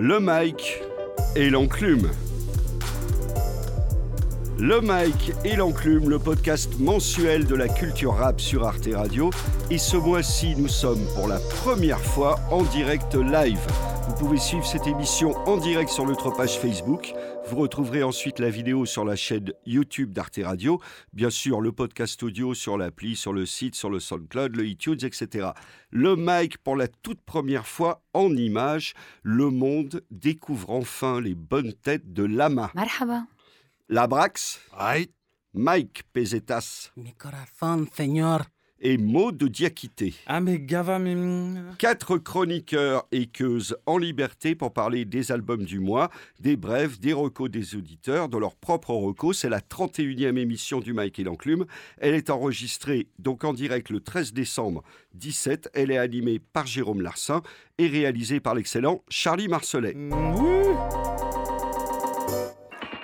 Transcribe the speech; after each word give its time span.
Le 0.00 0.20
mic 0.20 0.80
et 1.34 1.50
l'enclume. 1.50 2.08
Le 4.56 4.80
mic 4.80 5.32
et 5.44 5.56
l'enclume, 5.56 6.08
le 6.08 6.20
podcast 6.20 6.78
mensuel 6.78 7.46
de 7.46 7.56
la 7.56 7.66
culture 7.66 8.14
rap 8.14 8.40
sur 8.40 8.64
Arte 8.64 8.88
Radio. 8.92 9.30
Et 9.72 9.78
ce 9.78 9.96
mois-ci, 9.96 10.54
nous 10.56 10.68
sommes 10.68 11.04
pour 11.16 11.26
la 11.26 11.40
première 11.40 11.98
fois 11.98 12.38
en 12.52 12.62
direct 12.62 13.16
live. 13.16 13.58
Vous 14.08 14.14
pouvez 14.14 14.38
suivre 14.38 14.64
cette 14.64 14.86
émission 14.86 15.32
en 15.46 15.58
direct 15.58 15.90
sur 15.90 16.06
notre 16.06 16.30
page 16.30 16.58
Facebook. 16.58 17.12
Vous 17.46 17.56
retrouverez 17.56 18.02
ensuite 18.02 18.38
la 18.38 18.48
vidéo 18.48 18.86
sur 18.86 19.04
la 19.04 19.16
chaîne 19.16 19.52
YouTube 19.66 20.12
d'Arte 20.12 20.40
Radio. 20.42 20.80
Bien 21.12 21.28
sûr, 21.28 21.60
le 21.60 21.72
podcast 21.72 22.22
audio 22.22 22.54
sur 22.54 22.78
l'appli, 22.78 23.16
sur 23.16 23.34
le 23.34 23.44
site, 23.44 23.74
sur 23.74 23.90
le 23.90 24.00
SoundCloud, 24.00 24.56
le 24.56 24.66
iTunes, 24.66 24.96
etc. 25.02 25.50
Le 25.90 26.16
mic 26.16 26.56
pour 26.56 26.74
la 26.74 26.88
toute 26.88 27.20
première 27.20 27.66
fois 27.66 28.02
en 28.14 28.34
images. 28.34 28.94
Le 29.22 29.50
monde 29.50 30.02
découvre 30.10 30.70
enfin 30.70 31.20
les 31.20 31.34
bonnes 31.34 31.74
têtes 31.74 32.10
de 32.12 32.24
Lama. 32.24 32.70
Marhaba. 32.74 33.26
Labrax, 33.90 34.60
Ay, 34.78 35.10
Mike 35.52 36.04
Pesetas 36.14 36.92
mi 36.96 37.12
corazón, 37.12 37.86
señor. 37.94 38.44
Et 38.80 38.98
Maud 38.98 39.42
Diakité. 39.42 40.14
Ah. 40.26 40.40
Quatre 41.78 42.18
chroniqueurs 42.18 43.06
et 43.12 43.26
queuses 43.26 43.76
en 43.86 43.98
liberté 43.98 44.54
pour 44.54 44.72
parler 44.72 45.04
des 45.04 45.32
albums 45.32 45.64
du 45.64 45.80
mois, 45.80 46.10
des 46.40 46.56
brèves, 46.56 47.00
des 47.00 47.12
recos 47.12 47.50
des 47.50 47.74
auditeurs, 47.74 48.28
de 48.28 48.38
leur 48.38 48.54
propre 48.54 48.90
recos. 48.90 49.38
C'est 49.38 49.48
la 49.48 49.60
31e 49.60 50.36
émission 50.36 50.80
du 50.80 50.92
Mike 50.92 51.18
et 51.18 51.24
l'Enclume. 51.24 51.66
Elle 51.98 52.14
est 52.14 52.30
enregistrée 52.30 53.08
donc 53.18 53.44
en 53.44 53.52
direct 53.52 53.90
le 53.90 54.00
13 54.00 54.32
décembre 54.32 54.82
17. 55.14 55.70
Elle 55.74 55.90
est 55.90 55.98
animée 55.98 56.38
par 56.38 56.66
Jérôme 56.66 57.00
Larsin 57.00 57.42
et 57.78 57.88
réalisée 57.88 58.40
par 58.40 58.54
l'excellent 58.54 59.02
Charlie 59.08 59.48
Marcelet. 59.48 59.94
Oui. 59.96 60.68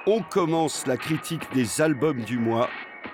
On 0.07 0.21
commence 0.21 0.87
la 0.87 0.99
critique 0.99 1.43
des 1.55 1.81
albums 1.81 2.23
du 2.25 2.39
mois 2.39 2.69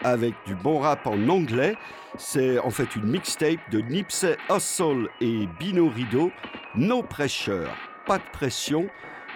avec 0.04 0.34
du 0.46 0.54
bon 0.54 0.80
rap 0.80 1.06
en 1.06 1.28
anglais. 1.28 1.76
C'est 2.18 2.58
en 2.58 2.70
fait 2.70 2.96
une 2.96 3.06
mixtape 3.06 3.60
de 3.70 3.80
Nipsey 3.80 4.36
Hussle 4.48 5.08
et 5.20 5.48
Bino 5.58 5.88
Rideau. 5.88 6.30
No 6.74 7.02
pressure, 7.02 7.70
pas 8.06 8.18
de 8.18 8.24
pression. 8.32 8.88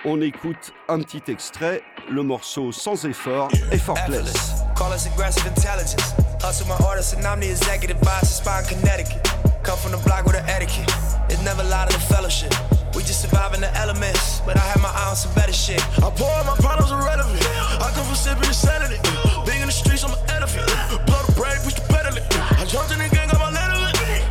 On 0.04 0.20
écoute 0.20 0.72
un 0.88 1.00
petit 1.00 1.22
extrait, 1.28 1.82
le 2.10 2.22
morceau 2.22 2.72
sans 2.72 3.04
effort, 3.06 3.48
effortless. 3.72 4.62
Call 4.76 4.92
us 4.92 5.06
aggressive 5.06 5.46
intelligence. 5.46 6.14
Hustle 6.42 6.66
my 6.68 6.76
artists 6.86 7.14
and 7.14 7.24
I'm 7.24 7.40
the 7.40 7.48
executive 7.48 7.96
vice 8.02 8.40
of 8.40 8.68
Connecticut. 8.68 9.22
Come 9.62 9.78
from 9.78 9.92
the 9.92 10.04
block 10.04 10.26
with 10.26 10.34
the 10.34 10.44
etiquette. 10.44 10.92
It's 11.30 11.42
never 11.42 11.64
lie 11.64 11.86
to 11.88 11.92
the 11.94 12.04
fellowship. 12.04 12.52
We 12.94 13.02
just 13.02 13.22
surviving 13.22 13.60
the 13.60 13.74
elements, 13.76 14.40
but 14.46 14.56
I 14.56 14.60
have 14.60 14.82
my 14.82 14.88
eye 14.88 15.08
on 15.08 15.16
some 15.16 15.34
better 15.34 15.52
shit. 15.52 15.80
I 15.98 16.10
pour 16.10 16.28
my 16.44 16.54
problems 16.60 16.92
irrelevant. 16.92 17.40
I 17.80 17.90
come 17.94 18.04
from 18.04 18.14
sipping 18.14 18.44
insanity. 18.44 19.00
Being 19.02 19.43
in 19.64 19.68
the 19.68 19.72
streets, 19.72 20.04
I'm 20.04 20.12
an 20.12 20.20
elephant. 20.28 20.68
Blow 21.06 21.20
the 21.24 21.32
brake, 21.32 21.60
push 21.64 21.74
the 21.74 21.86
pedal. 21.88 22.12
I 22.60 22.64
jumped 22.66 22.92
in 22.92 22.98
the 22.98 23.08
game, 23.08 23.28
got 23.32 23.40
my 23.40 23.50
letter. 23.50 23.80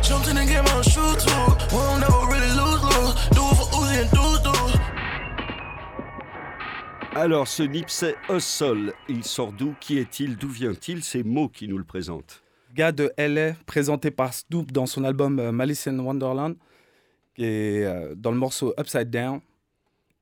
Jumped 0.00 0.28
in 0.28 0.36
the 0.36 0.46
game, 0.46 0.64
I'm 0.64 0.78
a 0.78 0.84
shoot 0.84 1.18
too. 1.18 1.44
We 1.74 1.80
don't 1.82 2.00
never 2.06 2.22
really 2.30 2.52
lose, 2.54 2.82
lose. 2.94 3.12
Do 3.34 3.42
it 3.50 3.56
for 3.58 3.68
Uzi 3.78 3.96
and 4.02 4.10
do, 4.14 4.24
do. 4.46 4.54
Alors, 7.16 7.48
ce 7.48 7.62
Nipsey 7.64 8.14
Hussle, 8.28 8.92
il 9.08 9.24
sort 9.24 9.52
d'où? 9.52 9.74
Qui 9.80 9.98
est-il? 9.98 10.36
D'où 10.36 10.48
vient-il? 10.48 11.02
C'est 11.02 11.24
Mo 11.24 11.48
qui 11.48 11.66
nous 11.68 11.78
le 11.78 11.84
présente. 11.84 12.42
Gars 12.74 12.92
de 12.92 13.12
LA, 13.18 13.54
présenté 13.66 14.10
par 14.10 14.34
Snoop 14.34 14.70
dans 14.72 14.86
son 14.86 15.04
album 15.04 15.38
euh, 15.38 15.52
Malice 15.52 15.86
in 15.86 15.98
Wonderland, 15.98 16.54
qui 17.34 17.44
est 17.44 17.84
euh, 17.84 18.14
dans 18.16 18.30
le 18.30 18.36
morceau 18.36 18.74
Upside 18.78 19.10
Down. 19.10 19.40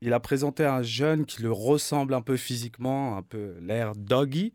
Il 0.00 0.12
a 0.12 0.20
présenté 0.20 0.64
un 0.64 0.82
jeune 0.82 1.26
qui 1.26 1.42
le 1.42 1.52
ressemble 1.52 2.14
un 2.14 2.22
peu 2.22 2.36
physiquement, 2.36 3.16
un 3.16 3.22
peu 3.22 3.56
l'air 3.60 3.94
doggy. 3.94 4.53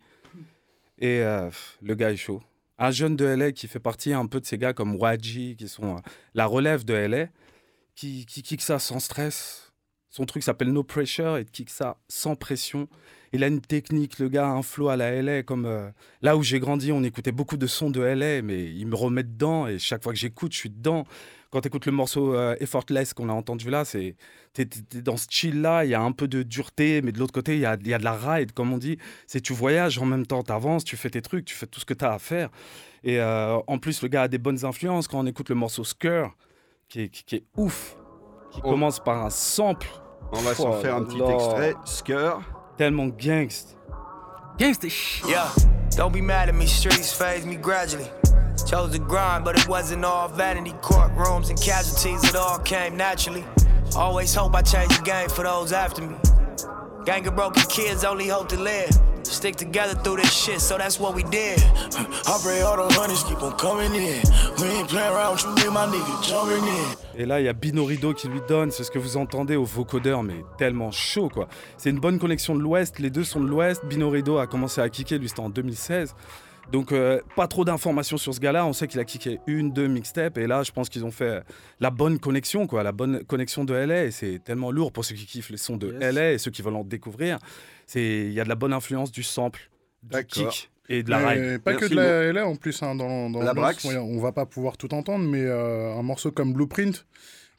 Et 0.99 1.21
euh, 1.21 1.49
le 1.81 1.95
gars 1.95 2.11
est 2.11 2.17
chaud. 2.17 2.41
Un 2.79 2.91
jeune 2.91 3.15
de 3.15 3.25
LA 3.25 3.51
qui 3.51 3.67
fait 3.67 3.79
partie 3.79 4.13
un 4.13 4.25
peu 4.27 4.39
de 4.39 4.45
ces 4.45 4.57
gars 4.57 4.73
comme 4.73 4.95
Waji, 4.95 5.55
qui 5.55 5.67
sont 5.67 5.97
euh, 5.97 5.99
la 6.33 6.45
relève 6.45 6.85
de 6.85 6.93
LA, 6.93 7.27
qui, 7.95 8.25
qui 8.25 8.43
kick 8.43 8.61
ça 8.61 8.79
sans 8.79 8.99
stress. 8.99 9.73
Son 10.09 10.25
truc 10.25 10.43
s'appelle 10.43 10.71
No 10.71 10.83
Pressure 10.83 11.37
et 11.37 11.45
kick 11.45 11.69
ça 11.69 11.97
sans 12.07 12.35
pression. 12.35 12.87
Il 13.33 13.43
a 13.43 13.47
une 13.47 13.61
technique, 13.61 14.19
le 14.19 14.29
gars 14.29 14.47
a 14.47 14.51
un 14.51 14.61
flow 14.61 14.89
à 14.89 14.95
la 14.95 15.21
LA. 15.21 15.43
Comme 15.43 15.65
euh, 15.65 15.89
là 16.21 16.37
où 16.37 16.43
j'ai 16.43 16.59
grandi, 16.59 16.91
on 16.91 17.03
écoutait 17.03 17.31
beaucoup 17.31 17.57
de 17.57 17.67
sons 17.67 17.89
de 17.89 18.01
LA, 18.01 18.41
mais 18.41 18.65
il 18.65 18.87
me 18.87 18.95
remet 18.95 19.23
dedans 19.23 19.67
et 19.67 19.79
chaque 19.79 20.03
fois 20.03 20.13
que 20.13 20.19
j'écoute, 20.19 20.53
je 20.53 20.59
suis 20.59 20.69
dedans. 20.69 21.05
Quand 21.51 21.61
tu 21.61 21.67
écoutes 21.67 21.85
le 21.85 21.91
morceau 21.93 22.35
euh, 22.35 22.55
Effortless 22.59 23.13
qu'on 23.13 23.29
a 23.29 23.33
entendu 23.33 23.69
là, 23.69 23.85
c'est 23.85 24.15
dans 25.03 25.17
ce 25.17 25.27
chill 25.29 25.61
là, 25.61 25.85
il 25.85 25.91
y 25.91 25.95
a 25.95 26.01
un 26.01 26.11
peu 26.11 26.27
de 26.27 26.43
dureté, 26.43 27.01
mais 27.01 27.11
de 27.11 27.19
l'autre 27.19 27.33
côté, 27.33 27.53
il 27.55 27.59
y 27.61 27.65
a, 27.65 27.77
il 27.79 27.87
y 27.87 27.93
a 27.93 27.99
de 27.99 28.03
la 28.03 28.13
ride, 28.13 28.51
comme 28.51 28.73
on 28.73 28.77
dit. 28.77 28.97
C'est 29.27 29.39
tu 29.41 29.53
voyages 29.53 29.97
en 29.99 30.05
même 30.05 30.25
temps, 30.25 30.43
tu 30.43 30.51
avances, 30.51 30.83
tu 30.83 30.97
fais 30.97 31.09
tes 31.09 31.21
trucs, 31.21 31.45
tu 31.45 31.55
fais 31.55 31.67
tout 31.67 31.79
ce 31.79 31.85
que 31.85 31.93
tu 31.93 32.03
as 32.03 32.13
à 32.13 32.19
faire. 32.19 32.49
Et 33.03 33.19
euh, 33.21 33.57
en 33.67 33.77
plus, 33.77 34.01
le 34.01 34.07
gars 34.09 34.23
a 34.23 34.27
des 34.27 34.39
bonnes 34.39 34.65
influences. 34.65 35.07
Quand 35.07 35.19
on 35.19 35.25
écoute 35.25 35.49
le 35.49 35.55
morceau 35.55 35.83
Skr, 35.83 36.35
qui 36.89 37.01
est, 37.03 37.09
qui, 37.09 37.23
qui 37.23 37.35
est 37.37 37.43
ouf, 37.55 37.95
qui 38.51 38.59
Oh. 38.63 38.69
commence 38.71 38.99
par 38.99 39.23
un 39.25 39.29
sample 39.29 39.87
On 40.31 40.39
va 40.39 40.55
s'en 40.55 40.71
Oh 40.71 40.81
faire 40.81 40.95
un 40.95 41.03
petit 41.03 41.21
extrait. 41.21 41.73
Skur. 41.85 42.41
tellement 42.77 43.07
gangst. 43.07 43.77
Gangsta 44.59 44.89
shit. 44.89 45.27
Yeah, 45.29 45.47
don't 45.95 46.11
be 46.11 46.21
mad 46.21 46.49
at 46.49 46.53
me, 46.53 46.65
streets 46.65 47.13
phase 47.13 47.45
me 47.45 47.55
gradually. 47.55 48.05
Chose 48.65 48.91
to 48.93 48.99
grind, 48.99 49.45
but 49.45 49.57
it 49.57 49.67
wasn't 49.67 50.05
all 50.05 50.27
vanity. 50.27 50.71
Courtrooms 50.81 51.49
and 51.49 51.61
casualties, 51.61 52.23
it 52.27 52.35
all 52.35 52.59
came 52.59 52.97
naturally. 52.97 53.45
Always 53.95 54.33
hope 54.33 54.55
I 54.55 54.61
change 54.61 54.97
the 54.97 55.03
game 55.03 55.29
for 55.29 55.43
those 55.43 55.71
after 55.71 56.01
me. 56.01 56.15
Gang 57.05 57.25
of 57.27 57.35
broken 57.35 57.63
kids 57.69 58.03
only 58.03 58.27
hope 58.27 58.49
to 58.49 58.59
live. 58.59 58.89
Stick 59.23 59.55
together 59.55 59.93
through 60.03 60.17
this 60.17 60.33
shit, 60.33 60.61
so 60.61 60.77
that's 60.77 60.99
what 60.99 61.13
we 61.13 61.23
did. 61.23 61.59
I 62.27 62.39
pray 62.41 62.61
all 62.61 62.77
the 62.77 62.93
honeys 62.93 63.23
keep 63.23 63.41
on 63.43 63.53
coming 63.57 63.93
in. 63.93 64.21
We 64.59 64.67
ain't 64.67 64.89
playing 64.89 65.13
around 65.13 65.41
you, 65.41 65.49
and 65.49 65.73
my 65.73 65.85
nigga 65.85 66.23
jumping 66.23 66.65
in. 66.65 66.97
Et 67.15 67.25
là, 67.25 67.39
il 67.39 67.45
y 67.45 67.49
a 67.49 67.53
Bino 67.53 67.83
Rideau 67.83 68.13
qui 68.13 68.27
lui 68.27 68.41
donne, 68.47 68.71
c'est 68.71 68.83
ce 68.83 68.91
que 68.91 68.99
vous 68.99 69.17
entendez 69.17 69.55
au 69.55 69.63
vocodeur, 69.63 70.23
mais 70.23 70.45
tellement 70.57 70.91
chaud 70.91 71.29
quoi. 71.29 71.47
C'est 71.77 71.89
une 71.89 71.99
bonne 71.99 72.19
connexion 72.19 72.55
de 72.55 72.61
l'Ouest, 72.61 72.99
les 72.99 73.09
deux 73.09 73.23
sont 73.23 73.39
de 73.39 73.47
l'Ouest. 73.47 73.85
Bino 73.85 74.09
Rideau 74.09 74.37
a 74.37 74.47
commencé 74.47 74.81
à 74.81 74.89
kicker, 74.89 75.17
lui 75.17 75.27
c'était 75.27 75.41
en 75.41 75.49
2016. 75.49 76.15
Donc 76.71 76.91
euh, 76.91 77.21
pas 77.35 77.47
trop 77.47 77.63
d'informations 77.63 78.17
sur 78.17 78.33
ce 78.33 78.39
gars-là, 78.39 78.65
on 78.65 78.73
sait 78.73 78.87
qu'il 78.87 78.99
a 78.99 79.05
kické 79.05 79.39
une, 79.47 79.71
deux 79.71 79.87
mixtapes, 79.87 80.37
et 80.37 80.47
là 80.47 80.63
je 80.63 80.71
pense 80.71 80.89
qu'ils 80.89 81.05
ont 81.05 81.11
fait 81.11 81.43
la 81.79 81.89
bonne 81.89 82.19
connexion, 82.19 82.67
quoi, 82.67 82.83
la 82.83 82.91
bonne 82.91 83.23
connexion 83.23 83.63
de 83.63 83.73
LA, 83.73 84.05
et 84.05 84.11
c'est 84.11 84.39
tellement 84.43 84.69
lourd 84.71 84.91
pour 84.91 85.05
ceux 85.05 85.15
qui 85.15 85.25
kiffent 85.25 85.49
les 85.49 85.57
sons 85.57 85.77
de 85.77 85.93
Yes. 85.93 86.13
LA 86.13 86.31
et 86.33 86.37
ceux 86.37 86.51
qui 86.51 86.61
veulent 86.61 86.75
en 86.75 86.83
découvrir. 86.83 87.39
C'est 87.85 88.01
Il 88.25 88.33
y 88.33 88.41
a 88.41 88.43
de 88.43 88.49
la 88.49 88.55
bonne 88.55 88.73
influence 88.73 89.11
du 89.11 89.23
sample, 89.23 89.69
du 90.03 90.25
kick 90.25 90.69
et 90.89 91.03
de 91.03 91.09
la 91.09 91.19
Mais 91.19 91.25
ride. 91.53 91.61
pas 91.63 91.71
Merci, 91.71 91.87
que 91.87 91.91
de 91.93 91.95
la 91.99 92.33
LA 92.33 92.45
en 92.47 92.55
plus, 92.57 92.83
hein, 92.83 92.95
dans, 92.95 93.29
dans 93.29 93.41
La 93.41 93.53
Brax. 93.53 93.85
on 93.85 94.19
va 94.19 94.31
pas 94.33 94.45
pouvoir 94.45 94.75
tout 94.77 94.93
entendre, 94.93 95.25
mais 95.25 95.43
euh, 95.45 95.93
un 95.95 96.03
morceau 96.03 96.31
comme 96.31 96.51
Blueprint, 96.53 97.05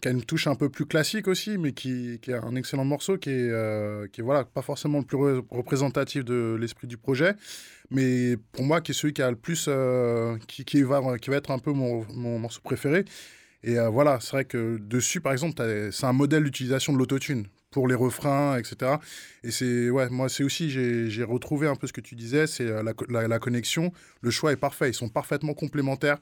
qui 0.00 0.08
a 0.08 0.10
une 0.12 0.22
touche 0.22 0.46
un 0.46 0.54
peu 0.54 0.68
plus 0.68 0.86
classique 0.86 1.26
aussi, 1.26 1.58
mais 1.58 1.72
qui, 1.72 2.18
qui 2.22 2.30
est 2.30 2.34
un 2.34 2.54
excellent 2.54 2.84
morceau, 2.84 3.18
qui 3.18 3.30
est, 3.30 3.50
euh, 3.50 4.06
qui 4.12 4.20
voilà, 4.20 4.44
pas 4.44 4.62
forcément 4.62 4.98
le 4.98 5.04
plus 5.04 5.16
re- 5.16 5.44
représentatif 5.50 6.24
de 6.24 6.56
l'esprit 6.60 6.86
du 6.86 6.96
projet, 6.96 7.34
mais 7.90 8.36
pour 8.52 8.64
moi, 8.64 8.80
qui 8.80 8.92
est 8.92 8.94
celui 8.94 9.12
qui 9.12 9.22
a 9.22 9.30
le 9.30 9.36
plus, 9.36 9.66
euh, 9.68 10.36
qui, 10.46 10.64
qui, 10.64 10.82
va, 10.82 11.18
qui 11.18 11.30
va 11.30 11.36
être 11.36 11.50
un 11.50 11.58
peu 11.58 11.72
mon, 11.72 12.06
mon 12.14 12.38
morceau 12.38 12.60
préféré. 12.62 13.04
Et 13.64 13.76
euh, 13.76 13.88
voilà, 13.88 14.20
c'est 14.20 14.30
vrai 14.30 14.44
que 14.44 14.78
dessus, 14.78 15.20
par 15.20 15.32
exemple, 15.32 15.60
c'est 15.90 16.06
un 16.06 16.12
modèle 16.12 16.44
d'utilisation 16.44 16.92
de 16.92 16.98
l'autotune 16.98 17.46
pour 17.70 17.88
les 17.88 17.96
refrains, 17.96 18.56
etc. 18.56 18.92
Et 19.42 19.50
c'est, 19.50 19.90
ouais, 19.90 20.08
moi, 20.10 20.28
c'est 20.28 20.44
aussi, 20.44 20.70
j'ai 20.70 21.24
retrouvé 21.24 21.66
un 21.66 21.74
peu 21.74 21.88
ce 21.88 21.92
que 21.92 22.00
tu 22.00 22.14
disais, 22.14 22.46
c'est 22.46 22.64
la, 22.64 23.28
la 23.28 23.38
connexion. 23.40 23.92
Le 24.20 24.30
choix 24.30 24.52
est 24.52 24.56
parfait. 24.56 24.90
Ils 24.90 24.94
sont 24.94 25.08
parfaitement 25.08 25.54
complémentaires 25.54 26.18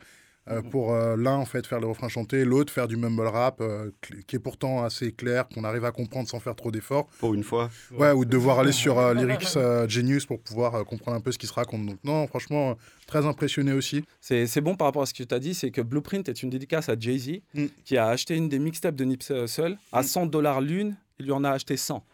euh, 0.49 0.63
pour 0.63 0.93
euh, 0.93 1.17
l'un, 1.17 1.37
en 1.37 1.45
fait, 1.45 1.67
faire 1.67 1.81
le 1.81 1.87
refrain 1.87 2.09
chanté, 2.09 2.45
l'autre, 2.45 2.73
faire 2.73 2.89
du 2.89 2.97
mumble 2.97 3.27
rap, 3.27 3.61
euh, 3.61 3.91
qui 4.27 4.37
est 4.37 4.41
pourtant 4.41 4.85
assez 4.85 5.13
clair, 5.13 5.47
qu'on 5.53 5.65
arrive 5.65 5.85
à 5.85 5.93
comprendre 5.93 6.29
sans 6.29 6.41
faire 6.41 6.55
trop 6.55 6.71
d'efforts. 6.71 7.07
Pour 7.19 7.35
une 7.35 7.43
fois. 7.45 7.71
Ouais, 7.93 8.13
ou 8.13 8.25
de 8.25 8.31
devoir 8.31 8.59
aller 8.61 8.73
sur 8.73 8.99
euh, 8.99 9.15
Lyrics 9.15 9.49
euh, 9.57 9.89
Genius 9.89 10.27
pour 10.27 10.41
pouvoir 10.41 10.75
euh, 10.75 10.85
comprendre 10.85 11.17
un 11.17 11.21
peu 11.21 11.33
ce 11.33 11.39
qui 11.39 11.47
se 11.47 11.53
raconte. 11.53 11.87
Donc, 11.87 11.99
non, 12.05 12.27
franchement, 12.27 12.77
très 13.07 13.27
impressionné 13.27 13.73
aussi. 13.73 14.05
C'est 14.21 14.47
c'est 14.47 14.61
bon 14.61 14.77
par 14.77 14.87
rapport 14.87 15.03
à 15.03 15.07
ce 15.07 15.15
que 15.15 15.23
tu 15.23 15.35
as 15.35 15.39
dit, 15.39 15.55
c'est 15.55 15.71
que 15.71 15.81
Blueprint 15.81 16.29
est 16.29 16.43
une 16.43 16.51
dédicace 16.51 16.89
à 16.89 16.95
Jay-Z, 16.99 17.41
Mm. 17.55 17.67
qui 17.85 17.97
a 17.97 18.07
acheté 18.09 18.37
une 18.37 18.49
des 18.49 18.59
mixtapes 18.59 18.95
de 18.97 19.05
Nipsey 19.05 19.45
Hussle 19.45 19.77
à 19.93 20.03
100 20.03 20.27
dollars 20.27 20.61
l'une, 20.61 20.97
il 21.19 21.27
lui 21.27 21.33
en 21.33 21.43
a 21.45 21.51
acheté 21.51 21.77
100. 21.77 22.05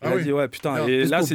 Il 0.00 0.06
Ah 0.08 0.10
a 0.12 0.16
oui. 0.16 0.22
dit, 0.22 0.32
ouais, 0.32 0.46
putain, 0.48 0.86
et 0.86 1.04
là, 1.04 1.22
c'est. 1.22 1.34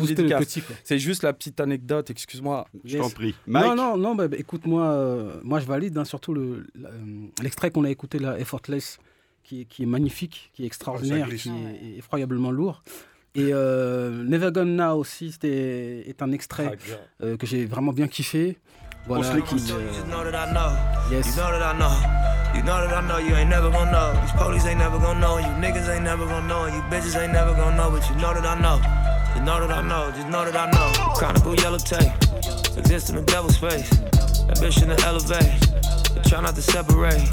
C'est 0.84 1.00
juste 1.00 1.24
la 1.24 1.34
petite 1.34 1.60
anecdote, 1.60 2.10
excuse-moi. 2.10 2.66
Je 2.86 2.98
t'en 2.98 3.10
prie. 3.10 3.36
Mike, 3.46 3.66
Non, 3.68 3.76
non, 3.76 3.98
non, 3.98 4.16
bah, 4.16 4.28
bah, 4.30 4.38
écoute, 4.40 4.66
moi, 4.66 4.86
euh, 4.86 5.34
moi 5.44 5.60
je 5.60 5.66
valide 5.66 5.98
hein, 5.98 6.06
surtout 6.06 6.34
le- 6.34 6.66
euh, 6.86 6.90
l'extrait 7.42 7.72
qu'on 7.72 7.84
a 7.84 7.90
écouté 7.90 8.20
là, 8.20 8.40
Effortless, 8.40 9.00
qui, 9.44 9.62
est- 9.62 9.66
qui 9.66 9.84
est 9.84 9.86
magnifique, 9.86 10.52
qui 10.54 10.64
est 10.64 10.66
extraordinaire, 10.66 11.28
qui 11.28 11.50
est 11.50 11.98
effroyablement 11.98 12.52
lourd. 12.52 12.84
Et 13.36 13.50
euh, 13.52 14.24
Never 14.24 14.52
Gone 14.52 14.76
Now 14.76 14.94
aussi, 15.00 15.32
c'était 15.34 16.08
est 16.08 16.22
un 16.22 16.32
extrait 16.32 16.78
euh, 17.22 17.36
que 17.36 17.46
j'ai 17.48 17.66
vraiment 17.66 17.92
bien 17.92 18.08
kiffé. 18.08 18.58
Voilà, 19.08 19.30
se 19.30 19.36
l'écoute. 19.36 19.60
qui, 19.62 19.72
You 19.72 19.76
know 20.08 20.32
that 20.32 20.48
I 20.48 20.52
know. 20.52 21.18
yes. 21.18 21.36
You 22.54 22.62
know 22.62 22.86
that 22.86 22.94
I 22.94 23.02
know. 23.08 23.18
You 23.18 23.36
ain't 23.36 23.50
never 23.50 23.70
gonna 23.72 23.92
know. 23.92 24.22
These 24.22 24.32
police 24.34 24.66
ain't 24.66 24.80
never 24.80 25.00
gonna 25.00 25.20
know. 25.20 25.38
You 25.38 25.48
niggas 25.64 25.90
ain't 25.90 26.04
never 26.04 26.26
gonna 26.26 26.48
know. 26.48 26.66
You 26.68 26.82
bitches 26.84 27.20
ain't 27.22 27.34
never 27.34 27.54
gonna 27.54 27.76
know. 27.76 27.90
But 27.92 28.08
you 28.10 28.16
know 28.16 28.34
that 28.34 28.46
I 28.46 28.60
know. 28.60 28.78
You 29.36 29.42
know 29.42 29.60
that 29.66 29.72
I 29.72 29.82
know. 29.82 30.12
Just 30.16 30.28
know 30.30 30.46
that 30.46 30.56
I 30.56 30.72
know. 30.72 31.14
Chronicle 31.16 31.56
yellow 31.56 31.80
tape. 31.80 32.12
Exist 32.78 33.10
in 33.10 33.16
the 33.16 33.24
devil's 33.24 33.58
face. 33.58 33.92
Ambition 34.50 34.90
to 34.90 35.06
elevate. 35.06 35.50
But 36.14 36.24
try 36.26 36.42
not 36.42 36.56
to 36.56 36.62
separate. 36.62 37.26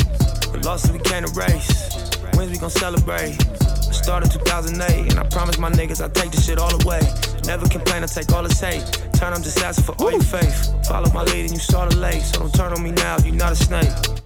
The 0.52 0.61
losses 0.64 0.93
we 0.93 0.99
can't 1.00 1.28
erase. 1.31 2.17
Wins 2.34 2.50
we 2.50 2.58
gon' 2.58 2.70
celebrate. 2.70 3.37
I 3.90 3.93
started 3.93 4.31
2008, 4.31 5.11
and 5.11 5.19
I 5.19 5.25
promise 5.28 5.58
my 5.58 5.70
niggas 5.70 6.02
I 6.02 6.08
take 6.08 6.31
this 6.32 6.46
shit 6.46 6.58
all 6.58 6.72
away. 6.82 7.00
Never 7.44 7.69
complain, 7.69 8.02
I 8.02 8.06
take 8.06 8.32
all 8.32 8.43
the 8.43 8.55
hate. 8.55 8.82
Turn, 9.14 9.32
I'm 9.32 9.43
just 9.43 9.58
asking 9.61 9.84
for 9.84 9.94
all 10.02 10.12
your 10.12 10.22
faith. 10.22 10.72
Follow 10.88 11.11
my 11.12 11.22
lead 11.25 11.44
and 11.46 11.52
you 11.52 11.58
started 11.58 11.99
late, 11.99 12.22
so 12.22 12.40
don't 12.40 12.55
turn 12.55 12.72
on 12.72 12.82
me 12.82 12.93
now 12.93 13.17
if 13.17 13.26
you're 13.26 13.34
not 13.34 13.52
a 13.52 13.56
snake. 13.56 14.19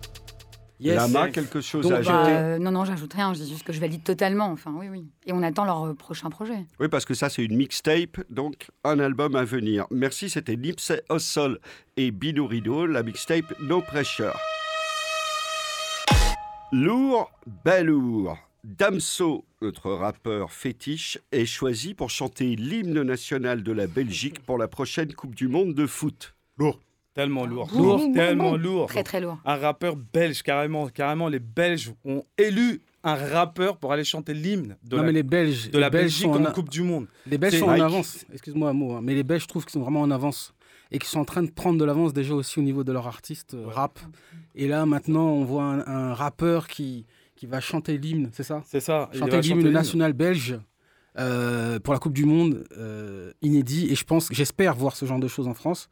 Yes. 0.85 0.97
Lama, 0.97 1.31
quelque 1.31 1.63
chose 1.63 1.83
Donc, 1.83 1.93
à 1.93 2.03
bah, 2.03 2.21
ajouter 2.21 2.37
Euh, 2.37 2.59
non, 2.59 2.71
non, 2.71 2.85
j'ajoute 2.85 3.15
rien. 3.15 3.33
Je 3.33 3.41
dis 3.41 3.49
juste 3.49 3.63
que 3.65 3.73
je 3.73 3.81
valide 3.81 4.05
totalement. 4.05 4.51
Enfin, 4.51 4.71
oui, 4.77 4.89
oui. 4.91 5.07
Et 5.25 5.33
on 5.33 5.43
attend 5.43 5.65
leur 5.65 5.87
euh, 5.87 5.95
prochain 5.95 6.29
projet. 6.29 6.67
Oui, 6.79 6.89
parce 6.89 7.07
que 7.07 7.15
ça, 7.15 7.31
c'est 7.31 7.43
une 7.43 7.57
mixtape, 7.57 8.21
donc 8.29 8.69
un 8.85 8.99
album 8.99 9.35
à 9.35 9.45
venir. 9.45 9.87
Merci, 9.91 10.29
c'était 10.29 10.57
Nipsey 10.57 11.03
Hussle 11.11 11.59
et 11.97 12.11
Bino 12.11 12.47
Rido, 12.47 12.85
la 12.85 13.03
mixtape 13.03 13.59
No 13.63 13.81
Pressure. 13.81 14.37
Lourd, 16.71 17.31
bel 17.65 17.87
lourd. 17.87 18.37
Damso, 18.65 19.47
notre 19.63 19.91
rappeur 19.91 20.51
fétiche, 20.51 21.19
est 21.33 21.47
choisi 21.47 21.95
pour 21.95 22.11
chanter 22.11 22.57
l'hymne 22.57 23.03
national 23.03 23.63
de 23.63 23.73
la 23.73 23.87
Belgique 23.87 24.45
pour 24.45 24.59
la 24.59 24.69
prochaine 24.69 25.15
Coupe 25.15 25.35
du 25.35 25.49
Monde 25.49 25.73
de 25.75 25.87
foot. 25.87 26.35
Lourd. 26.59 26.79
Tellement 27.15 27.47
lourd. 27.47 27.71
Lourd. 27.73 28.13
Tellement 28.13 28.57
lourd. 28.57 28.87
Très, 28.87 29.05
très 29.05 29.21
lourd. 29.21 29.39
Un 29.45 29.57
rappeur 29.57 29.97
belge, 29.97 30.43
carrément. 30.43 30.89
Carrément, 30.89 31.29
les 31.29 31.39
Belges 31.39 31.93
ont 32.05 32.25
élu 32.37 32.81
un 33.05 33.15
rappeur 33.15 33.77
pour 33.77 33.93
aller 33.93 34.05
chanter 34.05 34.35
l'hymne 34.35 34.77
de, 34.83 34.97
non, 34.97 35.03
la, 35.03 35.07
mais 35.07 35.13
les 35.13 35.23
Belges, 35.23 35.71
de 35.71 35.79
la 35.79 35.87
les 35.87 35.91
Belgique 35.91 36.27
en 36.27 36.45
en, 36.45 36.53
Coupe 36.53 36.71
du 36.71 36.83
Monde. 36.83 37.07
les 37.27 37.39
Belges 37.39 37.59
sont 37.61 37.67
en 37.67 37.81
avance. 37.81 38.25
Excuse-moi 38.33 38.71
un 38.71 38.73
mot, 38.73 38.95
hein, 38.95 39.01
mais 39.03 39.15
les 39.15 39.23
Belges, 39.23 39.43
je 39.43 39.49
trouve 39.49 39.65
qu'ils 39.65 39.73
sont 39.73 39.83
vraiment 39.83 40.01
en 40.01 40.11
avance 40.11 40.55
et 40.91 40.99
qu'ils 40.99 41.09
sont 41.09 41.21
en 41.21 41.25
train 41.25 41.43
de 41.43 41.51
prendre 41.51 41.79
de 41.79 41.85
l'avance 41.85 42.13
déjà 42.13 42.35
aussi 42.35 42.59
au 42.59 42.63
niveau 42.63 42.83
de 42.83 42.93
leur 42.93 43.07
artiste 43.07 43.55
euh, 43.55 43.67
rap. 43.67 43.99
Et 44.55 44.67
là, 44.69 44.87
maintenant, 44.87 45.27
on 45.29 45.45
voit 45.45 45.65
un, 45.65 45.87
un 45.87 46.15
rappeur 46.15 46.67
qui, 46.67 47.05
qui 47.37 47.47
va 47.47 47.61
chanter 47.61 47.99
l'hymne, 47.99 48.31
c'est 48.33 48.43
ça? 48.43 48.63
C'est 48.67 48.81
ça. 48.81 49.11
Chanter 49.13 49.41
l'hymne 49.41 49.71
national 49.71 50.13
belge 50.15 50.59
euh, 51.19 51.79
pour 51.79 51.95
la 51.95 52.01
Coupe 52.01 52.13
du 52.13 52.25
Monde, 52.25 52.65
euh, 52.77 53.31
inédit. 53.41 53.89
Et 53.91 53.95
je 53.95 54.05
pense, 54.05 54.29
j'espère 54.33 54.75
voir 54.75 54.97
ce 54.97 55.07
genre 55.07 55.21
de 55.21 55.29
choses 55.29 55.47
en 55.47 55.55
France. 55.55 55.89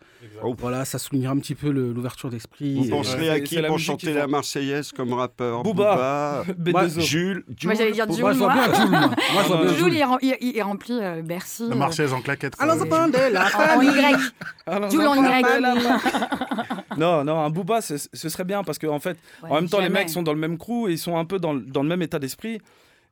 Voilà, 0.58 0.84
ça 0.84 0.98
soulignera 0.98 1.32
un 1.32 1.38
petit 1.38 1.54
peu 1.54 1.70
l'ouverture 1.70 2.28
d'esprit. 2.30 2.74
Vous 2.74 2.88
penserez 2.88 3.30
à 3.30 3.40
qui 3.40 3.60
pour 3.62 3.78
chanter 3.78 4.12
la. 4.12 4.26
Marseillaise 4.26 4.92
comme 4.92 5.12
rappeur? 5.12 5.62
Booba. 5.62 6.44
Booba, 6.58 6.86
B2O. 6.86 7.00
Jules, 7.00 7.44
Moi, 7.46 7.54
Jules 7.56 7.76
j'allais 7.76 7.92
dire 7.92 8.06
Jules, 8.06 8.16
je 8.16 8.20
vois 8.22 8.34
moi. 8.34 8.54
moi. 8.54 8.66
Moi, 8.88 9.42
je 9.42 9.48
vois 9.48 9.58
Ah, 9.60 9.64
bien 9.64 9.74
Jules, 9.74 9.92
Jules. 9.92 10.04
il, 10.22 10.36
il- 10.40 10.56
il 10.56 10.62
remplit 10.62 10.98
euh, 11.00 11.22
Bercy. 11.22 11.68
La 11.68 11.74
euh, 11.74 11.78
Marseillaise 11.78 12.12
en 12.12 12.20
claquette. 12.20 12.54
Allons 12.58 12.74
la 12.74 13.46
en, 13.46 13.78
en 13.78 13.82
Y. 13.82 14.32
Alors, 14.66 14.90
Jules 14.90 15.06
en 15.06 15.24
Y. 15.24 15.44
Non, 16.98 17.24
non, 17.24 17.38
un 17.40 17.50
Booba, 17.50 17.80
ce, 17.80 17.96
serait 18.12 18.44
bien 18.44 18.62
parce 18.64 18.78
qu'en 18.78 18.94
en 18.94 19.00
fait, 19.00 19.16
en 19.42 19.54
même 19.54 19.68
temps, 19.68 19.80
les 19.80 19.88
mecs 19.88 20.10
sont 20.10 20.22
dans 20.22 20.34
le 20.34 20.38
même 20.40 20.58
crew 20.58 20.88
et 20.88 20.92
ils 20.92 20.98
sont 20.98 21.16
un 21.16 21.24
peu 21.24 21.38
dans 21.38 21.52
le 21.54 21.88
même 21.88 22.02
état 22.02 22.18
d'esprit. 22.18 22.60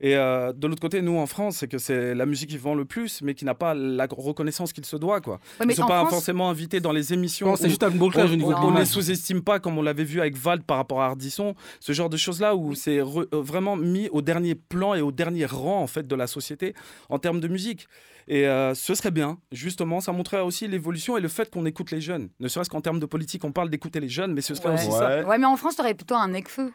Et 0.02 0.17
euh, 0.17 0.52
de 0.55 0.67
l'autre 0.67 0.81
côté, 0.81 1.02
nous 1.02 1.19
en 1.19 1.26
France, 1.26 1.58
c'est 1.58 1.69
que 1.69 1.76
c'est 1.79 2.14
la 2.14 2.25
musique 2.25 2.49
qui 2.50 2.56
vend 2.56 2.75
le 2.75 2.85
plus, 2.87 3.20
mais 3.23 3.35
qui 3.35 3.44
n'a 3.44 3.55
pas 3.55 3.75
la 3.75 4.06
reconnaissance 4.11 4.73
qu'il 4.73 4.87
se 4.87 4.97
doit. 4.97 5.20
Quoi. 5.20 5.35
Ouais, 5.35 5.67
Ils 5.67 5.67
ne 5.69 5.73
sont 5.75 5.87
pas 5.87 5.99
France- 6.00 6.11
forcément 6.11 6.49
invités 6.49 6.81
dans 6.81 6.93
les 6.93 7.12
émissions. 7.12 7.49
Non, 7.49 7.56
c'est 7.56 7.69
juste 7.69 7.82
un 7.82 7.91
bouclage 7.91 8.31
au 8.32 8.37
niveau 8.37 8.52
on, 8.55 8.61
de 8.61 8.67
on 8.67 8.70
ne 8.70 8.79
les 8.79 8.87
sous-estime 8.87 9.43
pas 9.43 9.61
comme 9.61 9.76
on 9.76 9.82
l'avait 9.82 10.05
vu 10.05 10.20
avec 10.20 10.37
Vald 10.37 10.62
par 10.62 10.79
rapport 10.79 11.02
à 11.02 11.06
Ardisson, 11.06 11.55
ce 11.81 11.93
genre 11.93 12.08
de 12.08 12.17
choses-là 12.17 12.56
où 12.56 12.75
c'est 12.75 12.99
euh, 13.00 13.25
vraiment 13.32 13.76
mis 13.76 14.08
au 14.11 14.23
dernier 14.23 14.55
plan 14.55 14.94
et 14.94 15.02
au 15.02 15.12
dernier 15.12 15.44
rang 15.44 15.82
en 15.82 15.87
fait 15.87 16.06
de 16.06 16.14
la 16.14 16.26
société 16.26 16.75
en 17.11 17.19
termes 17.19 17.41
de 17.41 17.49
musique. 17.49 17.87
Et 18.29 18.47
euh, 18.47 18.75
ce 18.75 18.94
serait 18.94 19.11
bien, 19.11 19.38
justement, 19.52 20.00
ça 20.00 20.12
montrerait 20.12 20.43
aussi 20.43 20.69
l'évolution 20.69 21.17
et 21.17 21.20
le 21.20 21.29
fait 21.29 21.50
qu'on 21.50 21.67
écoute 21.67 21.91
les 21.91 22.00
jeunes. 22.00 22.29
Ne 22.38 22.49
serait-ce 22.49 22.70
qu'en 22.70 22.81
termes 22.81 23.00
de 23.00 23.06
politique, 23.06 23.44
on 23.44 23.50
parle 23.52 23.70
d'écouter 23.70 23.99
les 23.99 24.08
jeunes, 24.08 24.32
mais 24.32 24.41
ce 24.41 24.55
serait 24.55 24.69
Ouais. 24.69 24.75
aussi 24.76 24.91
ça. 24.93 25.25
Ouais. 25.26 25.37
Mais 25.38 25.47
en 25.47 25.56
France, 25.56 25.76
t'aurais 25.76 25.94
plutôt 25.94 26.14
un 26.14 26.29
Necfeu. 26.29 26.70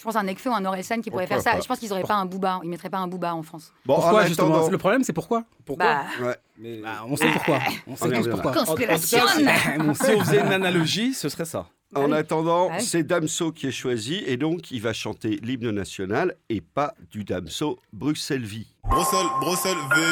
Je 0.00 0.04
pense 0.04 0.16
un 0.16 0.22
Necfeu 0.22 0.48
ou 0.48 0.54
un 0.54 0.64
Orelsan 0.64 1.02
qui 1.02 1.10
pourrait 1.10 1.26
Pourquoi 1.26 1.42
faire 1.42 1.52
ça. 1.52 1.58
pas 1.58 1.62
Je 1.62 1.68
pense 1.68 1.78
qu'ils 1.78 1.92
auraient 1.92 2.02
pas 2.04 2.14
un 2.14 2.24
Booba. 2.24 2.60
Ils 2.64 2.70
mettraient 2.70 2.88
pas 2.88 2.96
un 2.96 3.06
Booba 3.06 3.34
en 3.34 3.42
France. 3.42 3.70
Bon, 3.84 3.96
Pourquoi 3.96 4.22
en 4.22 4.26
justement 4.26 4.54
attendant- 4.54 4.70
Le 4.70 4.78
problème, 4.78 5.04
c'est 5.04 5.12
pourquoi 5.12 5.44
Pourquoi 5.66 5.84
Bah, 5.84 6.02
Ouais. 6.22 6.36
Mais- 6.56 6.78
Bah, 6.80 7.04
On 7.06 7.16
sait 7.16 7.30
pourquoi. 7.30 7.58
On 7.86 7.96
sait 7.96 8.04
On 8.04 8.08
y 8.08 8.10
tous 8.12 8.16
reviendra. 8.20 8.42
pourquoi. 8.42 8.64
conspiration 8.64 9.18
Si 9.94 10.10
on 10.16 10.20
faisait 10.24 10.40
une 10.40 10.52
analogie, 10.52 11.12
ce 11.12 11.28
serait 11.28 11.44
ça. 11.44 11.66
En 11.94 12.12
oui. 12.12 12.16
attendant, 12.16 12.68
oui. 12.70 12.82
c'est 12.84 13.02
Damso 13.02 13.50
qui 13.50 13.66
est 13.66 13.72
choisi 13.72 14.22
et 14.26 14.36
donc 14.36 14.70
il 14.70 14.80
va 14.80 14.92
chanter 14.92 15.40
l'hymne 15.42 15.70
national 15.72 16.36
et 16.48 16.60
pas 16.60 16.94
du 17.10 17.24
Damso 17.24 17.78
Bruxelles 17.92 18.44
Vie. 18.44 18.68
Bruxelles, 18.88 19.26
Bruxelles 19.40 19.76
V. 19.96 20.02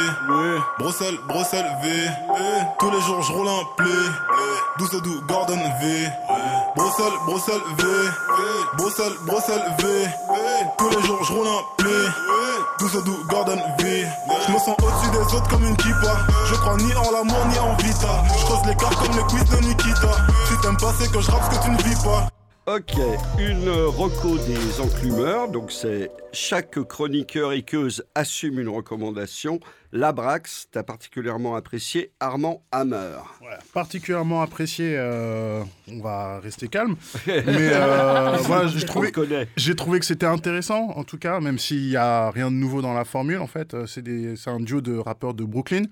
Bruxelles, 0.78 1.18
Bruxelles 1.28 1.70
V. 1.82 1.88
Tous 2.80 2.90
les 2.90 3.00
jours 3.00 3.22
je 3.22 3.32
roule 3.32 3.48
un 3.48 3.62
play. 3.76 3.88
Douce 4.78 5.02
doux, 5.02 5.20
Gordon 5.28 5.56
V. 5.80 6.08
Bruxelles, 6.76 7.18
Bruxelles 7.26 7.60
V. 7.78 7.84
Bruxelles, 8.76 9.16
Bruxelles 9.26 9.74
V. 9.80 10.06
Tous 10.78 10.90
les 10.90 11.06
jours 11.06 11.24
je 11.24 11.32
roule 11.32 11.46
un 11.46 11.62
play. 11.82 12.47
Douce 12.78 13.04
doux, 13.04 13.24
Gordon 13.28 13.56
V. 13.80 14.06
Je 14.46 14.52
me 14.52 14.58
sens 14.58 14.76
au-dessus 14.80 15.10
des 15.10 15.36
autres 15.36 15.48
comme 15.48 15.64
une 15.64 15.76
kippa. 15.76 16.16
Je 16.46 16.54
crois 16.54 16.76
ni 16.76 16.94
en 16.94 17.10
l'amour 17.10 17.46
ni 17.50 17.58
en 17.58 17.74
vita. 17.76 18.22
Je 18.38 18.44
creuse 18.44 18.66
l'écart 18.66 18.96
comme 19.02 19.16
le 19.16 19.22
quiz 19.24 19.44
de 19.44 19.56
Nikita. 19.56 20.12
Si 20.46 20.56
t'aimes 20.62 20.76
pas, 20.76 20.92
c'est 20.98 21.10
que 21.10 21.20
je 21.20 21.30
rappe 21.30 21.52
ce 21.52 21.58
que 21.58 21.64
tu 21.64 21.70
ne 21.70 21.82
vis 21.82 22.02
pas. 22.04 22.28
Ok, 22.68 22.98
une 23.38 23.70
reco 23.70 24.36
des 24.36 24.80
enclumeurs, 24.82 25.50
donc 25.50 25.72
c'est 25.72 26.10
chaque 26.34 26.78
chroniqueur 26.86 27.54
et 27.54 27.62
queuse 27.62 28.04
assume 28.14 28.60
une 28.60 28.68
recommandation. 28.68 29.58
Labrax, 29.92 30.68
t'as 30.70 30.82
particulièrement 30.82 31.56
apprécié 31.56 32.10
Armand 32.20 32.62
Hammer. 32.70 33.20
Ouais, 33.40 33.56
particulièrement 33.72 34.42
apprécié, 34.42 34.96
euh, 34.98 35.62
on 35.90 36.00
va 36.02 36.40
rester 36.40 36.68
calme. 36.68 36.96
Mais 37.26 37.36
euh, 37.46 38.36
j'ai 39.56 39.74
trouvé, 39.74 39.98
que 39.98 40.04
c'était 40.04 40.26
intéressant, 40.26 40.90
en 40.90 41.04
tout 41.04 41.16
cas, 41.16 41.40
même 41.40 41.58
s'il 41.58 41.88
n'y 41.88 41.96
a 41.96 42.30
rien 42.30 42.50
de 42.50 42.56
nouveau 42.56 42.82
dans 42.82 42.92
la 42.92 43.06
formule. 43.06 43.38
En 43.38 43.46
fait, 43.46 43.72
Euh, 43.72 43.86
c'est 43.86 44.50
un 44.50 44.60
duo 44.60 44.82
de 44.82 44.94
rappeurs 44.98 45.32
de 45.32 45.44
Brooklyn, 45.44 45.84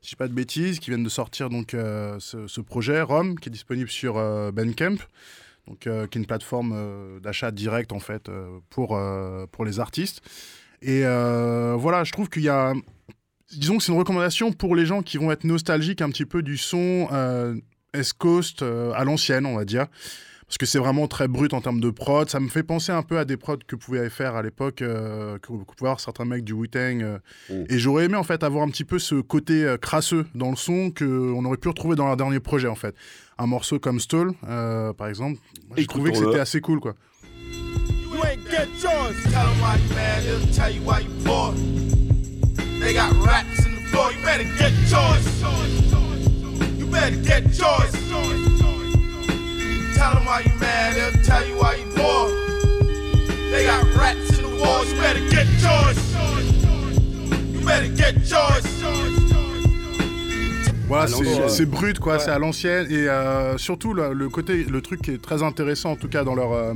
si 0.00 0.02
je 0.02 0.08
dis 0.10 0.16
pas 0.16 0.28
de 0.28 0.34
bêtises, 0.34 0.78
qui 0.78 0.90
viennent 0.90 1.02
de 1.02 1.08
sortir 1.08 1.50
donc 1.50 1.74
euh, 1.74 2.16
ce, 2.20 2.46
ce 2.46 2.60
projet 2.60 3.02
Rome, 3.02 3.40
qui 3.40 3.48
est 3.48 3.52
disponible 3.52 3.90
sur 3.90 4.18
euh, 4.18 4.52
Bandcamp, 4.52 4.98
donc 5.68 5.86
euh, 5.86 6.06
qui 6.06 6.18
est 6.18 6.20
une 6.20 6.26
plateforme 6.26 6.72
euh, 6.74 7.20
d'achat 7.20 7.50
direct 7.50 7.92
en 7.92 8.00
fait 8.00 8.28
euh, 8.28 8.58
pour 8.70 8.96
euh, 8.96 9.46
pour 9.50 9.64
les 9.64 9.80
artistes. 9.80 10.22
Et 10.80 11.02
voilà, 11.02 12.02
je 12.02 12.10
trouve 12.10 12.28
qu'il 12.28 12.42
y 12.42 12.48
a 12.48 12.74
disons 13.52 13.78
que 13.78 13.84
c'est 13.84 13.92
une 13.92 13.98
recommandation 13.98 14.50
pour 14.50 14.74
les 14.74 14.84
gens 14.84 15.02
qui 15.02 15.16
vont 15.16 15.30
être 15.30 15.44
nostalgiques 15.44 16.02
un 16.02 16.10
petit 16.10 16.24
peu 16.24 16.42
du 16.42 16.56
son 16.56 17.08
East 17.96 18.14
Coast 18.14 18.62
à 18.62 19.04
l'ancienne, 19.04 19.46
on 19.46 19.54
va 19.54 19.64
dire. 19.64 19.86
Parce 20.48 20.58
que 20.58 20.66
c'est 20.66 20.80
vraiment 20.80 21.06
très 21.06 21.28
brut 21.28 21.54
en 21.54 21.60
termes 21.60 21.80
de 21.80 21.88
prod. 21.88 22.28
Ça 22.28 22.40
me 22.40 22.48
fait 22.48 22.64
penser 22.64 22.90
un 22.90 23.02
peu 23.02 23.16
à 23.16 23.24
des 23.24 23.36
prods 23.38 23.58
que 23.66 23.76
pouvaient 23.76 24.10
faire 24.10 24.34
à 24.34 24.42
l'époque, 24.42 24.76
que, 24.76 25.38
que 25.38 25.46
pouvaient 25.46 25.64
avoir 25.82 26.00
certains 26.00 26.24
mecs 26.24 26.44
du 26.44 26.52
Wu-Tang. 26.52 27.20
Mm. 27.48 27.54
Et 27.68 27.78
j'aurais 27.78 28.06
aimé 28.06 28.16
en 28.16 28.24
fait 28.24 28.42
avoir 28.42 28.64
un 28.64 28.68
petit 28.68 28.84
peu 28.84 28.98
ce 28.98 29.14
côté 29.14 29.76
crasseux 29.80 30.26
dans 30.34 30.50
le 30.50 30.56
son 30.56 30.90
qu'on 30.90 31.44
aurait 31.44 31.58
pu 31.58 31.68
retrouver 31.68 31.94
dans 31.94 32.06
leur 32.06 32.16
dernier 32.16 32.40
projet 32.40 32.68
en 32.68 32.74
fait. 32.74 32.96
Un 33.42 33.46
morceau 33.48 33.80
comme 33.80 33.98
Stall, 33.98 34.34
euh, 34.48 34.92
par 34.92 35.08
exemple, 35.08 35.40
j'ai 35.76 35.84
trouvé 35.88 36.12
que 36.12 36.16
c'était 36.16 36.38
assez 36.38 36.60
cool 36.60 36.78
quoi. 36.78 36.94
You 37.50 38.22
ain't 38.24 38.38
get 38.46 38.68
yours. 38.80 39.16
Tell 39.24 39.32
them 39.32 39.60
why 39.60 39.78
you 39.78 39.94
mad, 39.96 40.22
they'll 40.22 40.52
tell 40.54 40.70
you 40.70 40.82
why 40.82 41.00
you 41.00 41.10
poor. 41.24 41.52
They 42.78 42.94
got 42.94 43.12
rats 43.26 43.66
in 43.66 43.74
the 43.74 43.80
floor, 43.90 44.12
you 44.12 44.22
better 44.24 44.44
get 44.60 44.72
yours. 44.92 45.42
Voilà, 60.92 61.48
c'est 61.48 61.66
brut, 61.66 61.98
quoi, 61.98 62.14
Ouais. 62.14 62.18
c'est 62.18 62.30
à 62.30 62.38
l'ancienne. 62.38 62.86
Et 62.90 63.08
euh, 63.08 63.56
surtout, 63.58 63.94
le, 63.94 64.12
le 64.12 64.28
côté, 64.28 64.64
le 64.64 64.80
truc 64.82 65.02
qui 65.02 65.10
est 65.12 65.22
très 65.22 65.42
intéressant, 65.42 65.92
en 65.92 65.96
tout 65.96 66.08
cas 66.08 66.22
dans 66.24 66.34
leur, 66.34 66.52
euh, 66.52 66.74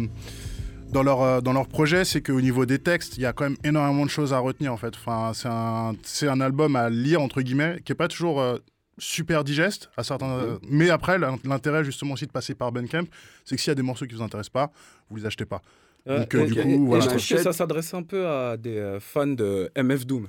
dans 0.92 1.02
leur, 1.02 1.22
euh, 1.22 1.40
dans 1.40 1.52
leur 1.52 1.66
projet, 1.68 2.04
c'est 2.04 2.22
qu'au 2.22 2.40
niveau 2.40 2.64
des 2.66 2.78
textes, 2.78 3.16
il 3.18 3.22
y 3.22 3.26
a 3.26 3.32
quand 3.32 3.44
même 3.44 3.56
énormément 3.64 4.04
de 4.04 4.10
choses 4.10 4.32
à 4.32 4.38
retenir, 4.38 4.72
en 4.72 4.76
fait. 4.76 4.94
Enfin, 4.96 5.32
c'est 5.34 5.48
un, 5.48 5.94
c'est 6.02 6.28
un 6.28 6.40
album 6.40 6.76
à 6.76 6.88
lire, 6.90 7.20
entre 7.20 7.42
guillemets, 7.42 7.80
qui 7.84 7.92
est 7.92 7.96
pas 7.96 8.08
toujours 8.08 8.40
euh, 8.40 8.56
super 8.98 9.44
digeste, 9.44 9.90
à 9.96 10.02
certains, 10.04 10.30
euh, 10.30 10.56
mais 10.70 10.88
après, 10.90 11.18
l'in- 11.18 11.36
l'intérêt, 11.44 11.84
justement, 11.84 12.14
aussi 12.14 12.26
de 12.26 12.32
passer 12.32 12.54
par 12.54 12.72
Bandcamp, 12.72 13.04
c'est 13.44 13.56
que 13.56 13.60
s'il 13.60 13.70
y 13.70 13.72
a 13.72 13.74
des 13.74 13.82
morceaux 13.82 14.06
qui 14.06 14.14
vous 14.14 14.22
intéressent 14.22 14.48
pas, 14.52 14.70
vous 15.10 15.16
les 15.16 15.26
achetez 15.26 15.44
pas. 15.44 15.60
Donc, 16.06 16.34
euh, 16.34 16.42
ok. 16.42 16.46
du 16.46 16.54
coup, 16.54 16.68
Et- 16.68 16.72
et 16.74 16.78
voilà. 16.78 17.02
je 17.04 17.08
trouve 17.10 17.28
que 17.28 17.42
ça 17.42 17.52
s'adresse 17.52 17.92
un 17.92 18.02
peu 18.04 18.26
à 18.26 18.56
des 18.56 18.96
fans 19.00 19.26
de 19.26 19.70
MF 19.74 20.06
Doom? 20.06 20.28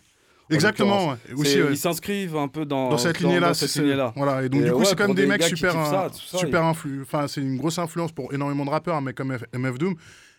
En 0.49 0.53
Exactement, 0.55 1.09
ouais. 1.09 1.15
Aussi, 1.35 1.61
ouais. 1.61 1.67
Ils 1.71 1.77
s'inscrivent 1.77 2.35
un 2.37 2.47
peu 2.47 2.65
dans, 2.65 2.89
dans 2.89 2.97
cette 2.97 3.19
lignée-là. 3.19 3.53
Voilà, 4.15 4.43
et 4.43 4.49
donc 4.49 4.61
Et 4.61 4.65
du 4.65 4.71
coup, 4.71 4.79
ouais, 4.79 4.85
c'est 4.85 4.95
quand 4.95 5.07
même 5.07 5.15
des 5.15 5.23
des 5.23 5.27
mecs 5.27 5.43
super, 5.43 5.73
ça, 5.73 6.09
tout 6.11 6.19
ça, 6.19 6.37
super 6.37 6.63
influ. 6.63 7.01
Enfin, 7.01 7.27
c'est 7.27 7.41
une 7.41 7.57
grosse 7.57 7.77
influence 7.79 8.11
pour 8.11 8.33
énormément 8.33 8.63
de 8.65 8.69
rappeurs, 8.69 8.95
un 8.95 9.01
mec 9.01 9.15
comme 9.15 9.33
F- 9.33 9.43
MF 9.57 9.77
Doom. 9.77 9.95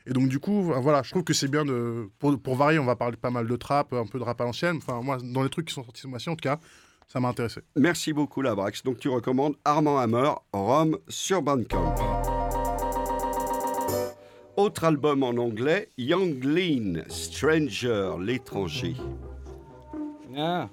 Et 0.06 0.12
donc, 0.12 0.28
du 0.28 0.38
coup, 0.38 0.62
voilà, 0.62 1.02
je 1.02 1.10
trouve 1.10 1.24
que 1.24 1.34
c'est 1.34 1.48
bien 1.48 1.64
de. 1.66 2.08
Pour, 2.18 2.38
pour 2.40 2.54
varier, 2.56 2.78
on 2.78 2.84
va 2.86 2.96
parler 2.96 3.16
pas 3.18 3.30
mal 3.30 3.46
de 3.46 3.56
trap, 3.56 3.92
un 3.92 4.06
peu 4.06 4.18
de 4.18 4.24
rap 4.24 4.40
à 4.40 4.44
l'ancienne. 4.44 4.78
Enfin, 4.78 5.00
moi, 5.02 5.18
dans 5.22 5.42
les 5.42 5.50
trucs 5.50 5.66
qui 5.66 5.74
sont 5.74 5.84
sortis 5.84 6.00
ce 6.00 6.06
mois-ci, 6.06 6.30
en 6.30 6.36
tout 6.36 6.48
cas, 6.48 6.58
ça 7.06 7.20
m'a 7.20 7.28
intéressé. 7.28 7.60
Merci 7.76 8.14
beaucoup, 8.14 8.40
Labrax. 8.40 8.82
Donc, 8.84 8.98
tu 8.98 9.10
recommandes 9.10 9.56
Armand 9.66 9.98
Hammer, 9.98 10.30
Rome 10.54 10.96
sur 11.08 11.42
Bandcamp. 11.42 11.94
Autre 14.56 14.84
album 14.84 15.22
en 15.22 15.28
anglais, 15.36 15.90
Young 15.98 16.42
Lean, 16.42 17.02
Stranger, 17.08 18.12
l'étranger. 18.20 18.96
Ah. 20.36 20.68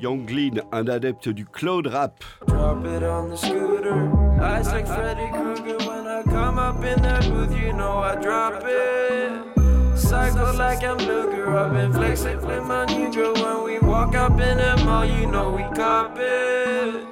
Young 0.00 0.26
Lean, 0.26 0.62
un 0.72 0.86
adepte 0.88 1.28
du 1.28 1.44
cloud 1.44 1.86
rap. 1.86 2.22
Drop 2.46 2.84
it 2.84 3.02
on 3.02 3.30
the 3.30 3.36
scooter. 3.36 4.10
Eyes 4.40 4.68
like 4.68 4.86
Freddy 4.86 5.28
Krueger 5.32 5.78
when 5.78 6.06
I 6.06 6.22
come 6.22 6.58
up 6.58 6.84
in 6.84 7.02
that 7.02 7.22
booth, 7.28 7.56
you 7.58 7.72
know 7.72 7.98
I 7.98 8.14
drop 8.16 8.62
it. 8.64 9.98
Cycle 9.98 10.54
like 10.54 10.84
I'm 10.84 10.98
Luger. 10.98 11.56
I've 11.56 11.72
been 11.72 11.92
flexing 11.92 12.46
with 12.46 12.64
my 12.64 12.84
new 12.84 13.12
girl 13.12 13.34
when 13.34 13.64
we 13.64 13.78
walk 13.80 14.14
up 14.14 14.32
in 14.32 14.58
the 14.58 14.82
mall, 14.84 15.04
you 15.04 15.26
know 15.26 15.50
we 15.50 15.62
cop 15.74 16.16
it. 16.18 17.06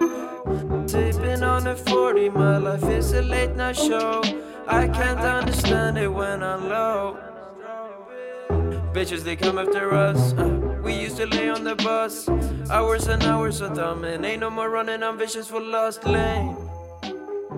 Tipping 0.87 1.43
on 1.43 1.65
the 1.65 1.75
40, 1.75 2.29
my 2.29 2.59
life 2.59 2.85
is 2.85 3.13
a 3.13 3.23
late 3.23 3.57
night 3.57 3.77
show. 3.77 4.23
I 4.69 4.87
can't 4.89 5.21
understand 5.21 5.99
it 5.99 6.09
when 6.09 6.43
I'm 6.43 6.69
low. 6.69 7.19
Bitches, 8.93 9.25
they 9.25 9.35
come 9.35 9.59
after 9.59 9.93
us. 9.93 10.35
Uh, 10.35 10.64
we 10.85 10.93
used 10.95 11.17
to 11.17 11.27
lay 11.27 11.51
on 11.51 11.65
the 11.65 11.75
bus. 11.83 12.29
Hours 12.71 13.09
and 13.09 13.23
hours 13.25 13.61
of 13.61 13.75
them, 13.75 14.05
and 14.05 14.25
ain't 14.25 14.41
no 14.41 14.51
more 14.51 14.69
running 14.69 15.03
on 15.03 15.17
vicious 15.19 15.49
for 15.49 15.61
lost 15.61 16.05
lane. 16.07 16.55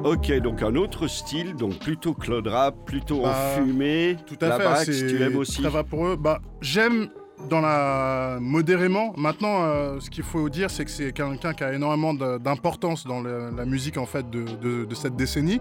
Ok, 0.04 0.30
donc 0.40 0.62
un 0.62 0.76
autre 0.76 1.06
style, 1.08 1.54
donc 1.56 1.78
plutôt 1.78 2.12
cloud 2.14 2.46
rap, 2.46 2.74
plutôt 2.84 3.22
Bah, 3.22 3.34
enfumé. 3.58 4.16
Tout 4.26 4.36
à 4.44 4.48
Labrax, 4.48 4.84
fait. 4.84 5.06
tu 5.06 5.22
aimes 5.22 5.36
aussi 5.36 5.62
Très 5.62 5.70
vaporeux. 5.70 6.16
Bah, 6.16 6.40
j'aime 6.60 7.08
dans 7.48 7.60
la 7.60 8.38
modérément. 8.40 9.14
Maintenant, 9.16 9.62
euh, 9.64 9.98
ce 10.00 10.10
qu'il 10.10 10.22
faut 10.24 10.48
dire, 10.48 10.70
c'est 10.70 10.84
que 10.84 10.90
c'est 10.90 11.12
quelqu'un 11.12 11.52
qui 11.54 11.64
a 11.64 11.72
énormément 11.72 12.12
d'importance 12.14 13.06
dans 13.06 13.20
le- 13.20 13.50
la 13.56 13.64
musique 13.64 13.96
en 13.96 14.06
fait 14.06 14.28
de, 14.30 14.44
de- 14.62 14.84
de 14.84 14.94
cette 14.94 15.16
décennie. 15.16 15.60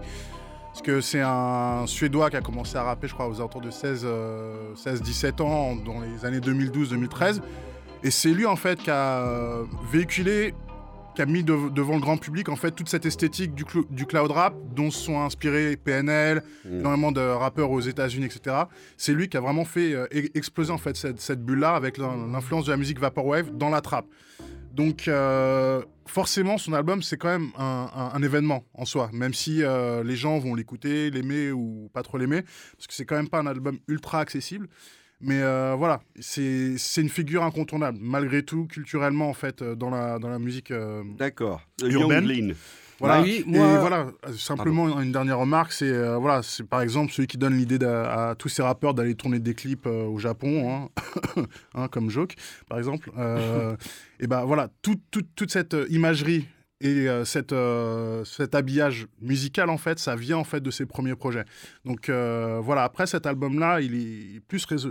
Parce 0.76 0.84
que 0.84 1.00
c'est 1.00 1.22
un 1.22 1.84
Suédois 1.86 2.28
qui 2.28 2.36
a 2.36 2.42
commencé 2.42 2.76
à 2.76 2.82
rapper, 2.82 3.08
je 3.08 3.14
crois, 3.14 3.26
aux 3.30 3.36
alentours 3.36 3.62
de 3.62 3.70
16, 3.70 4.02
euh, 4.04 4.74
16-17 4.74 5.40
ans, 5.40 5.74
dans 5.74 6.02
les 6.02 6.26
années 6.26 6.38
2012-2013. 6.38 7.40
Et 8.04 8.10
c'est 8.10 8.28
lui, 8.28 8.44
en 8.44 8.56
fait, 8.56 8.78
qui 8.80 8.90
a 8.90 9.22
euh, 9.26 9.64
véhiculé, 9.90 10.52
qui 11.14 11.22
a 11.22 11.26
mis 11.26 11.42
de- 11.42 11.70
devant 11.70 11.94
le 11.94 12.00
grand 12.02 12.18
public, 12.18 12.50
en 12.50 12.56
fait, 12.56 12.72
toute 12.72 12.90
cette 12.90 13.06
esthétique 13.06 13.54
du, 13.54 13.64
clou- 13.64 13.86
du 13.88 14.04
cloud 14.04 14.30
rap, 14.30 14.52
dont 14.74 14.90
se 14.90 14.98
sont 15.02 15.18
inspirés 15.18 15.78
PNL, 15.78 16.42
Mm. 16.66 16.80
énormément 16.80 17.10
de 17.10 17.22
rappeurs 17.22 17.70
aux 17.70 17.80
États-Unis, 17.80 18.26
etc. 18.26 18.64
C'est 18.98 19.14
lui 19.14 19.30
qui 19.30 19.38
a 19.38 19.40
vraiment 19.40 19.64
fait 19.64 19.94
euh, 19.94 20.04
e- 20.14 20.28
exploser 20.34 20.72
en 20.72 20.78
fait 20.78 20.94
cette, 20.94 21.22
cette 21.22 21.42
bulle-là 21.42 21.74
avec 21.74 21.96
l'in- 21.96 22.28
l'influence 22.30 22.66
de 22.66 22.70
la 22.72 22.76
musique 22.76 23.00
vaporwave 23.00 23.50
dans 23.56 23.70
la 23.70 23.80
trappe. 23.80 24.04
Donc 24.76 25.08
euh, 25.08 25.82
forcément, 26.04 26.58
son 26.58 26.74
album 26.74 27.02
c'est 27.02 27.16
quand 27.16 27.30
même 27.30 27.50
un, 27.56 28.22
événement 28.22 28.62
en 28.74 28.84
soi, 28.84 29.08
même 29.10 29.32
si 29.32 29.62
euh, 29.62 30.04
les 30.04 30.16
gens 30.16 30.38
vont 30.38 30.54
l'écouter, 30.54 31.10
l'aimer 31.10 31.50
ou 31.50 31.88
pas 31.94 32.02
trop 32.02 32.18
l'aimer, 32.18 32.42
parce 32.42 32.86
que 32.86 32.92
c'est 32.92 33.06
quand 33.06 33.16
même 33.16 33.30
pas 33.30 33.38
un 33.38 33.46
album 33.46 33.78
ultra 33.88 34.20
accessible. 34.20 34.68
Mais 35.20 35.40
euh, 35.42 35.74
voilà, 35.78 36.00
c'est 36.20 36.76
c'est 36.78 37.00
une 37.00 37.08
figure 37.08 37.42
incontournable, 37.42 37.98
malgré 38.00 38.42
tout, 38.42 38.66
culturellement 38.66 39.28
en 39.30 39.34
fait, 39.34 39.62
euh, 39.62 39.74
dans 39.74 39.88
la, 39.90 40.18
dans 40.18 40.28
la 40.28 40.38
musique. 40.38 40.70
euh, 40.70 41.02
D'accord. 41.18 41.62
Urbaine. 41.82 42.26
Young 42.28 42.48
Lean. 42.50 42.54
voilà. 42.98 43.22
oui, 43.22 43.42
Et 43.46 43.50
moi- 43.50 43.78
voilà, 43.80 44.08
euh, 44.26 44.32
simplement 44.36 45.00
une 45.00 45.12
dernière 45.12 45.38
remarque, 45.38 45.72
c'est 45.72 45.88
euh, 45.90 46.16
voilà, 46.18 46.42
c'est 46.42 46.64
par 46.68 46.82
exemple 46.82 47.12
celui 47.12 47.26
qui 47.28 47.38
donne 47.38 47.54
l'idée 47.56 47.82
à, 47.82 48.34
tous 48.38 48.50
ces 48.50 48.60
rappeurs 48.62 48.92
d'aller 48.92 49.14
tourner 49.14 49.38
des 49.38 49.54
clips 49.54 49.86
euh, 49.86 50.04
au 50.04 50.18
Japon, 50.18 50.70
hein, 50.70 51.42
hein, 51.74 51.88
comme 51.88 52.10
Joke, 52.10 52.34
par 52.68 52.76
exemple. 52.76 53.10
Euh, 53.16 53.74
et 54.20 54.26
ben 54.26 54.44
voilà, 54.44 54.68
tout- 54.82 55.00
tout- 55.10 55.22
toute 55.34 55.50
cette 55.50 55.72
euh, 55.72 55.86
imagerie 55.88 56.46
et 56.82 57.08
euh, 57.08 57.24
cette, 57.24 57.52
euh, 57.54 58.22
cet 58.26 58.54
habillage 58.54 59.06
musical 59.22 59.70
en 59.70 59.78
fait, 59.78 59.98
ça 59.98 60.14
vient 60.14 60.36
en 60.36 60.44
fait 60.44 60.60
de 60.60 60.70
ses 60.70 60.84
premiers 60.84 61.14
projets. 61.16 61.46
Donc 61.86 62.10
euh, 62.10 62.60
voilà, 62.62 62.84
après 62.84 63.06
cet 63.06 63.24
album-là, 63.24 63.80
il 63.80 63.94
est 63.94 64.40
plus 64.40 64.62
rése- 64.66 64.90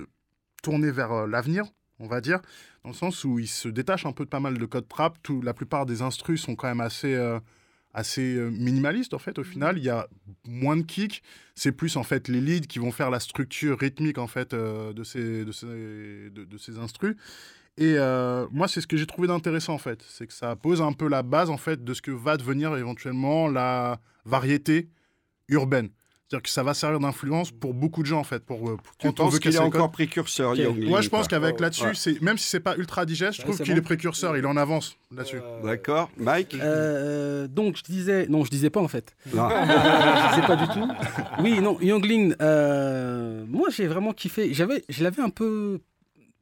tourné 0.66 0.92
vers 0.92 1.12
euh, 1.12 1.28
l'avenir, 1.28 1.66
on 2.00 2.08
va 2.08 2.22
dire, 2.22 2.40
dans 2.84 2.90
le 2.90 2.96
sens 2.96 3.24
où 3.24 3.40
il 3.40 3.48
se 3.48 3.70
détache 3.70 4.06
un 4.06 4.12
peu 4.12 4.26
de 4.26 4.30
pas 4.30 4.40
mal 4.40 4.58
de 4.58 4.66
codes 4.66 4.88
trap. 4.88 5.18
Tout, 5.24 5.42
la 5.42 5.54
plupart 5.54 5.86
des 5.86 6.02
instrus 6.02 6.42
sont 6.42 6.56
quand 6.56 6.68
même 6.68 6.82
assez 6.82 7.14
euh, 7.14 7.40
assez 7.96 8.36
euh, 8.36 8.50
minimaliste 8.50 9.14
en 9.14 9.20
fait 9.20 9.40
au 9.40 9.44
final. 9.44 9.78
Il 9.78 9.84
y 9.84 9.90
a 9.90 10.08
moins 10.46 10.78
de 10.78 10.84
kicks. 10.84 11.24
C'est 11.56 11.72
plus 11.72 11.96
en 11.96 12.04
fait 12.04 12.28
les 12.28 12.42
leads 12.42 12.68
qui 12.68 12.78
vont 12.80 12.92
faire 12.92 13.10
la 13.10 13.20
structure 13.20 13.80
rythmique 13.80 14.18
en 14.18 14.28
fait 14.28 14.54
euh, 14.54 14.94
de 14.94 15.04
ces 15.04 15.46
de 15.46 15.52
ces 15.52 15.66
de, 15.66 16.44
de 16.44 16.58
ces 16.58 16.78
instrus. 16.78 17.16
Et 17.78 17.96
euh, 17.98 18.48
moi 18.52 18.68
c'est 18.68 18.82
ce 18.82 18.88
que 18.88 18.98
j'ai 18.98 19.08
trouvé 19.08 19.28
d'intéressant 19.28 19.74
en 19.74 19.80
fait. 19.80 20.04
C'est 20.08 20.28
que 20.28 20.34
ça 20.34 20.56
pose 20.56 20.82
un 20.82 20.94
peu 20.94 21.08
la 21.08 21.24
base 21.24 21.50
en 21.50 21.58
fait 21.58 21.84
de 21.84 21.94
ce 21.94 22.02
que 22.02 22.12
va 22.12 22.38
devenir 22.38 22.76
éventuellement 22.76 23.48
la 23.48 24.00
variété 24.26 24.90
urbaine 25.48 25.90
c'est-à-dire 26.28 26.42
que 26.44 26.50
ça 26.50 26.64
va 26.64 26.74
servir 26.74 27.00
d'influence 27.00 27.52
pour 27.52 27.74
beaucoup 27.76 28.02
de 28.02 28.08
gens 28.08 28.20
en 28.20 28.24
fait 28.24 28.44
pour, 28.44 28.68
euh, 28.70 28.78
pour 28.78 28.98
Tu 28.98 29.08
quand 29.08 29.14
penses 29.14 29.38
qu'il 29.40 29.54
est 29.54 29.60
encore 29.60 29.92
précurseur, 29.92 30.52
Ok. 30.52 30.58
Young 30.58 30.84
Moi, 30.88 31.02
je 31.02 31.10
pense 31.10 31.28
qu'avec 31.28 31.60
là-dessus, 31.60 31.84
Ouais. 31.86 31.92
c'est 31.94 32.20
même 32.22 32.38
si 32.40 32.48
c'est 32.48 32.60
pas 32.60 32.76
ultra 32.78 33.06
digeste, 33.06 33.34
je 33.38 33.42
trouve 33.44 33.58
qu'il 33.60 33.74
bon. 33.74 33.78
est 33.80 33.84
précurseur, 33.84 34.36
il 34.36 34.44
est 34.44 34.48
en 34.48 34.58
avance 34.58 34.98
là-dessus. 35.16 35.40
D'accord. 35.64 36.10
Mike 36.18 36.56
Euh, 36.60 37.48
donc 37.48 37.78
je 37.78 37.84
disais, 37.84 38.26
non 38.28 38.44
je 38.44 38.50
disais 38.50 38.70
pas 38.72 38.80
en 38.82 38.88
fait. 38.88 39.16
Non. 39.34 39.48
je 39.50 40.30
disais 40.36 40.48
pas 40.48 40.56
du 40.56 40.68
tout. 40.68 40.88
Oui 41.44 41.60
non, 41.62 41.80
Youngling, 41.80 42.34
euh, 42.42 43.46
moi 43.48 43.70
j'ai 43.70 43.86
vraiment 43.88 44.14
kiffé. 44.14 44.54
J'avais, 44.54 44.84
je 44.90 45.04
l'avais 45.04 45.22
un 45.22 45.30
peu 45.30 45.80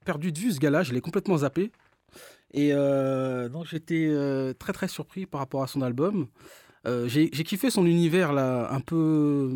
perdu 0.06 0.32
de 0.32 0.40
vue 0.40 0.52
ce 0.54 0.60
gars-là, 0.60 0.84
je 0.84 0.94
l'ai 0.94 1.02
complètement 1.02 1.38
zappé. 1.38 1.72
Et 2.54 2.70
euh, 2.72 3.50
donc 3.50 3.66
j'étais 3.66 4.08
euh, 4.10 4.54
très 4.54 4.72
très 4.74 4.88
surpris 4.88 5.26
par 5.26 5.40
rapport 5.42 5.64
à 5.64 5.68
son 5.68 5.82
album. 5.82 6.28
Euh, 6.86 7.08
j'ai 7.08 7.30
kiffé 7.30 7.70
son 7.70 7.86
univers 7.86 8.34
là, 8.34 8.70
un 8.72 8.80
peu, 8.80 9.52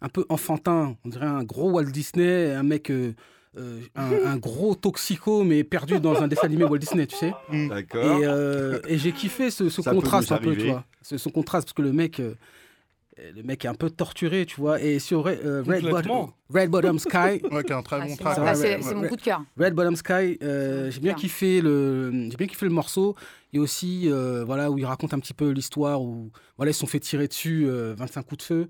un 0.00 0.08
peu 0.08 0.24
enfantin. 0.28 0.96
On 1.04 1.08
dirait 1.08 1.26
un 1.26 1.44
gros 1.44 1.70
Walt 1.70 1.84
Disney, 1.84 2.52
un 2.52 2.62
mec, 2.62 2.90
euh, 2.90 3.12
euh, 3.58 3.80
un, 3.96 4.12
un 4.26 4.36
gros 4.36 4.76
toxico 4.76 5.42
mais 5.42 5.64
perdu 5.64 5.98
dans 5.98 6.22
un 6.22 6.28
dessin 6.28 6.46
animé 6.46 6.64
Walt 6.64 6.78
Disney, 6.78 7.06
tu 7.06 7.16
sais. 7.16 7.32
D'accord. 7.68 8.20
Et, 8.20 8.24
euh, 8.24 8.78
et 8.86 8.98
j'ai 8.98 9.10
kiffé 9.10 9.50
ce, 9.50 9.64
contraste 9.90 10.30
un 10.30 10.38
peu, 10.38 10.56
tu 10.56 10.68
vois. 10.68 10.84
Ce, 11.02 11.18
ce 11.18 11.28
contraste, 11.28 11.66
parce 11.66 11.74
que 11.74 11.82
le 11.82 11.92
mec, 11.92 12.20
euh, 12.20 12.34
le 13.34 13.42
mec 13.42 13.64
est 13.64 13.68
un 13.68 13.74
peu 13.74 13.90
torturé, 13.90 14.46
tu 14.46 14.60
vois. 14.60 14.80
Et 14.80 14.98
sur 14.98 15.26
euh, 15.26 15.62
Red. 15.66 15.88
Bottom, 15.88 16.28
Red 16.52 16.70
Bottom 16.70 16.98
Sky, 17.00 17.42
Ouais, 17.50 17.62
qui 17.64 17.72
a 17.72 17.76
un 17.78 17.82
très 17.82 17.96
Ah, 17.96 18.00
bon 18.00 18.08
c'est 18.08 18.16
track. 18.22 18.38
mon- 18.38 18.46
ah, 18.46 18.54
c'est- 18.54 18.94
ouais, 18.94 19.08
coup 19.08 19.16
de 19.16 19.22
cœur. 19.22 19.42
Red 19.58 19.74
Bottom 19.74 19.96
Sky, 19.96 20.38
euh, 20.42 20.90
j'ai 20.90 21.00
bien 21.00 21.14
kiffé 21.14 21.60
le, 21.60 22.10
j'ai 22.30 22.36
bien 22.36 22.46
kiffé 22.46 22.66
le 22.66 22.72
morceau. 22.72 23.14
Et 23.52 23.58
aussi, 23.58 24.04
euh, 24.10 24.44
voilà, 24.44 24.70
où 24.70 24.78
il 24.78 24.84
raconte 24.84 25.12
un 25.12 25.18
petit 25.18 25.34
peu 25.34 25.50
l'histoire 25.50 26.00
où, 26.02 26.30
voilà, 26.56 26.70
ils 26.70 26.74
se 26.74 26.80
sont 26.80 26.86
fait 26.86 27.00
tirer 27.00 27.26
dessus, 27.26 27.64
euh, 27.68 27.94
25 27.98 28.22
coups 28.22 28.38
de 28.38 28.42
feu. 28.44 28.68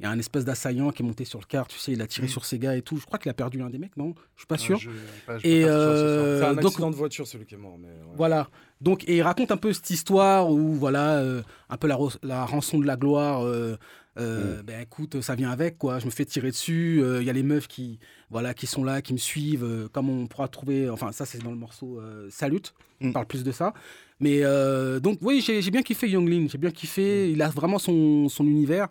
Il 0.00 0.04
y 0.04 0.06
a 0.06 0.10
un 0.10 0.18
espèce 0.18 0.46
d'assaillant 0.46 0.90
qui 0.92 1.02
est 1.02 1.06
monté 1.06 1.26
sur 1.26 1.38
le 1.40 1.44
car, 1.44 1.68
tu 1.68 1.78
sais, 1.78 1.92
il 1.92 2.00
a 2.00 2.06
tiré 2.06 2.26
Mm. 2.26 2.30
sur 2.30 2.44
ses 2.46 2.58
gars 2.58 2.74
et 2.74 2.80
tout. 2.80 2.96
Je 2.96 3.04
crois 3.04 3.18
qu'il 3.18 3.30
a 3.30 3.34
perdu 3.34 3.60
un 3.60 3.68
des 3.68 3.76
mecs, 3.78 3.96
non? 3.98 4.14
Je 4.34 4.40
suis 4.40 4.46
pas 4.46 4.54
Ouais, 4.54 4.58
sûr. 4.58 4.78
je- 4.78 4.88
pas- 5.26 5.36
je 5.36 5.42
peux 5.42 5.48
Et 5.48 5.64
euh, 5.64 6.38
C'est 6.40 6.46
un 6.46 6.54
donc, 6.54 6.64
accident 6.64 6.90
de 6.90 6.96
voiture, 6.96 7.26
celui 7.26 7.44
qui 7.44 7.54
est 7.54 7.58
mort. 7.58 7.76
Mais 7.78 7.88
ouais. 7.88 8.16
voilà. 8.16 8.48
Donc, 8.80 9.06
et 9.06 9.16
il 9.18 9.22
raconte 9.22 9.50
un 9.52 9.58
peu 9.58 9.72
cette 9.74 9.90
histoire 9.90 10.50
où, 10.50 10.72
voilà, 10.72 11.18
euh, 11.18 11.42
un 11.68 11.76
peu 11.76 11.86
la, 11.86 11.98
la 12.22 12.44
rançon 12.46 12.78
de 12.78 12.86
la 12.86 12.96
gloire. 12.96 13.44
euh, 13.44 13.76
euh, 14.18 14.62
Ben 14.62 14.80
écoute, 14.80 15.20
ça 15.20 15.34
vient 15.34 15.50
avec, 15.50 15.76
quoi. 15.78 15.98
Je 15.98 16.06
me 16.06 16.10
fais 16.10 16.24
tirer 16.24 16.50
dessus. 16.50 17.00
euh, 17.02 17.20
Il 17.20 17.26
y 17.26 17.30
a 17.30 17.32
les 17.34 17.42
meufs 17.42 17.68
qui, 17.68 17.98
voilà, 18.30 18.54
qui 18.54 18.66
sont 18.66 18.82
là, 18.84 19.02
qui 19.02 19.12
me 19.12 19.18
suivent. 19.18 19.64
euh, 19.64 19.88
comme 19.92 20.08
on 20.08 20.26
pourra 20.26 20.48
trouver. 20.48 20.88
Enfin, 20.90 21.12
ça, 21.12 21.26
c'est 21.26 21.38
dans 21.42 21.50
le 21.50 21.56
morceau 21.58 22.00
euh, 22.00 22.26
Salut. 22.30 22.62
On 23.02 23.08
Mm. 23.08 23.12
parle 23.12 23.26
plus 23.26 23.44
de 23.44 23.52
ça. 23.52 23.74
Mais 24.18 24.40
euh, 24.44 24.98
donc, 24.98 25.18
oui, 25.22 25.42
j'ai 25.44 25.60
j'ai 25.62 25.70
bien 25.70 25.82
kiffé 25.82 26.08
Younglin. 26.08 26.46
J'ai 26.50 26.58
bien 26.58 26.70
kiffé. 26.70 27.30
Il 27.30 27.40
a 27.42 27.48
vraiment 27.50 27.78
son, 27.78 28.28
son 28.30 28.46
univers. 28.46 28.88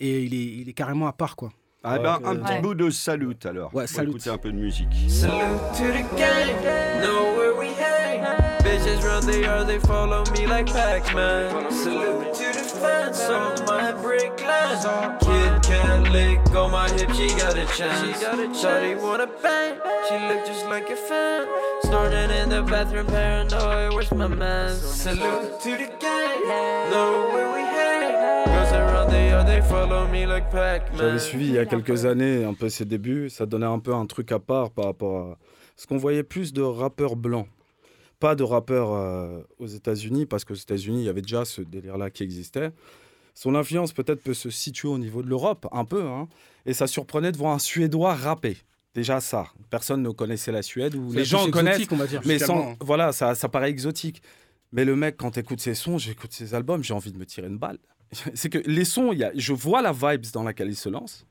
Et 0.00 0.22
il 0.22 0.34
est, 0.34 0.60
il 0.62 0.68
est 0.68 0.72
carrément 0.74 1.06
à 1.08 1.12
part, 1.12 1.34
quoi. 1.36 1.50
Ah 1.84 1.98
ben, 1.98 2.18
un 2.24 2.36
Ouais. 2.36 2.42
petit 2.42 2.60
bout 2.62 2.74
de 2.74 2.90
salut 2.90 3.36
alors. 3.44 3.72
Ouais, 3.74 3.82
On 3.82 3.86
va 3.86 3.86
salut. 3.86 4.10
écouter 4.10 4.30
un 4.30 4.38
peu 4.38 4.50
de 4.52 4.56
musique. 4.58 4.88
Salute 5.08 5.32
to 5.76 5.84
the 5.84 6.16
gang, 6.16 7.02
know 7.02 7.36
where 7.36 7.54
we 7.56 7.68
hang. 7.78 8.24
Bitches 8.64 9.02
run 9.04 9.24
the 9.26 9.38
yard, 9.40 9.66
they 9.68 9.78
follow 9.78 10.24
me 10.36 10.46
like 10.46 10.66
Pac-Man. 10.72 11.70
Salute 11.70 12.32
to 12.34 12.52
the 12.52 12.64
fans 12.80 13.20
on 13.30 13.64
my 13.66 13.92
brick 13.92 14.32
line. 14.42 15.18
Kid 15.20 15.62
can't 15.62 16.10
lick 16.10 16.40
on 16.54 16.72
my 16.72 16.88
hip, 16.90 17.10
she 17.14 17.28
got 17.38 17.56
a 17.56 17.64
chance. 17.66 18.18
She 18.18 18.24
got 18.24 18.38
a 18.38 18.48
Shawty 18.48 19.00
wanna 19.00 19.28
bang, 19.42 19.74
she 20.08 20.14
look 20.28 20.44
just 20.46 20.66
like 20.66 20.90
a 20.90 20.96
fan. 20.96 21.46
Snorting 21.84 22.30
in 22.30 22.48
the 22.50 22.62
bathroom, 22.62 23.06
paranoid, 23.06 23.94
where's 23.94 24.10
my 24.12 24.26
man? 24.26 24.74
Salute 24.76 25.60
to 25.62 25.70
the 25.70 25.88
gang, 26.00 26.42
know 26.90 27.30
where 27.32 27.48
we 27.54 27.67
J'avais 30.96 31.18
suivi 31.18 31.46
il 31.48 31.54
y 31.54 31.58
a 31.58 31.66
quelques 31.66 32.06
années 32.06 32.44
un 32.44 32.54
peu 32.54 32.68
ses 32.68 32.84
débuts. 32.84 33.30
Ça 33.30 33.46
donnait 33.46 33.66
un 33.66 33.78
peu 33.78 33.94
un 33.94 34.06
truc 34.06 34.32
à 34.32 34.38
part 34.40 34.70
par 34.70 34.86
rapport 34.86 35.32
à 35.32 35.38
ce 35.76 35.86
qu'on 35.86 35.96
voyait 35.96 36.22
plus 36.24 36.52
de 36.52 36.62
rappeurs 36.62 37.14
blancs. 37.16 37.46
Pas 38.18 38.34
de 38.34 38.42
rappeurs 38.42 38.92
euh, 38.92 39.40
aux 39.60 39.68
États-Unis, 39.68 40.26
parce 40.26 40.44
qu'aux 40.44 40.54
États-Unis, 40.54 41.02
il 41.02 41.04
y 41.04 41.08
avait 41.08 41.22
déjà 41.22 41.44
ce 41.44 41.60
délire-là 41.62 42.10
qui 42.10 42.24
existait. 42.24 42.70
son 43.32 43.54
influence 43.54 43.92
peut-être 43.92 44.20
peut 44.24 44.34
se 44.34 44.50
situer 44.50 44.88
au 44.88 44.98
niveau 44.98 45.22
de 45.22 45.28
l'Europe, 45.28 45.68
un 45.70 45.84
peu. 45.84 46.02
hein. 46.02 46.26
Et 46.66 46.74
ça 46.74 46.88
surprenait 46.88 47.30
de 47.30 47.36
voir 47.36 47.52
un 47.54 47.60
Suédois 47.60 48.14
rapper. 48.14 48.56
Déjà 48.94 49.20
ça, 49.20 49.46
personne 49.70 50.02
ne 50.02 50.10
connaissait 50.10 50.50
la 50.50 50.62
Suède, 50.62 50.96
ou 50.96 51.12
les 51.12 51.24
gens 51.24 51.44
connaissent, 51.52 51.76
on 51.92 51.96
va 51.96 52.06
dire. 52.08 52.20
mais 52.26 52.38
sans, 52.46 52.76
voilà, 52.80 53.12
ça, 53.12 53.36
ça 53.36 53.48
paraît 53.48 53.70
exotique. 53.70 54.20
Mais 54.72 54.84
le 54.84 54.96
mec, 54.96 55.16
quand 55.16 55.30
t'écoutes 55.30 55.60
ses 55.60 55.74
sons, 55.74 55.96
j'écoute 55.98 56.32
ses 56.32 56.54
albums, 56.54 56.82
j'ai 56.82 56.94
envie 56.94 57.12
de 57.12 57.18
me 57.18 57.24
tirer 57.24 57.46
une 57.46 57.58
balle. 57.58 57.78
C'est 58.34 58.48
que 58.48 58.58
les 58.58 58.84
sons, 58.84 59.12
y 59.12 59.24
a, 59.24 59.32
je 59.34 59.52
vois 59.52 59.82
la 59.82 59.92
vibes 59.92 60.26
dans 60.32 60.42
laquelle 60.42 60.68
il 60.68 60.76
se 60.76 60.88
lance. 60.88 61.26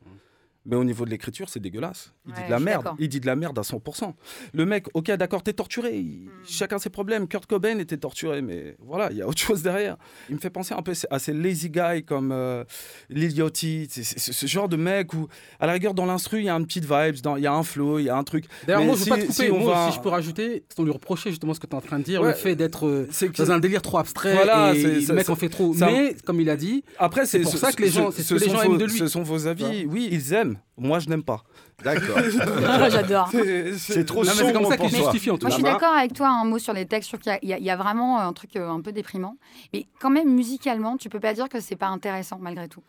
Mais 0.69 0.75
au 0.75 0.83
niveau 0.83 1.05
de 1.05 1.09
l'écriture, 1.09 1.47
c'est 1.49 1.59
dégueulasse. 1.61 2.13
Il 2.27 2.33
dit 2.33 2.43
de 2.45 2.51
la 2.51 2.59
merde. 2.59 2.89
Il 2.99 3.07
dit 3.07 3.19
de 3.21 3.25
la 3.25 3.35
merde 3.37 3.57
à 3.57 3.61
100%. 3.63 4.13
Le 4.53 4.65
mec, 4.65 4.85
ok, 4.93 5.09
d'accord, 5.13 5.41
t'es 5.41 5.53
torturé. 5.53 5.97
il- 5.97 6.25
Hmm. 6.27 6.29
Chacun 6.45 6.77
ses 6.77 6.89
problèmes. 6.89 7.27
Kurt 7.27 7.45
Cobain 7.45 7.79
était 7.79 7.97
torturé, 7.97 8.41
mais 8.41 8.75
voilà, 8.79 9.09
il 9.11 9.17
y 9.17 9.21
a 9.21 9.27
autre 9.27 9.39
chose 9.39 9.63
derrière. 9.63 9.95
Il 10.29 10.35
me 10.35 10.39
fait 10.41 10.49
penser 10.49 10.73
un 10.73 10.81
peu 10.81 10.91
à 11.09 11.19
ces 11.19 11.31
lazy 11.33 11.69
guys 11.69 12.03
comme 12.05 12.31
euh, 12.33 12.63
Lil 13.09 13.31
Yachty. 13.31 13.87
C'est 13.89 14.03
c'est- 14.03 14.19
c'est 14.19 14.33
ce 14.33 14.45
genre 14.45 14.67
de 14.67 14.75
mec 14.75 15.13
où, 15.13 15.27
à 15.59 15.67
la 15.67 15.73
rigueur, 15.73 15.93
dans 15.93 16.05
l'instru, 16.05 16.39
il 16.39 16.45
y 16.45 16.49
a 16.49 16.53
une 16.55 16.65
petite 16.65 16.83
vibes, 16.85 17.21
dans- 17.23 17.37
il 17.37 17.43
y 17.43 17.47
a 17.47 17.53
un 17.53 17.63
flow, 17.63 17.99
il 17.99 18.03
y 18.05 18.09
a 18.09 18.17
un 18.17 18.23
truc. 18.23 18.45
D'ailleurs, 18.65 18.83
moi, 18.83 18.93
je 18.95 18.99
veux 18.99 19.03
si- 19.05 19.09
pas 19.09 19.15
te 19.17 19.21
couper. 19.21 19.33
si 19.33 19.51
on 19.51 19.59
moi, 19.59 19.73
va- 19.73 19.89
si 19.91 19.97
je 19.97 20.01
peux 20.01 20.09
rajouter, 20.09 20.63
c'est 20.69 20.79
on 20.79 20.83
lui 20.83 20.91
reprocher 20.91 21.29
justement 21.29 21.53
ce 21.53 21.59
que 21.61 21.67
tu 21.67 21.71
es 21.73 21.75
en 21.75 21.81
train 21.81 21.99
de 21.99 22.03
dire, 22.03 22.21
Ouais. 22.21 22.29
le 22.29 22.33
fait 22.33 22.55
d'être 22.55 22.85
euh, 22.87 23.07
dans 23.37 23.51
un 23.51 23.59
délire 23.59 23.81
trop 23.81 23.97
abstrait 23.99 24.33
Voilà, 24.33 24.73
et 24.75 24.81
c'est- 24.81 25.07
le 25.07 25.13
mec 25.15 25.29
en 25.29 25.35
fait 25.35 25.49
trop. 25.49 25.73
un- 25.81 25.85
Mais, 25.91 26.15
comme 26.25 26.41
il 26.41 26.49
a 26.49 26.57
dit, 26.57 26.83
Après, 26.99 27.25
C'est 27.25 27.39
pour 27.39 27.55
ça 27.57 27.71
que 27.71 27.81
les 27.81 27.89
gens- 27.89 28.11
c'est 28.11 28.21
ce 28.23 28.33
que 28.33 28.39
les 28.39 28.45
sont 28.47 28.51
gens 28.51 28.57
vos- 28.63 28.71
aiment 28.73 28.77
de 28.77 28.85
lui. 28.85 28.97
Ce 28.97 29.07
sont 29.07 29.23
vos 29.23 29.47
avis. 29.47 29.85
Oui, 29.87 30.09
ils 30.11 30.33
aiment. 30.33 30.56
Moi, 30.77 30.99
je 30.99 31.09
n'aime 31.09 31.23
pas. 31.23 31.43
D'accord. 31.83 32.17
Ah, 32.67 32.89
J'adore. 32.89 33.29
C'est 33.77 34.05
trop 34.05 34.23
Non, 34.23 34.31
c'est 34.33 34.51
comme 34.53 34.63
sombre 34.63 34.69
ça 34.71 34.77
pour 34.77 34.89
toi. 34.89 34.99
justifie 34.99 35.31
en 35.31 35.37
tout 35.37 35.43
Moi, 35.45 35.49
je 35.51 35.55
suis 35.55 35.63
d'accord 35.63 35.93
avec 35.93 36.13
toi 36.13 36.27
un 36.29 36.43
mot 36.45 36.59
sur 36.59 36.73
les 36.73 36.85
textes. 36.85 37.09
Je 37.11 37.17
trouve 37.17 37.23
qu'il 37.39 37.49
y 37.49 37.63
y, 37.63 37.69
a- 37.69 37.75
vraiment 37.75 38.19
un 38.19 38.33
truc 38.33 38.55
euh, 38.55 38.67
un 38.69 38.81
peu 38.81 38.91
déprimant. 38.91 39.35
Mais 39.73 39.85
quand 39.99 40.09
même, 40.09 40.33
musicalement, 40.33 40.97
tu 40.97 41.09
peux 41.09 41.19
pas 41.19 41.33
dire 41.33 41.49
que 41.49 41.59
c'est 41.59 41.75
pas 41.75 41.87
intéressant 41.87 42.39
malgré 42.41 42.67
tout. 42.67 42.81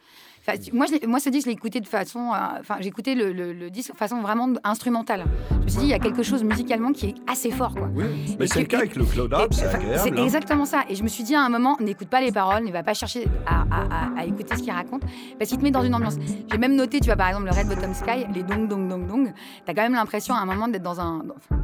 Enfin, 0.48 0.58
moi, 0.72 0.86
je 0.86 1.06
moi, 1.06 1.20
ce 1.20 1.28
disque, 1.28 1.44
je 1.44 1.50
l'ai 1.50 1.54
écouté 1.56 1.80
de 1.80 1.86
façon. 1.86 2.32
euh, 2.32 2.36
Enfin, 2.60 2.76
j'ai 2.80 2.88
écouté 2.88 3.14
le, 3.14 3.32
le- 3.32 3.52
le 3.52 3.70
disque 3.70 3.92
de 3.92 3.96
façon 3.96 4.20
vraiment 4.22 4.48
instrumentale. 4.64 5.24
Je 5.50 5.56
me 5.64 5.68
suis 5.68 5.78
dit, 5.80 5.84
il 5.86 5.90
y 5.90 5.94
a 5.94 5.98
quelque 5.98 6.22
chose 6.22 6.42
musicalement 6.42 6.92
qui 6.92 7.06
est 7.06 7.14
assez 7.26 7.50
fort, 7.50 7.74
quoi. 7.74 7.88
Mais 7.94 8.44
Et 8.44 8.46
c'est 8.46 8.60
le 8.60 8.66
cas 8.66 8.78
avec 8.78 8.96
le 8.96 9.04
Cloud 9.04 9.32
Rap, 9.32 9.52
c'est 9.52 9.66
Enfin, 9.66 9.78
agréable. 9.78 10.00
C'est 10.04 10.18
hein. 10.18 10.24
exactement 10.24 10.64
ça. 10.64 10.84
Et 10.88 10.94
je 10.94 11.02
me 11.02 11.08
suis 11.08 11.24
dit 11.24 11.34
à 11.34 11.42
un 11.42 11.48
moment, 11.48 11.76
n'écoute 11.80 12.08
pas 12.08 12.20
les 12.20 12.32
paroles, 12.32 12.64
ne 12.64 12.72
va 12.72 12.82
pas 12.82 12.94
chercher 12.94 13.26
à, 13.46 13.62
à- 13.70 13.82
à- 14.16 14.20
à 14.20 14.24
écouter 14.24 14.56
ce 14.56 14.62
qu'il 14.62 14.72
raconte, 14.72 15.02
parce 15.38 15.50
qu'il 15.50 15.58
te 15.58 15.62
met 15.62 15.70
dans 15.70 15.82
une 15.84 15.94
ambiance. 15.94 16.16
J'ai 16.50 16.58
même 16.58 16.74
noté, 16.76 17.00
tu 17.00 17.06
vois, 17.06 17.16
par 17.16 17.28
exemple, 17.28 17.46
le 17.46 17.52
Red 17.52 17.68
Bottom 17.68 17.92
Sky, 17.94 18.26
les 18.34 18.42
dong 18.42 18.68
dong 18.68 18.88
dong 18.88 19.06
dong. 19.06 19.32
T'as 19.66 19.74
quand 19.74 19.82
même 19.82 19.94
l'impression 19.94 20.34
à 20.34 20.38
un 20.38 20.46
moment 20.46 20.68
d'être 20.68 20.82
dans 20.82 21.00
un 21.00 21.22
enfin, 21.36 21.60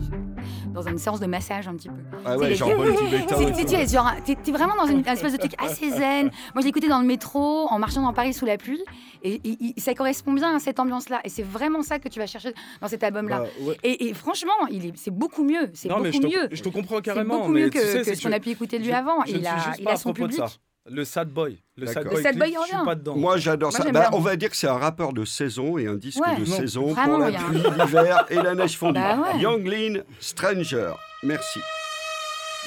dans 0.74 0.82
une 0.82 0.98
séance 0.98 1.20
de 1.20 1.26
massage 1.26 1.68
un 1.68 1.74
petit 1.74 1.88
peu. 1.88 1.94
Ah 2.24 2.32
Tu 2.34 2.40
sais, 2.40 2.44
ouais, 2.44 2.54
genre 2.56 2.68
C'est- 2.68 3.54
c'est- 3.54 3.64
tu 3.86 3.96
sais, 4.26 4.36
T'es 4.42 4.52
vraiment 4.52 4.74
dans 4.76 4.86
une 4.86 5.06
espèce 5.06 5.32
de 5.32 5.38
truc 5.38 5.52
assez 5.58 5.88
zen. 5.90 6.30
Moi, 6.54 6.62
je 6.62 6.66
écouté 6.68 6.88
dans 6.88 7.00
le 7.00 7.06
métro, 7.06 7.68
en 7.70 7.78
marchant 7.78 8.02
dans 8.02 8.12
Paris 8.12 8.34
sous 8.34 8.44
la 8.44 8.58
pluie, 8.58 8.82
et, 9.22 9.40
et- 9.44 9.74
et 9.76 9.80
ça 9.80 9.94
correspond 9.94 10.32
bien 10.32 10.54
à 10.54 10.58
cette 10.58 10.78
ambiance-là. 10.80 11.20
Et 11.24 11.28
c'est 11.28 11.42
vraiment 11.44 11.82
ça 11.82 11.98
que 11.98 12.08
tu 12.08 12.18
vas 12.18 12.26
chercher 12.26 12.52
dans 12.80 12.88
cet 12.88 13.02
album-là. 13.04 13.40
Bah, 13.40 13.46
ouais. 13.62 13.78
Et, 13.84 14.08
et 14.08 14.14
franchement, 14.14 14.52
il 14.70 14.92
c'est 14.96 15.10
beaucoup 15.12 15.44
mieux. 15.44 15.70
C'est 15.74 15.88
beaucoup 15.88 16.02
mais 16.02 16.12
je 16.12 16.18
te, 16.20 16.26
mieux. 16.26 16.48
je 16.52 16.62
te 16.62 16.68
comprends 16.68 16.96
C'est 16.96 17.02
carrément. 17.02 17.38
beaucoup 17.38 17.52
mais 17.52 17.60
mieux 17.62 17.70
tu 17.70 17.78
que, 17.78 17.84
sais, 17.86 17.98
que 17.98 18.04
c'est 18.04 18.14
ce 18.16 18.22
qu'on 18.26 18.32
a 18.32 18.40
pu 18.40 18.50
écouter 18.50 18.78
de 18.78 18.84
lui 18.84 18.90
je- 18.90 18.96
avant. 18.96 19.24
je 19.26 19.36
il 19.36 19.46
a, 19.46 19.56
il 19.78 19.88
a 19.88 19.96
son 19.96 20.12
public. 20.12 20.40
Le 20.86 21.04
sad 21.04 21.30
boy. 21.30 21.58
Le 21.76 21.86
sad 21.86 22.04
boy. 22.04 22.16
Le 22.16 22.22
sad 22.22 22.36
boy, 22.38 22.50
clip, 22.50 22.58
il 22.58 22.60
je 22.60 22.66
suis 22.66 22.74
revient. 22.76 22.84
pas 22.84 22.94
dedans. 22.94 23.16
Moi, 23.16 23.38
j'adore 23.38 23.72
ça. 23.72 23.90
Bah, 23.90 24.10
on 24.12 24.20
va 24.20 24.36
dire 24.36 24.50
que 24.50 24.56
c'est 24.56 24.68
un 24.68 24.76
rappeur 24.76 25.14
de 25.14 25.24
saison 25.24 25.78
et 25.78 25.86
un 25.86 25.94
disque 25.96 26.20
Ouais, 26.20 26.36
de 26.38 26.44
non, 26.44 26.56
saison 26.56 26.92
vraiment, 26.92 27.18
pour 27.20 27.28
la 27.30 27.38
pluie, 27.38 27.62
l'hiver 27.78 28.26
et 28.28 28.34
la 28.34 28.54
neige 28.54 28.76
fondue. 28.76 29.00
Bah 29.00 29.18
ouais. 29.18 29.40
Young 29.40 29.66
Lean, 29.66 30.02
Stranger. 30.20 30.92
Merci. 31.22 31.60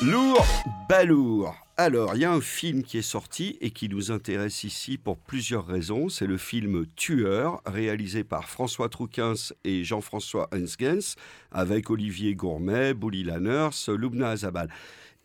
Lourd, 0.04 0.46
balourd. 0.90 1.56
Alors, 1.80 2.16
il 2.16 2.22
y 2.22 2.26
a 2.26 2.32
un 2.32 2.42
film 2.42 2.82
qui 2.82 2.98
est 2.98 3.04
sorti 3.04 3.56
et 3.62 3.70
qui 3.70 3.88
nous 3.88 4.12
intéresse 4.12 4.64
ici 4.64 4.98
pour 4.98 5.18
plusieurs 5.20 5.68
raisons. 5.68 6.10
C'est 6.10 6.26
le 6.26 6.38
film 6.38 6.88
Tueur, 6.96 7.62
réalisé 7.68 8.24
par 8.24 8.50
François 8.50 8.90
Troukins 8.90 9.36
et 9.64 9.84
Jean-François 9.84 10.50
Hensgens, 10.52 11.16
avec 11.52 11.92
Olivier 11.92 12.34
Gourmet, 12.34 12.96
Bouli 12.96 13.24
Lanners, 13.24 13.70
Loubna 13.90 14.30
Azabal. 14.30 14.70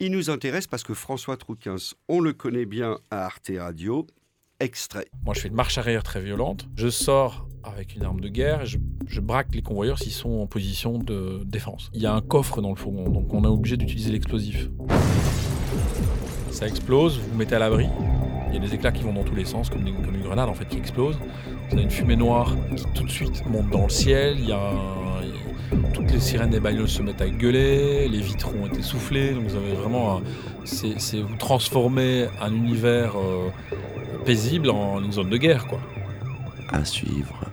Il 0.00 0.10
nous 0.12 0.30
intéresse 0.30 0.66
parce 0.66 0.82
que 0.82 0.94
François 0.94 1.36
Troukins, 1.36 1.76
on 2.08 2.20
le 2.20 2.32
connaît 2.32 2.66
bien 2.66 2.98
à 3.10 3.24
Arte 3.26 3.50
Radio. 3.56 4.06
Extrait. 4.60 5.06
Moi, 5.24 5.34
je 5.34 5.40
fais 5.40 5.48
une 5.48 5.54
marche 5.54 5.78
arrière 5.78 6.02
très 6.04 6.20
violente. 6.20 6.68
Je 6.76 6.88
sors 6.88 7.48
avec 7.64 7.94
une 7.96 8.02
arme 8.04 8.20
de 8.20 8.28
guerre 8.28 8.64
je, 8.66 8.78
je 9.06 9.20
braque 9.20 9.54
les 9.54 9.62
convoyeurs 9.62 9.98
s'ils 9.98 10.12
sont 10.12 10.40
en 10.40 10.46
position 10.46 10.98
de 10.98 11.42
défense. 11.44 11.90
Il 11.94 12.00
y 12.02 12.06
a 12.06 12.14
un 12.14 12.20
coffre 12.20 12.60
dans 12.60 12.70
le 12.70 12.76
fourgon, 12.76 13.08
donc 13.08 13.32
on 13.32 13.44
est 13.44 13.48
obligé 13.48 13.76
d'utiliser 13.76 14.10
l'explosif. 14.12 14.68
Ça 16.50 16.66
explose, 16.68 17.18
vous 17.18 17.30
vous 17.30 17.36
mettez 17.38 17.54
à 17.54 17.58
l'abri. 17.60 17.86
Il 18.48 18.54
y 18.54 18.56
a 18.56 18.60
des 18.60 18.74
éclats 18.74 18.92
qui 18.92 19.02
vont 19.02 19.12
dans 19.14 19.24
tous 19.24 19.34
les 19.34 19.44
sens, 19.44 19.70
comme, 19.70 19.86
une 19.86 20.22
grenade 20.22 20.48
en 20.48 20.54
fait 20.54 20.66
qui 20.66 20.76
explose. 20.76 21.16
Vous 21.68 21.74
avez 21.74 21.82
une 21.84 21.90
fumée 21.90 22.16
noire 22.16 22.54
qui 22.76 22.84
tout 22.94 23.04
de 23.04 23.10
suite 23.10 23.44
monte 23.46 23.70
dans 23.70 23.84
le 23.84 23.88
ciel. 23.90 24.36
Il 24.38 24.48
y 24.48 24.52
a 24.52 24.58
un- 24.70 25.22
toutes 25.94 26.10
les 26.10 26.20
sirènes 26.20 26.50
des 26.50 26.60
bagnoles 26.60 26.88
se 26.88 27.02
mettent 27.02 27.22
à 27.22 27.28
gueuler, 27.28 28.08
les 28.08 28.20
vitres 28.20 28.50
ont 28.54 28.66
été 28.66 28.82
soufflés. 28.82 29.32
Donc 29.32 29.44
vous 29.44 29.56
avez 29.56 29.72
vraiment, 29.72 30.20
c'est 30.64 31.20
vous 31.20 31.36
transformez 31.36 32.26
un 32.40 32.54
univers 32.54 33.14
euh, 33.16 33.48
paisible 34.24 34.70
en 34.70 35.02
une 35.02 35.12
zone 35.12 35.30
de 35.30 35.36
guerre 35.36 35.66
quoi. 35.66 35.80
À 36.70 36.84
suivre 36.84 37.51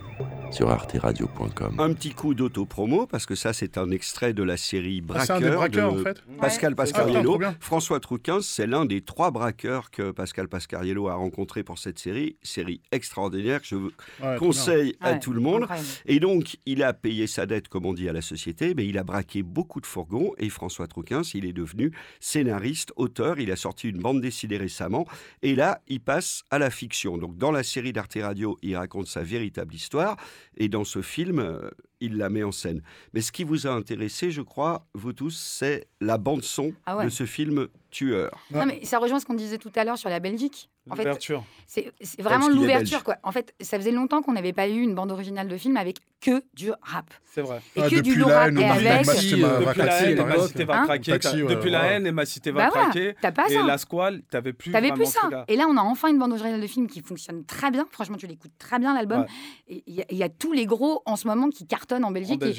sur 0.50 0.68
arteradio.com. 0.70 1.76
Un 1.78 1.92
petit 1.94 2.10
coup 2.10 2.34
d'autopromo, 2.34 3.06
parce 3.06 3.24
que 3.24 3.34
ça, 3.36 3.52
c'est 3.52 3.78
un 3.78 3.90
extrait 3.90 4.32
de 4.32 4.42
la 4.42 4.56
série 4.56 5.02
Ah, 5.14 5.24
c'est 5.24 5.32
un 5.32 5.38
Braqueur. 5.38 5.50
des 5.50 5.56
braqueurs, 5.56 5.94
de 5.94 6.00
en 6.00 6.02
fait 6.02 6.22
Pascal 6.40 6.72
Ah, 6.72 6.76
Pascariello. 6.76 7.38
bien. 7.38 7.54
François 7.60 8.00
Trouquin, 8.00 8.40
c'est 8.42 8.66
l'un 8.66 8.84
des 8.84 9.00
trois 9.00 9.30
braqueurs 9.30 9.90
que 9.92 10.10
Pascal 10.10 10.48
Pascariello 10.48 11.08
a 11.08 11.14
rencontré 11.14 11.62
pour 11.62 11.78
cette 11.78 11.98
série. 12.00 12.36
Série 12.42 12.80
extraordinaire 12.90 13.60
que 13.60 13.66
je 13.68 13.74
vous 13.76 13.90
Ouais, 14.22 14.36
conseille 14.38 14.96
à 15.00 15.12
Ouais, 15.12 15.20
tout 15.20 15.32
le 15.32 15.40
monde. 15.40 15.62
incroyable. 15.62 15.88
Et 16.06 16.18
donc, 16.20 16.56
il 16.66 16.82
a 16.82 16.92
payé 16.92 17.26
sa 17.28 17.46
dette, 17.46 17.68
comme 17.68 17.86
on 17.86 17.92
dit, 17.92 18.08
à 18.08 18.12
la 18.12 18.22
société, 18.22 18.74
mais 18.74 18.86
il 18.86 18.98
a 18.98 19.04
braqué 19.04 19.42
beaucoup 19.44 19.80
de 19.80 19.86
fourgons. 19.86 20.32
Et 20.38 20.48
François 20.48 20.88
Trouquin, 20.88 21.22
il 21.32 21.46
est 21.46 21.52
devenu 21.52 21.92
scénariste, 22.18 22.92
auteur. 22.96 23.38
Il 23.38 23.52
a 23.52 23.56
sorti 23.56 23.88
une 23.88 23.98
bande 23.98 24.20
dessinée 24.20 24.56
récemment. 24.56 25.06
Et 25.42 25.54
là, 25.54 25.80
il 25.86 26.00
passe 26.00 26.42
à 26.50 26.58
la 26.58 26.70
fiction. 26.70 27.18
Donc, 27.18 27.36
dans 27.38 27.52
la 27.52 27.62
série 27.62 27.92
d'Arte 27.92 28.18
Radio, 28.20 28.58
il 28.62 28.76
raconte 28.76 29.06
sa 29.06 29.22
véritable 29.22 29.74
histoire. 29.74 30.16
Et 30.56 30.68
dans 30.68 30.84
ce 30.84 31.02
film, 31.02 31.38
euh, 31.38 31.70
il 32.00 32.16
la 32.16 32.30
met 32.30 32.42
en 32.42 32.52
scène. 32.52 32.82
Mais 33.14 33.20
ce 33.20 33.32
qui 33.32 33.44
vous 33.44 33.66
a 33.66 33.70
intéressé, 33.70 34.30
je 34.30 34.42
crois, 34.42 34.86
vous 34.94 35.12
tous, 35.12 35.36
c'est 35.36 35.88
la 36.00 36.18
bande-son 36.18 36.72
Ah 36.86 36.96
ouais. 36.96 37.04
de 37.04 37.10
ce 37.10 37.26
film 37.26 37.68
Tueur. 37.90 38.30
Non, 38.52 38.66
mais 38.66 38.84
ça 38.84 38.98
rejoint 38.98 39.18
ce 39.20 39.26
qu'on 39.26 39.34
disait 39.34 39.58
tout 39.58 39.72
à 39.76 39.84
l'heure 39.84 39.98
sur 39.98 40.08
la 40.08 40.20
Belgique. 40.20 40.68
En 40.90 40.96
fait, 40.96 41.02
L'ouverture. 41.04 41.44
c'est 41.66 41.92
vraiment 42.18 42.48
l'ouverture. 42.48 43.04
quoi. 43.04 43.16
En 43.22 43.32
fait, 43.32 43.54
ça 43.60 43.76
faisait 43.78 43.92
longtemps 43.92 44.22
qu'on 44.22 44.32
n'avait 44.32 44.52
pas 44.54 44.66
eu 44.68 44.80
une 44.80 44.94
bande 44.94 45.12
originale 45.12 45.46
de 45.46 45.56
film 45.56 45.76
avec 45.76 45.98
que 46.20 46.42
du 46.54 46.70
rap. 46.82 47.04
C'est 47.26 47.42
vrai. 47.42 47.60
Et 47.76 47.82
Ah, 47.82 47.88
que 47.90 48.00
du 48.00 48.22
rap. 48.22 48.50
Et 48.56 48.64
avec. 48.64 49.04
Va 49.06 49.12
Depuis 49.12 49.82
la 49.82 50.02
haine, 50.02 50.18
exemple. 50.18 50.48
cité 50.48 50.64
va 50.64 50.82
craquer. 50.84 51.12
Depuis 51.48 51.70
la 51.70 51.84
haine, 51.92 52.06
et 52.06 52.12
ma 52.12 52.24
cité 52.26 52.50
va 52.50 52.64
Bah 52.64 52.68
voilà, 52.72 52.84
craquer. 52.90 53.14
t'as 53.20 53.30
pas 53.32 53.48
Et 53.48 53.54
ça. 53.54 53.62
la 53.62 53.78
squale, 53.78 54.22
t'avais 54.30 54.52
plus. 54.52 54.72
T'avais 54.72 54.90
plus 54.92 55.06
ça. 55.06 55.44
Et 55.48 55.56
là, 55.56 55.66
on 55.68 55.76
a 55.76 55.82
enfin 55.82 56.08
une 56.08 56.18
bande 56.18 56.32
originale 56.32 56.60
de 56.60 56.66
film 56.66 56.86
qui 56.88 57.02
fonctionne 57.02 57.44
très 57.44 57.70
bien. 57.70 57.86
Franchement, 57.90 58.16
tu 58.16 58.26
l'écoutes 58.26 58.52
très 58.58 58.78
bien 58.78 58.94
l'album. 58.94 59.26
Et 59.68 59.82
il 59.86 60.04
y, 60.16 60.22
a- 60.22 60.28
tous 60.28 60.52
les 60.52 60.64
gros 60.66 61.02
en 61.06 61.16
ce 61.16 61.26
moment 61.28 61.50
qui 61.50 61.66
cartonnent 61.66 62.04
en 62.04 62.10
Belgique. 62.10 62.42
Et-. 62.42 62.54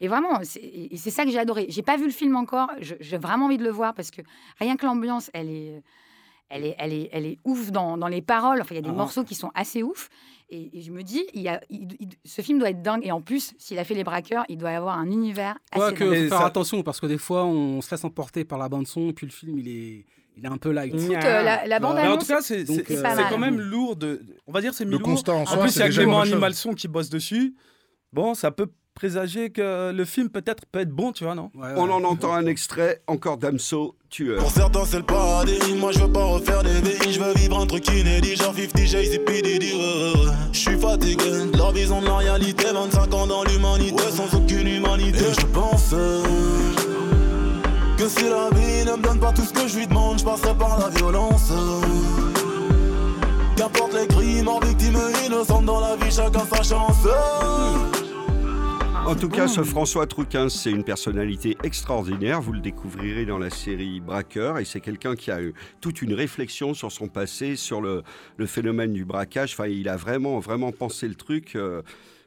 Et 0.00 0.08
vraiment, 0.08 0.40
c'est 0.42 0.60
et 0.62 0.96
ça 0.96 1.24
que 1.24 1.30
j'ai 1.30 1.38
adoré. 1.38 1.66
J'ai 1.68 1.82
pas 1.82 1.96
vu 1.96 2.04
le 2.06 2.12
film 2.12 2.36
encore. 2.36 2.70
J'ai 2.80 3.18
vraiment 3.18 3.46
envie 3.46 3.58
de 3.58 3.64
le 3.64 3.70
voir 3.70 3.94
parce 3.94 4.10
que 4.10 4.22
rien 4.58 4.75
que 4.76 4.86
l'ambiance, 4.86 5.30
elle 5.34 5.50
est, 5.50 5.82
elle 6.48 6.64
est, 6.64 6.74
elle 6.78 6.92
est, 6.92 7.08
elle 7.12 7.26
est 7.26 7.38
ouf 7.44 7.70
dans, 7.72 7.96
dans 7.98 8.08
les 8.08 8.22
paroles. 8.22 8.60
Enfin, 8.60 8.74
il 8.74 8.76
y 8.76 8.78
a 8.78 8.82
des 8.82 8.90
Ah. 8.90 8.92
morceaux 8.92 9.24
qui 9.24 9.34
sont 9.34 9.50
assez 9.54 9.82
ouf. 9.82 10.08
Et, 10.48 10.78
et 10.78 10.82
je 10.82 10.92
me 10.92 11.02
dis, 11.02 11.24
il 11.34 11.42
y 11.42 11.48
a, 11.48 11.60
il- 11.70 11.88
il- 11.98 12.08
ce 12.24 12.40
film 12.40 12.60
doit 12.60 12.70
être 12.70 12.82
dingue. 12.82 13.04
Et 13.04 13.10
en 13.10 13.20
plus, 13.20 13.52
s'il 13.58 13.78
a 13.80 13.84
fait 13.84 13.94
les 13.94 14.04
braqueurs, 14.04 14.44
il 14.48 14.56
doit 14.58 14.70
y 14.70 14.74
avoir 14.76 14.96
un 14.96 15.10
univers 15.10 15.58
assez 15.72 15.92
dingue. 15.96 16.12
Et 16.14 16.28
faire 16.28 16.38
ça- 16.38 16.46
attention 16.46 16.82
parce 16.84 17.00
que 17.00 17.06
des 17.06 17.18
fois, 17.18 17.44
on 17.44 17.80
se 17.80 17.90
laisse 17.90 18.04
emporter 18.04 18.44
par 18.44 18.58
la 18.58 18.68
bande-son 18.68 19.08
et 19.08 19.12
puis 19.12 19.26
le 19.26 19.32
film, 19.32 19.58
il 19.58 19.66
est, 19.68 20.04
il 20.36 20.44
est 20.44 20.48
un 20.48 20.56
peu 20.58 20.70
light. 20.70 20.94
Écoute, 20.94 21.16
euh, 21.16 21.42
la, 21.42 21.66
la 21.66 21.80
bande 21.80 21.96
Mais 21.96 22.02
en 22.02 22.04
annonce, 22.12 22.26
tout 22.28 22.32
cas, 22.32 22.42
c'est 22.42 22.70
euh, 22.70 23.22
quand 23.28 23.38
même 23.38 23.58
lourd 23.58 23.96
de. 23.96 24.22
On 24.46 24.52
va 24.52 24.60
dire 24.60 24.72
c'est 24.72 24.84
mi-lourd. 24.84 25.08
en 25.28 25.42
En 25.42 25.58
plus, 25.58 25.74
il 25.74 25.78
y 25.80 25.82
a 25.82 25.88
Clément. 25.88 26.20
Animalson 26.20 26.74
qui 26.74 26.86
bosse 26.86 27.08
dessus. 27.10 27.56
Bon, 28.12 28.34
ça 28.34 28.52
peut 28.52 28.68
présager 28.96 29.50
que 29.50 29.92
le 29.92 30.04
film 30.06 30.30
peut-être 30.30 30.64
peut 30.72 30.80
être 30.80 30.90
bon, 30.90 31.12
tu 31.12 31.24
vois, 31.24 31.34
non? 31.34 31.50
Ouais, 31.54 31.68
ouais. 31.68 31.74
On 31.76 31.90
en 31.90 32.02
entend 32.02 32.32
un 32.32 32.46
extrait, 32.46 33.02
encore 33.06 33.36
Damso, 33.36 33.94
Tueur. 34.08 34.38
Pour 34.38 34.50
certains 34.50 34.84
c'est 34.86 34.96
le 34.96 35.02
paradis, 35.04 35.58
moi 35.78 35.92
je 35.92 36.00
veux 36.00 36.10
pas 36.10 36.24
refaire 36.24 36.62
des 36.62 36.80
vies, 36.80 37.12
je 37.12 37.20
veux 37.20 37.34
vivre 37.34 37.60
un 37.60 37.66
truc 37.66 37.86
inédit, 37.88 38.36
genre 38.36 38.54
50 38.54 38.78
Jay-Z, 38.86 39.18
P. 39.26 39.42
Diddy, 39.42 39.72
ouais, 39.72 39.78
ouais, 39.78 40.26
ouais. 40.26 40.32
Je 40.52 40.58
suis 40.58 40.78
fatigué 40.78 41.30
de 41.52 41.56
leur 41.56 41.72
vision 41.72 42.00
de 42.00 42.06
la 42.06 42.16
réalité, 42.16 42.64
25 42.72 43.14
ans 43.14 43.26
dans 43.26 43.44
l'humanité, 43.44 44.02
ouais, 44.02 44.10
sans 44.10 44.34
aucune 44.34 44.66
humanité. 44.66 45.18
Et 45.18 45.40
je 45.40 45.46
pense 45.46 45.90
euh, 45.92 46.22
que 47.98 48.08
si 48.08 48.24
la 48.24 48.48
vie 48.58 48.84
ne 48.86 48.96
me 48.96 49.02
donne 49.02 49.20
pas 49.20 49.32
tout 49.32 49.42
ce 49.42 49.52
que 49.52 49.68
je 49.68 49.78
lui 49.78 49.86
demande, 49.86 50.18
je 50.18 50.24
passerai 50.24 50.54
par 50.54 50.78
la 50.80 50.88
violence. 50.88 51.52
Qu'importe 53.56 53.94
les 53.94 54.06
crimes, 54.06 54.48
en 54.48 54.58
victime 54.60 54.98
innocente 55.26 55.66
dans 55.66 55.80
la 55.80 55.96
vie, 55.96 56.10
chacun 56.10 56.46
sa 56.50 56.62
chance. 56.62 57.06
En 59.06 59.14
tout 59.14 59.28
cas, 59.28 59.46
ce 59.46 59.62
François 59.62 60.06
Trouquin, 60.08 60.48
c'est 60.48 60.70
une 60.70 60.82
personnalité 60.82 61.56
extraordinaire. 61.62 62.40
Vous 62.40 62.52
le 62.52 62.58
découvrirez 62.58 63.24
dans 63.24 63.38
la 63.38 63.50
série 63.50 64.00
Braqueur. 64.00 64.58
Et 64.58 64.64
c'est 64.64 64.80
quelqu'un 64.80 65.14
qui 65.14 65.30
a 65.30 65.40
eu 65.40 65.54
toute 65.80 66.02
une 66.02 66.12
réflexion 66.12 66.74
sur 66.74 66.90
son 66.90 67.06
passé, 67.06 67.54
sur 67.54 67.80
le, 67.80 68.02
le 68.36 68.46
phénomène 68.46 68.92
du 68.92 69.04
braquage. 69.04 69.52
Enfin, 69.52 69.68
il 69.68 69.88
a 69.88 69.96
vraiment, 69.96 70.40
vraiment 70.40 70.72
pensé 70.72 71.06
le 71.06 71.14
truc. 71.14 71.54
euh, 71.54 71.82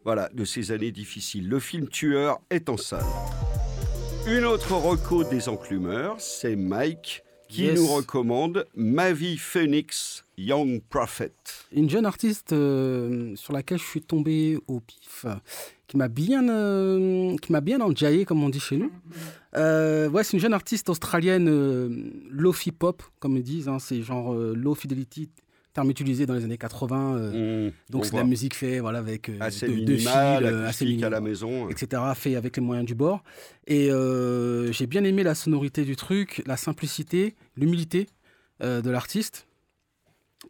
voilà, 0.06 0.30
de 0.34 0.46
ces 0.46 0.72
années 0.72 0.92
difficiles. 0.92 1.50
Le 1.50 1.60
film 1.60 1.90
Tueur 1.90 2.40
est 2.50 2.70
en 2.70 2.78
salle. 2.78 3.04
Une 4.26 4.46
autre 4.46 4.74
reco 4.74 5.26
des 5.26 5.50
enclumeurs, 5.50 6.16
c'est 6.20 6.56
Mike 6.56 7.24
qui 7.50 7.64
Yes. 7.64 7.78
nous 7.80 7.88
recommande 7.88 8.66
Ma 8.76 9.12
vie 9.12 9.38
Phoenix, 9.38 10.24
Young 10.38 10.82
Prophet. 10.90 11.34
Une 11.74 11.90
jeune 11.90 12.06
artiste 12.06 12.54
euh, 12.54 13.36
sur 13.36 13.52
laquelle 13.54 13.80
je 13.80 13.84
suis 13.86 14.02
tombé 14.02 14.58
au 14.68 14.80
pif, 14.80 15.26
qui 15.88 15.98
m'a 15.98 16.08
bien, 16.08 16.48
euh, 16.48 17.36
qui 17.42 17.52
m'a 17.52 17.60
bien 17.62 17.82
enjaillé, 17.82 18.24
comme 18.24 18.44
on 18.44 18.50
dit 18.50 18.60
chez 18.60 18.78
nous. 18.78 18.92
Euh, 19.56 20.08
ouais, 20.10 20.24
c'est 20.24 20.34
une 20.38 20.42
jeune 20.42 20.54
artiste 20.54 20.90
australienne, 20.90 21.48
euh, 21.50 21.90
lofi 22.30 22.72
pop, 22.72 23.02
comme 23.20 23.36
ils 23.36 23.44
disent. 23.44 23.68
hein, 23.68 23.80
c'est 23.80 24.02
genre 24.04 24.34
low 24.36 24.76
fidelity, 24.76 25.30
terme 25.74 25.90
utilisé 25.92 26.26
dans 26.26 26.34
les 26.34 26.44
années 26.44 26.58
80. 26.58 27.16
euh, 27.18 27.68
Mmh, 27.70 27.72
on 27.90 27.92
donc 27.94 28.06
c'est 28.06 28.12
de 28.12 28.18
la 28.18 28.24
musique 28.24 28.56
fait 28.56 28.80
voilà, 28.80 29.00
avec 29.00 29.30
euh, 29.30 29.38
assez 29.40 29.68
deux, 29.68 29.82
deux 29.82 29.94
minimal, 29.94 30.44
fils, 30.44 30.52
euh, 30.54 30.68
assez 30.68 31.04
à 31.04 31.10
la 31.10 31.22
maison. 31.22 31.70
etc. 31.70 32.02
Fait 32.16 32.36
avec 32.36 32.58
les 32.58 32.62
moyens 32.64 32.88
du 32.88 32.96
bord. 32.96 33.24
Et 33.68 33.92
euh, 33.92 34.72
j'ai 34.72 34.88
bien 34.88 35.04
aimé 35.04 35.24
la 35.24 35.36
sonorité 35.36 35.84
du 35.86 35.96
truc, 35.96 36.42
la 36.46 36.58
simplicité, 36.58 37.36
l'humilité 37.56 38.08
euh, 38.64 38.82
de 38.82 38.90
l'artiste. 38.90 39.46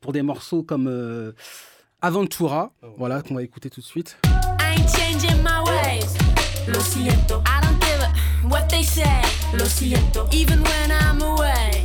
Pour 0.01 0.13
des 0.13 0.21
morceaux 0.21 0.63
comme 0.63 0.87
euh, 0.87 1.33
Aventura, 2.01 2.71
voilà, 2.97 3.21
qu'on 3.21 3.35
va 3.35 3.43
écouter 3.43 3.69
tout 3.69 3.81
de 3.81 3.85
suite. 3.85 4.17
I 4.25 4.75
ain't 4.77 4.87
changing 4.89 5.43
my 5.43 5.59
ways. 5.65 6.15
Lo 6.67 6.79
siento. 6.79 7.41
I 7.45 7.59
don't 7.61 7.79
give 7.81 7.99
a 8.01 8.47
what 8.47 8.67
they 8.69 8.83
say. 8.83 9.03
Lo 9.57 9.65
siento. 9.65 10.27
Even 10.31 10.59
when 10.61 10.91
I'm 10.91 11.21
away, 11.21 11.83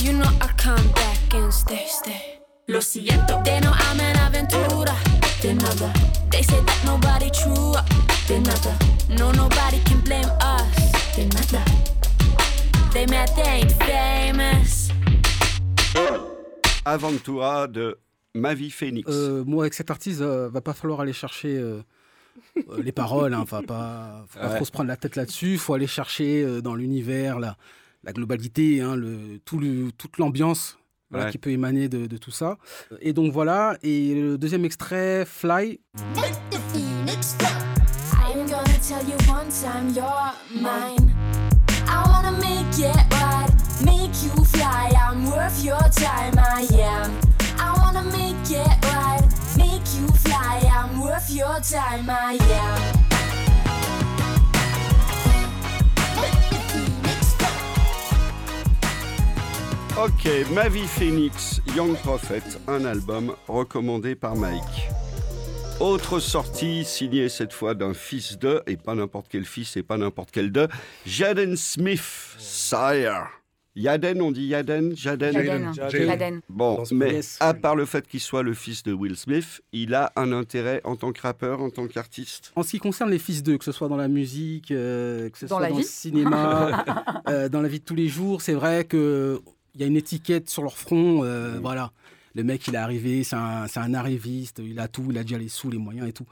you 0.00 0.12
know 0.12 0.28
I 0.40 0.48
come 0.56 0.86
back 0.94 1.34
and 1.34 1.50
stay, 1.50 1.86
stay. 1.88 2.31
Lo 2.72 2.80
siento. 2.80 3.42
They 3.44 3.60
know 3.60 3.70
I'm 3.72 4.00
an 4.00 4.16
aventura. 4.16 4.94
De 5.42 5.52
nada. 5.54 5.92
They 6.30 6.42
say 6.42 6.60
that 6.64 6.84
nobody 6.84 7.30
true. 7.30 7.74
De 8.28 8.38
nada. 8.40 8.72
No, 9.10 9.30
nobody 9.32 9.78
can 9.84 10.00
blame 10.00 10.30
us. 10.40 10.92
De 11.16 11.24
nada. 11.34 11.62
They 12.92 13.06
mad 13.06 13.28
they 13.36 13.60
ain't 13.60 13.72
famous. 13.72 14.90
Aventura 16.84 17.66
de 17.68 17.98
Ma 18.34 18.54
vie 18.54 18.70
Phoenix. 18.70 19.06
Euh, 19.12 19.44
moi, 19.44 19.64
avec 19.64 19.74
cet 19.74 19.90
artiste, 19.90 20.22
euh, 20.22 20.48
va 20.48 20.62
pas 20.62 20.72
falloir 20.72 21.00
aller 21.00 21.12
chercher 21.12 21.58
euh, 21.58 21.82
euh, 22.70 22.82
les 22.82 22.92
paroles. 22.92 23.34
Hein, 23.34 23.44
va 23.46 23.60
pas, 23.60 24.24
faut 24.28 24.38
pas 24.38 24.48
Ouais. 24.48 24.56
trop 24.56 24.64
se 24.64 24.70
prendre 24.72 24.88
la 24.88 24.96
tête 24.96 25.16
là-dessus. 25.16 25.58
faut 25.58 25.74
aller 25.74 25.86
chercher 25.86 26.42
euh, 26.42 26.62
dans 26.62 26.74
l'univers 26.74 27.38
la, 27.38 27.56
la 28.04 28.12
globalité, 28.14 28.80
hein, 28.80 28.96
le, 28.96 29.38
tout 29.44 29.58
le, 29.58 29.92
toute 29.92 30.16
l'ambiance 30.16 30.78
voilà, 31.12 31.26
Ouais. 31.26 31.30
qui 31.30 31.38
peut 31.38 31.50
émaner 31.50 31.88
de, 31.88 32.06
de 32.06 32.16
tout 32.16 32.32
ça. 32.32 32.56
Et 33.00 33.12
donc 33.12 33.32
voilà. 33.32 33.76
Et 33.84 34.14
le 34.14 34.36
deuxième 34.38 34.64
extrait, 34.64 35.24
Fly. 35.24 35.78
I'm 38.24 38.46
gonna 38.48 38.78
tell 38.80 39.04
you 39.06 39.16
one 39.30 39.48
time 39.50 39.92
you're 39.94 40.32
mine. 40.60 41.12
I 41.86 42.02
wanna 42.08 42.32
make 42.32 42.78
it 42.78 42.96
right, 43.20 43.50
make 43.84 44.14
you 44.24 44.44
fly. 44.44 44.90
I'm 44.96 45.26
worth 45.30 45.62
your 45.62 45.78
time, 45.90 46.34
I 46.38 46.66
am. 46.80 47.12
I 47.58 47.74
wanna 47.78 48.04
make 48.04 48.50
it 48.50 48.84
right, 48.94 49.22
make 49.56 49.84
you 49.98 50.08
fly. 50.24 50.60
I'm 50.74 51.00
worth 51.00 51.30
your 51.30 51.60
time, 51.60 52.08
I 52.08 52.38
am. 52.40 53.01
Ok, 59.98 60.26
Ma 60.54 60.68
vie 60.70 60.86
Phoenix, 60.86 61.60
Young 61.76 61.94
Prophet, 61.98 62.42
un 62.66 62.84
album 62.86 63.34
recommandé 63.46 64.14
par 64.14 64.34
Mike. 64.36 64.88
Autre 65.80 66.18
sortie 66.18 66.84
signée 66.84 67.28
cette 67.28 67.52
fois 67.52 67.74
d'un 67.74 67.92
fils 67.92 68.38
de, 68.38 68.62
et 68.66 68.76
pas 68.78 68.94
n'importe 68.94 69.26
quel 69.28 69.44
fils 69.44 69.76
et 69.76 69.82
pas 69.82 69.98
n'importe 69.98 70.30
quel 70.32 70.50
de, 70.50 70.66
Jaden 71.04 71.56
Smith, 71.56 72.34
Sire. 72.38 73.28
Yaden, 73.76 74.20
on 74.22 74.30
dit 74.32 74.46
Yaden 74.46 74.96
Jaden? 74.96 75.32
Jaden. 75.32 75.74
Jaden. 75.74 76.06
Jaden. 76.08 76.40
Bon, 76.48 76.82
mais 76.90 77.20
à 77.40 77.52
part 77.54 77.76
le 77.76 77.84
fait 77.84 78.06
qu'il 78.06 78.20
soit 78.20 78.42
le 78.42 78.54
fils 78.54 78.82
de 78.82 78.92
Will 78.92 79.16
Smith, 79.16 79.60
il 79.72 79.94
a 79.94 80.10
un 80.16 80.32
intérêt 80.32 80.80
en 80.84 80.96
tant 80.96 81.12
que 81.12 81.20
rappeur, 81.20 81.60
en 81.62 81.70
tant 81.70 81.86
qu'artiste? 81.86 82.52
En 82.56 82.62
ce 82.62 82.70
qui 82.70 82.78
concerne 82.78 83.10
les 83.10 83.18
fils 83.18 83.42
d'eux, 83.42 83.58
que 83.58 83.64
ce 83.64 83.72
soit 83.72 83.88
dans 83.88 83.96
la 83.96 84.08
musique, 84.08 84.70
euh, 84.70 85.28
que 85.30 85.38
ce 85.38 85.46
Dans 85.46 85.56
soit 85.56 85.60
la 85.62 85.68
dans 85.70 85.76
vie. 85.76 85.82
le 85.82 85.86
cinéma, 85.88 86.84
euh, 87.28 87.48
dans 87.50 87.60
la 87.62 87.68
vie 87.68 87.80
de 87.80 87.84
tous 87.84 87.94
les 87.94 88.08
jours, 88.08 88.40
c'est 88.42 88.54
vrai 88.54 88.84
qu'il 89.72 89.80
y 89.80 89.84
a 89.84 89.86
une 89.86 89.96
étiquette 89.96 90.48
sur 90.48 90.62
leur 90.62 90.76
front. 90.78 91.24
euh, 91.24 91.58
Voilà. 91.60 91.90
Le 92.34 92.44
mec, 92.44 92.66
il 92.66 92.74
est 92.74 92.78
arrivé, 92.78 93.24
c'est 93.24 93.36
un, 93.36 93.66
c'est 93.66 93.80
un 93.80 93.92
arriviste, 93.92 94.60
il 94.64 94.78
a 94.80 94.88
tout, 94.88 95.04
il 95.10 95.18
a 95.18 95.22
déjà 95.22 95.36
les 95.36 95.48
sous, 95.48 95.70
les 95.70 95.76
moyens 95.78 96.08
et 96.08 96.12
tout. 96.14 96.24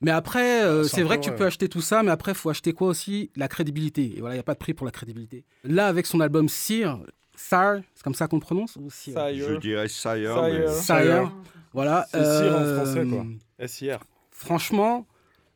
Mais 0.00 0.10
après, 0.10 0.64
euh, 0.64 0.82
C'est 0.84 1.02
vrai 1.04 1.18
que 1.18 1.24
tu 1.24 1.32
peux 1.32 1.46
acheter 1.46 1.68
tout 1.68 1.80
ça, 1.80 2.02
mais 2.02 2.10
après, 2.10 2.32
il 2.32 2.34
faut 2.34 2.50
acheter 2.50 2.72
quoi 2.72 2.88
aussi? 2.88 3.30
La 3.36 3.46
crédibilité. 3.48 4.12
Et 4.16 4.20
voilà, 4.20 4.34
il 4.34 4.38
n'y 4.38 4.40
a 4.40 4.44
pas 4.44 4.54
de 4.54 4.58
prix 4.58 4.74
pour 4.74 4.84
la 4.86 4.92
crédibilité. 4.92 5.44
Là, 5.64 5.86
avec 5.86 6.04
son 6.06 6.20
album 6.20 6.48
Sire, 6.48 6.98
Sire, 7.36 7.80
c'est 7.94 8.02
comme 8.02 8.14
ça 8.14 8.26
qu'on 8.28 8.36
le 8.36 8.40
prononce? 8.42 8.76
Ou 8.76 8.90
Sire 8.90 9.14
Je 9.34 9.56
dirais 9.58 9.88
Sire. 9.88 10.14
Sire. 10.14 10.42
mais- 10.42 10.68
Sire. 10.72 11.32
Voilà. 11.72 12.06
C'est 12.10 12.18
Sire 12.18 12.54
en 12.56 12.60
euh, 12.60 12.76
français, 12.84 13.06
quoi. 13.06 13.66
SIR. 13.68 13.98
franchement, 14.32 15.06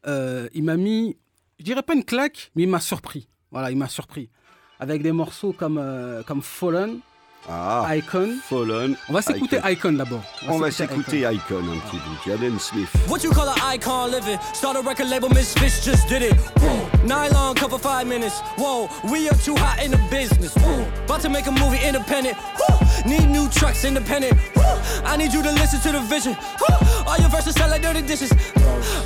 euh, 0.06 0.48
il 0.54 0.62
m'a 0.64 0.76
mis, 0.76 1.16
je 1.58 1.64
dirais 1.64 1.82
pas 1.82 1.94
une 1.94 2.04
claque, 2.04 2.50
mais 2.54 2.62
il 2.62 2.68
m'a 2.68 2.80
surpris. 2.80 3.28
Voilà, 3.50 3.70
il 3.70 3.76
m'a 3.76 3.88
surpris. 3.88 4.30
Avec 4.78 5.02
des 5.02 5.12
morceaux 5.12 5.52
comme, 5.52 5.78
euh, 5.78 6.22
comme 6.22 6.40
Fallen, 6.42 7.00
Ah, 7.48 7.84
Icon. 7.88 8.38
Fallen. 8.48 8.96
On 9.08 9.12
va 9.12 9.22
s'écouter 9.22 9.56
Icon. 9.58 9.68
Icon 9.70 9.92
d'abord. 9.92 10.22
On 10.48 10.58
va 10.58 10.70
s'écouter 10.70 11.26
Icon 11.26 11.58
un 11.58 11.78
petit 11.80 11.96
bout. 11.96 12.30
Jaden 12.30 12.58
Smith. 12.58 12.88
What 13.08 13.24
you 13.24 13.30
call 13.30 13.48
an 13.48 13.58
icon 13.62 14.10
living? 14.10 14.38
Start 14.52 14.76
a 14.76 14.82
record 14.82 15.08
label, 15.08 15.28
Misfits 15.30 15.84
just 15.84 16.06
did 16.08 16.22
it. 16.22 16.34
Woo. 16.60 17.06
Nylon 17.06 17.54
cover 17.54 17.78
five 17.78 18.06
minutes. 18.06 18.40
Whoa, 18.56 18.88
we 19.10 19.28
are 19.28 19.34
too 19.36 19.56
hot 19.56 19.82
in 19.82 19.90
the 19.90 20.00
business. 20.10 20.54
Woo. 20.56 20.84
About 21.04 21.22
to 21.22 21.28
make 21.28 21.46
a 21.46 21.52
movie 21.52 21.78
independent. 21.82 22.36
Woo. 22.36 22.76
Need 23.08 23.28
new 23.30 23.48
trucks 23.48 23.84
independent. 23.84 24.34
Woo. 24.54 24.62
I 25.04 25.16
need 25.16 25.32
you 25.32 25.42
to 25.42 25.50
listen 25.52 25.80
to 25.80 25.92
the 25.98 26.00
vision. 26.06 26.36
Woo. 26.60 26.76
All 27.06 27.18
your 27.18 27.30
verses 27.30 27.54
sound 27.54 27.70
like 27.70 27.82
dirty 27.82 28.02
dishes. 28.02 28.30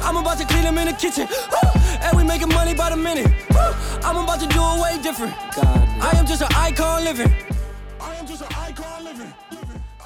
I'm 0.03 0.17
about 0.17 0.39
to 0.39 0.45
clean 0.45 0.65
them 0.65 0.77
in 0.79 0.89
the 0.89 0.93
kitchen. 0.93 1.29
Woo. 1.29 1.71
And 2.03 2.17
we 2.17 2.25
making 2.25 2.49
money 2.49 2.75
by 2.75 2.91
the 2.91 2.97
minute. 2.97 3.29
Woo. 3.51 3.61
I'm 4.03 4.17
about 4.17 4.41
to 4.41 4.47
do 4.49 4.61
it 4.61 4.83
way 4.83 4.99
different. 5.03 5.33
I 6.03 6.13
am 6.17 6.27
just 6.27 6.43
an 6.43 6.49
icon 6.57 7.05
living. 7.05 7.33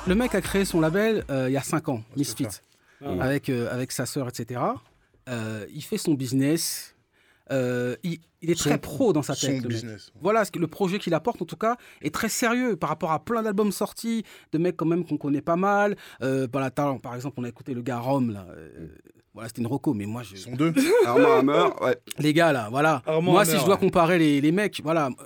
Le 0.08 0.14
mec 0.14 0.34
a 0.34 0.40
créé 0.40 0.64
son 0.64 0.80
label 0.80 1.24
euh, 1.30 1.48
il 1.48 1.52
y 1.52 1.56
a 1.56 1.62
5 1.62 1.88
ans, 1.90 2.02
Misfit, 2.16 2.46
Ah. 3.04 3.10
avec, 3.20 3.48
euh, 3.50 3.72
avec 3.72 3.92
sa 3.92 4.06
sœur, 4.06 4.26
etc. 4.28 4.60
Euh, 5.28 5.66
il 5.72 5.82
fait 5.82 5.98
son 5.98 6.14
business. 6.14 6.94
Euh, 7.52 7.94
il, 8.02 8.18
il 8.42 8.50
est 8.50 8.54
Son- 8.54 8.70
très 8.70 8.78
pro 8.78 9.12
dans 9.12 9.22
sa 9.22 9.34
son 9.34 9.46
tête. 9.48 9.56
le 9.56 9.68
mec. 9.68 9.68
business. 9.68 10.12
Voilà, 10.20 10.44
ce 10.44 10.50
que- 10.50 10.58
le 10.58 10.66
projet 10.66 10.98
qu'il 10.98 11.12
apporte, 11.14 11.40
en 11.42 11.44
tout 11.44 11.56
cas, 11.56 11.76
est 12.02 12.14
très 12.14 12.28
sérieux 12.28 12.76
par 12.76 12.88
rapport 12.90 13.12
à 13.12 13.22
plein 13.24 13.42
d'albums 13.42 13.72
sortis, 13.72 14.24
de 14.52 14.58
mecs 14.58 14.76
quand 14.76 14.86
même 14.86 15.04
qu'on 15.04 15.16
connaît 15.18 15.40
pas 15.42 15.56
mal. 15.56 15.96
Euh, 16.22 16.46
voilà, 16.50 16.70
par 16.70 17.14
exemple, 17.14 17.34
on 17.38 17.44
a 17.44 17.48
écouté 17.48 17.74
le 17.74 17.82
gars 17.82 17.98
Rome, 17.98 18.32
là. 18.32 18.46
euh, 18.50 18.88
voilà, 19.34 19.48
c'était 19.48 19.60
une 19.60 19.66
reco, 19.68 19.92
mais 19.94 20.06
moi, 20.06 20.22
je... 20.22 20.32
Ils 20.34 20.38
sont 20.38 20.52
deux. 20.52 20.72
Armand 21.06 21.38
Hammer, 21.38 21.66
ouais. 21.82 21.96
les 22.18 22.32
gars, 22.32 22.52
là, 22.52 22.68
voilà. 22.70 23.02
Armand 23.06 23.32
moi, 23.32 23.42
Hammer, 23.42 23.50
si 23.52 23.58
je 23.58 23.64
dois 23.64 23.74
ouais. 23.74 23.80
comparer 23.80 24.18
les, 24.18 24.40
les 24.40 24.52
mecs, 24.52 24.80
voilà, 24.82 25.06
euh, 25.06 25.24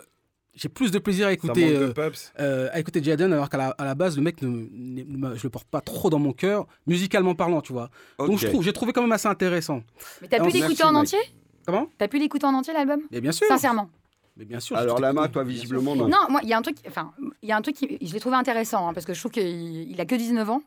j'ai 0.55 0.69
plus 0.69 0.91
de 0.91 0.99
plaisir 0.99 1.27
à 1.29 1.33
écouter, 1.33 1.75
euh, 1.77 1.93
euh, 2.41 2.69
à 2.73 2.79
écouter 2.79 3.03
Jaden, 3.03 3.33
alors 3.33 3.49
qu'à 3.49 3.57
la, 3.57 3.69
à 3.71 3.85
la 3.85 3.95
base, 3.95 4.17
le 4.17 4.23
mec, 4.23 4.43
ne, 4.43 4.49
ne- 4.73 5.35
je 5.37 5.43
le 5.45 5.49
porte 5.51 5.67
pas 5.69 5.81
trop 5.81 6.11
dans 6.11 6.19
mon 6.19 6.33
cœur, 6.33 6.67
musicalement 6.87 7.35
parlant, 7.35 7.61
tu 7.63 7.73
vois. 7.73 7.89
Donc, 8.19 8.31
Ok. 8.33 8.39
je 8.39 8.47
trouve, 8.49 8.63
j'ai 8.63 8.73
trouvé 8.73 8.93
quand 8.93 9.03
même 9.03 9.13
assez 9.13 9.29
intéressant. 9.29 9.83
Mais 10.21 10.29
t'as 10.29 10.45
pu 10.45 10.51
l'écouter 10.51 10.85
en 10.85 10.95
entier? 10.95 11.19
Comment? 11.65 11.89
T'as 11.97 12.09
pu 12.09 12.19
l'écouter 12.19 12.45
en 12.47 12.55
entier 12.55 12.73
l'album? 12.75 13.01
Mais 13.11 13.21
bien 13.21 13.33
sûr. 13.33 13.47
Sincèrement. 13.47 13.89
Mais 14.37 14.45
bien 14.45 14.61
sûr. 14.61 14.77
Alors 14.77 14.99
Lama, 14.99 15.23
t'écoute. 15.23 15.33
toi 15.35 15.45
visiblement 15.45 15.95
non. 15.95 16.09
Non, 16.09 16.19
moi, 16.29 16.41
il 16.43 16.49
y 16.49 16.53
a 16.55 16.59
un 16.59 16.63
truc, 16.63 16.77
enfin, 16.89 17.13
il 17.43 17.49
y 17.49 17.53
a 17.53 17.57
un 17.57 17.61
truc, 17.63 17.77
qui, 17.77 17.99
je 18.01 18.13
l'ai 18.13 18.21
trouvé 18.21 18.37
intéressant, 18.37 18.89
hein, 18.89 18.95
parce 18.95 19.05
que 19.07 19.13
je 19.15 19.21
trouve 19.21 19.33
qu'il 19.33 19.91
il 19.91 20.01
a 20.01 20.05
que 20.07 20.15
19 20.15 20.49
ans. 20.51 20.63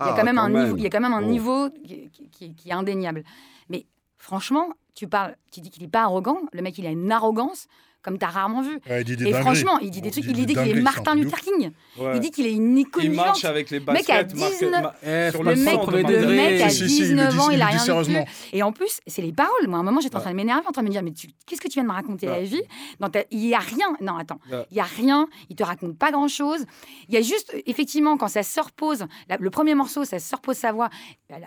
Il 0.00 0.06
y 0.06 0.08
a 0.08 0.12
Ah, 0.12 0.16
quand 0.16 0.24
même 0.24 0.38
un 0.38 0.48
même. 0.48 0.64
niveau, 0.64 0.76
il 0.78 0.82
y 0.82 0.86
a 0.86 0.90
quand 0.90 1.00
même 1.00 1.12
un 1.12 1.20
Bon. 1.20 1.28
niveau 1.28 1.68
qui, 1.70 2.08
qui- 2.10 2.28
qui- 2.30 2.54
qui 2.54 2.68
est 2.70 2.72
indéniable. 2.72 3.22
Mais 3.68 3.84
franchement, 4.16 4.70
tu 4.94 5.06
parles, 5.06 5.36
tu 5.52 5.60
dis 5.60 5.70
qu'il 5.70 5.82
n'est 5.82 5.90
pas 5.90 6.02
arrogant. 6.02 6.40
Le 6.54 6.62
mec, 6.62 6.78
il 6.78 6.86
a 6.86 6.90
une 6.90 7.12
arrogance 7.12 7.66
comme 8.02 8.18
tu 8.18 8.24
as 8.24 8.28
rarement 8.28 8.62
vu. 8.62 8.78
Ouais, 8.88 9.00
il 9.02 9.04
dit 9.04 9.16
des 9.16 9.26
Et 9.28 9.32
franchement, 9.34 9.78
il 9.80 9.90
dit 9.90 10.00
des 10.00 10.10
trucs. 10.10 10.24
Il 10.24 10.32
dit 10.46 10.54
qu'il 10.54 10.78
est 10.78 10.80
Martin 10.80 11.14
Luther. 11.14 11.40
King. 11.40 11.70
Ouais. 11.98 12.12
Il 12.14 12.20
dit 12.20 12.30
qu'il 12.30 12.46
est 12.46 12.52
une 12.52 12.78
icône 12.78 13.04
Il 13.04 13.12
marche 13.12 13.44
avec 13.44 13.70
les 13.70 13.78
mec 13.78 13.86
baskets 13.86 14.34
marquées- 14.34 14.56
19 14.60 14.82
ma- 14.82 14.94
Eh, 15.02 15.30
sur 15.30 15.42
le 15.42 15.54
le 15.54 15.56
mec, 15.60 15.74
premier 15.80 16.02
le 16.02 16.26
mec 16.26 16.70
si, 16.70 16.88
si, 16.88 16.98
il 16.98 17.02
le 17.02 17.26
19 17.26 17.34
dit- 17.34 17.40
ans, 17.40 17.50
il 17.50 17.62
a 17.62 17.66
rien 17.66 17.78
sérieusement. 17.78 18.18
vécu. 18.20 18.30
Et 18.52 18.62
en 18.62 18.72
plus, 18.72 19.00
c'est 19.06 19.22
les 19.22 19.32
paroles. 19.32 19.66
Moi, 19.68 19.76
à 19.78 19.80
un 19.80 19.84
moment, 19.84 20.00
j'étais 20.00 20.16
en 20.16 20.20
train 20.20 20.30
de 20.30 20.36
m'énerver, 20.36 20.66
en 20.66 20.72
train 20.72 20.82
de 20.82 20.88
me 20.88 20.92
dire, 20.92 21.02
mais 21.02 21.12
tu- 21.12 21.28
qu'est-ce 21.46 21.60
que 21.60 21.68
tu 21.68 21.74
viens 21.74 21.82
de 21.84 21.88
me 21.88 21.94
raconter 21.94 22.26
à 22.28 22.32
la 22.38 22.42
vie? 22.42 22.62
Dans 23.00 23.08
ta- 23.10 23.24
Il 23.30 23.44
y 23.46 23.54
a 23.54 23.58
rien. 23.58 23.86
Non, 24.00 24.16
attends. 24.16 24.40
Il 24.70 24.76
y 24.76 24.80
a 24.80 24.84
rien. 24.84 25.26
Il 25.50 25.56
te 25.56 25.62
raconte 25.64 25.98
pas 25.98 26.10
grand-chose. 26.10 26.64
Il 27.08 27.14
y 27.14 27.18
a 27.18 27.22
juste, 27.22 27.54
effectivement, 27.66 28.16
quand 28.16 28.28
ça 28.28 28.42
se 28.42 28.60
repose, 28.60 29.04
la- 29.28 29.36
le 29.38 29.50
premier 29.50 29.74
morceau, 29.74 30.04
ça 30.04 30.18
se 30.18 30.34
repose 30.34 30.56
sa 30.56 30.72
voix. 30.72 30.88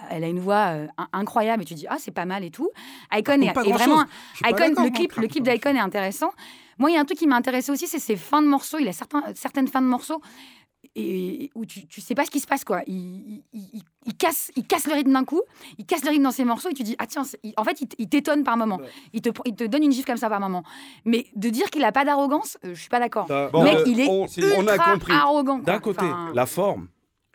Elle 0.10 0.24
a, 0.24 0.28
une 0.28 0.40
voix 0.40 0.74
euh, 0.74 0.88
in- 0.98 1.08
incroyable 1.14 1.64
et 1.64 1.66
tu 1.66 1.74
dis, 1.74 1.86
ah, 1.90 1.98
c'est 2.00 2.12
pas 2.12 2.26
mal 2.26 2.44
et 2.44 2.52
tout. 2.52 2.70
Icon 3.14 3.42
est, 3.42 3.54
vraiment. 3.54 4.04
Icon, 4.46 4.68
le 4.70 4.74
moi, 4.82 4.90
clip, 4.92 5.16
le 5.16 5.28
clip 5.28 5.44
d'Icon 5.44 5.76
est 5.76 5.80
intéressant. 5.80 6.32
Moi, 6.80 6.90
il 6.92 6.94
y 6.94 6.98
a 6.98 7.02
un 7.02 7.06
truc 7.06 7.18
qui 7.20 7.28
m'a 7.28 7.36
intéressé 7.36 7.72
aussi, 7.72 7.88
c'est 7.88 8.00
ses 8.00 8.16
fins 8.16 8.42
de 8.42 8.48
morceaux. 8.48 8.78
Il 8.80 8.88
a 8.88 8.94
certains, 8.94 9.24
certaines 9.36 9.68
fins 9.68 9.82
de 9.82 9.88
morceaux 9.88 10.22
et 10.96 11.50
où 11.56 11.66
tu, 11.66 11.88
tu 11.88 12.02
sais 12.02 12.14
pas 12.14 12.26
ce 12.26 12.30
qui 12.30 12.40
se 12.40 12.46
passe 12.46 12.64
quoi. 12.66 12.82
Il, 12.88 12.96
il, 12.96 13.44
il- 13.74 13.82
il 14.06 14.16
casse, 14.16 14.52
il 14.58 14.66
casse 14.68 14.86
le 14.86 14.94
rythme 14.94 15.14
d'un 15.14 15.24
coup, 15.24 15.42
il 15.78 15.86
casse 15.86 16.04
le 16.04 16.10
rythme 16.10 16.24
dans 16.24 16.32
ses 16.32 16.44
morceaux 16.44 16.70
et 16.70 16.74
tu 16.74 16.84
dis 16.84 16.96
ah 17.00 17.08
tiens, 17.08 17.24
en 17.56 17.64
fait 17.64 17.82
il 17.98 18.10
t'étonne 18.10 18.44
par 18.44 18.58
moment, 18.58 18.82
il 19.14 19.22
te, 19.22 19.30
il 19.46 19.56
te 19.56 19.64
donne 19.64 19.84
une 19.84 19.94
gifle 19.94 20.08
comme 20.08 20.18
ça 20.18 20.30
par 20.30 20.42
moment. 20.42 20.64
Mais 21.06 21.26
de 21.36 21.50
dire 21.50 21.70
qu'il 21.70 21.84
a 21.86 21.92
pas 21.94 22.04
d'arrogance, 22.04 22.58
euh, 22.66 22.76
je 22.76 22.80
suis 22.82 22.90
pas 22.90 23.00
d'accord. 23.00 23.28
Le 23.30 23.64
mec 23.64 23.78
euh, 23.78 23.84
il 23.88 24.02
est 24.02 24.08
on- 24.10 24.28
ultra 24.28 24.58
on 24.58 24.68
a 24.68 24.78
compris. 24.78 25.14
arrogant. 25.14 25.60
D'un 25.60 25.80
côté, 25.80 26.04
Enfin, 26.06 26.32
la 26.36 26.46
forme, 26.46 26.90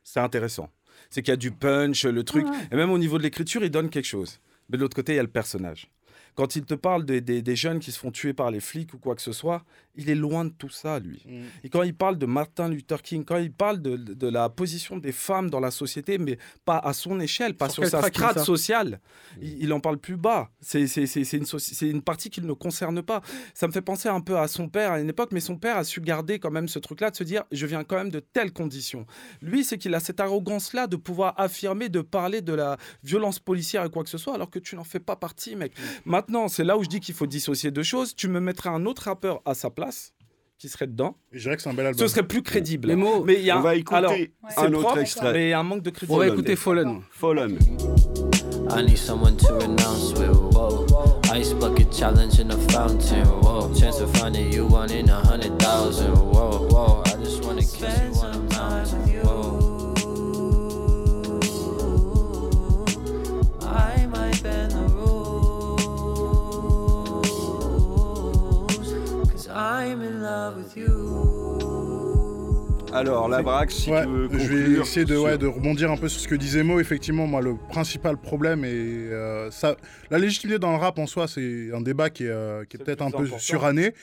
c'est 0.04 0.20
intéressant. 0.20 0.68
C'est 1.10 1.22
qu'il 1.22 1.32
y 1.32 1.34
a 1.34 1.36
du 1.36 1.50
punch, 1.50 2.04
le 2.04 2.22
truc. 2.22 2.46
Ouais. 2.46 2.56
Et 2.70 2.76
même 2.76 2.90
au 2.90 2.98
niveau 2.98 3.16
de 3.16 3.22
l'écriture, 3.22 3.64
il 3.64 3.70
donne 3.70 3.88
quelque 3.88 4.04
chose. 4.04 4.40
Mais 4.68 4.76
de 4.76 4.82
l'autre 4.82 4.94
côté, 4.94 5.14
il 5.14 5.16
y 5.16 5.20
a 5.20 5.22
le 5.22 5.28
personnage. 5.28 5.88
Quand 6.38 6.54
il 6.54 6.64
te 6.64 6.74
parle 6.74 7.04
des, 7.04 7.20
des- 7.20 7.42
des 7.42 7.56
jeunes 7.56 7.80
qui 7.80 7.90
se 7.90 7.98
font 7.98 8.12
tuer 8.12 8.32
par 8.32 8.52
les 8.52 8.60
flics 8.60 8.94
ou 8.94 8.98
quoi 8.98 9.16
que 9.16 9.22
ce 9.22 9.32
soit, 9.32 9.64
il 9.96 10.08
est 10.08 10.14
loin 10.14 10.44
de 10.44 10.50
tout 10.50 10.68
ça, 10.68 11.00
lui. 11.00 11.24
Mm. 11.26 11.42
Et 11.64 11.68
quand 11.68 11.82
il 11.82 11.94
parle 11.94 12.16
de 12.16 12.26
Martin 12.26 12.68
Luther 12.68 13.02
King, 13.02 13.24
quand 13.24 13.38
il 13.38 13.50
parle 13.52 13.82
de, 13.82 13.96
de 13.96 14.28
la 14.28 14.48
position 14.48 14.98
des 14.98 15.10
femmes 15.10 15.50
dans 15.50 15.58
la 15.58 15.72
société, 15.72 16.16
mais 16.16 16.38
pas 16.64 16.78
à 16.78 16.92
son 16.92 17.18
échelle, 17.18 17.54
pas 17.56 17.68
Sur 17.68 17.82
sur, 17.82 17.90
sa 17.90 18.06
strate 18.06 18.38
sociale, 18.44 19.00
il, 19.42 19.64
il 19.64 19.72
en 19.72 19.80
parle 19.80 19.98
plus 19.98 20.16
bas. 20.16 20.50
C'est 20.60 20.82
une, 20.82 21.46
c'est 21.46 21.88
une 21.88 22.02
partie 22.02 22.30
qu'il 22.30 22.46
ne 22.46 22.52
concerne 22.52 23.02
pas. 23.02 23.20
Ça 23.52 23.66
me 23.66 23.72
fait 23.72 23.82
penser 23.82 24.08
un 24.08 24.20
peu 24.20 24.38
à 24.38 24.46
son 24.46 24.68
père 24.68 24.92
à 24.92 25.00
une 25.00 25.08
époque, 25.08 25.30
mais 25.32 25.40
son 25.40 25.56
père 25.56 25.76
a 25.76 25.82
su 25.82 26.00
garder 26.00 26.38
quand 26.38 26.52
même 26.52 26.68
ce 26.68 26.78
truc-là, 26.78 27.10
de 27.10 27.16
se 27.16 27.24
dire, 27.24 27.42
je 27.50 27.66
viens 27.66 27.82
quand 27.82 27.96
même 27.96 28.10
de 28.10 28.20
telles 28.20 28.52
conditions. 28.52 29.04
Lui, 29.42 29.64
c'est 29.64 29.76
qu'il 29.78 29.92
a 29.96 29.98
cette 30.00 30.20
arrogance-là 30.20 30.86
de 30.86 30.94
pouvoir 30.94 31.34
affirmer, 31.36 31.88
de 31.88 32.00
parler 32.00 32.42
de 32.42 32.52
la 32.52 32.76
violence 33.02 33.40
policière 33.40 33.84
et 33.84 33.90
quoi 33.90 34.04
que 34.04 34.10
ce 34.10 34.18
soit, 34.18 34.34
alors 34.36 34.50
que 34.50 34.60
tu 34.60 34.76
n'en 34.76 34.84
fais 34.84 35.00
pas 35.00 35.16
partie, 35.16 35.56
mec. 35.56 35.72
Maintenant, 36.04 36.27
c'est 36.48 36.64
là 36.64 36.76
où 36.78 36.82
je 36.84 36.88
dis 36.88 37.00
qu'il 37.00 37.14
faut 37.14 37.26
dissocier 37.26 37.70
deux 37.70 37.82
choses. 37.82 38.14
Tu 38.14 38.28
me 38.28 38.40
mettrais 38.40 38.70
un 38.70 38.84
autre 38.86 39.02
rappeur 39.02 39.40
à 39.44 39.54
sa 39.54 39.70
place, 39.70 40.12
qui 40.58 40.68
serait 40.68 40.86
dedans. 40.86 41.16
Et 41.32 41.38
je 41.38 41.42
dirais 41.44 41.56
que 41.56 41.62
c'est 41.62 41.68
un 41.70 41.74
bel 41.74 41.86
album. 41.86 41.98
Ce 42.00 42.08
serait 42.08 42.26
plus 42.26 42.42
crédible. 42.42 42.88
Les 42.88 42.96
mots, 42.96 43.22
Mais 43.24 43.34
il 43.34 43.42
y 43.44 43.50
a 43.50 43.58
On 43.58 43.60
va 43.62 43.70
un- 43.70 43.72
écouter 43.74 43.96
alors, 43.96 44.12
un 44.12 44.16
c'est 44.50 44.60
autre 44.66 44.80
propre, 44.80 44.98
extrait. 44.98 45.32
Mais 45.32 45.46
il 45.46 45.50
y 45.50 45.52
a 45.52 45.60
un 45.60 45.62
manque 45.62 45.82
de 45.82 45.90
on 45.90 45.92
crédibilité. 45.92 46.50
va 46.50 46.56
Fallen. 46.56 46.88
écouter 46.88 47.06
Fallen. 47.10 47.56
Fallen. 47.58 47.58
I 48.70 48.82
need 48.84 48.98
someone 48.98 49.36
to 49.38 49.54
renounce 49.54 50.12
with. 50.18 50.28
Whoa, 50.52 50.84
ice 51.34 51.54
bucket 51.54 51.90
challenge 51.90 52.38
in 52.38 52.48
the 52.48 52.58
fountain. 52.70 53.24
Whoa, 53.40 53.72
chance 53.74 53.98
of 54.02 54.10
finding 54.18 54.52
you 54.52 54.66
one 54.66 54.90
in 54.92 55.08
a 55.08 55.20
hundred 55.24 55.58
thousand. 55.58 56.12
Whoa, 56.14 56.68
whoa, 56.68 57.02
I 57.06 57.16
just 57.24 57.42
wanna 57.44 57.62
kiss 57.62 57.80
you 57.80 58.20
on 58.20 58.34
a 58.34 58.38
mountain. 58.52 59.22
Whoa. 59.24 59.94
I 63.62 64.06
might 64.06 64.42
bend 64.42 64.74
I'm 69.60 70.02
in 70.02 70.20
love 70.22 70.56
with 70.58 70.76
you. 70.76 70.88
Alors, 72.92 73.28
la 73.28 73.42
braque, 73.42 73.70
si 73.72 73.90
Ouais, 73.90 74.04
tu 74.04 74.08
veux 74.08 74.28
je 74.38 74.46
vais 74.54 74.80
essayer 74.80 75.04
de, 75.04 75.14
sur- 75.14 75.24
ouais, 75.24 75.36
de 75.36 75.46
rebondir 75.46 75.90
un 75.90 75.96
peu 75.96 76.08
sur 76.08 76.20
ce 76.20 76.28
que 76.28 76.34
disait 76.36 76.62
Mo. 76.62 76.78
Effectivement, 76.80 77.26
moi, 77.26 77.40
le 77.42 77.56
principal 77.68 78.16
problème 78.16 78.64
est 78.64 78.68
euh, 78.68 79.50
ça. 79.50 79.76
La 80.10 80.18
légitimité 80.18 80.58
dans 80.58 80.70
le 80.70 80.78
rap 80.78 80.98
en 80.98 81.06
soi, 81.06 81.26
c'est 81.28 81.70
un 81.74 81.80
débat 81.80 82.08
qui 82.08 82.24
est, 82.24 82.28
euh, 82.28 82.64
qui 82.64 82.76
est 82.76 82.78
C'est 82.78 82.84
peut-être 82.84 83.02
un 83.02 83.10
peu 83.10 83.18
important. 83.24 83.38
suranné, 83.38 83.94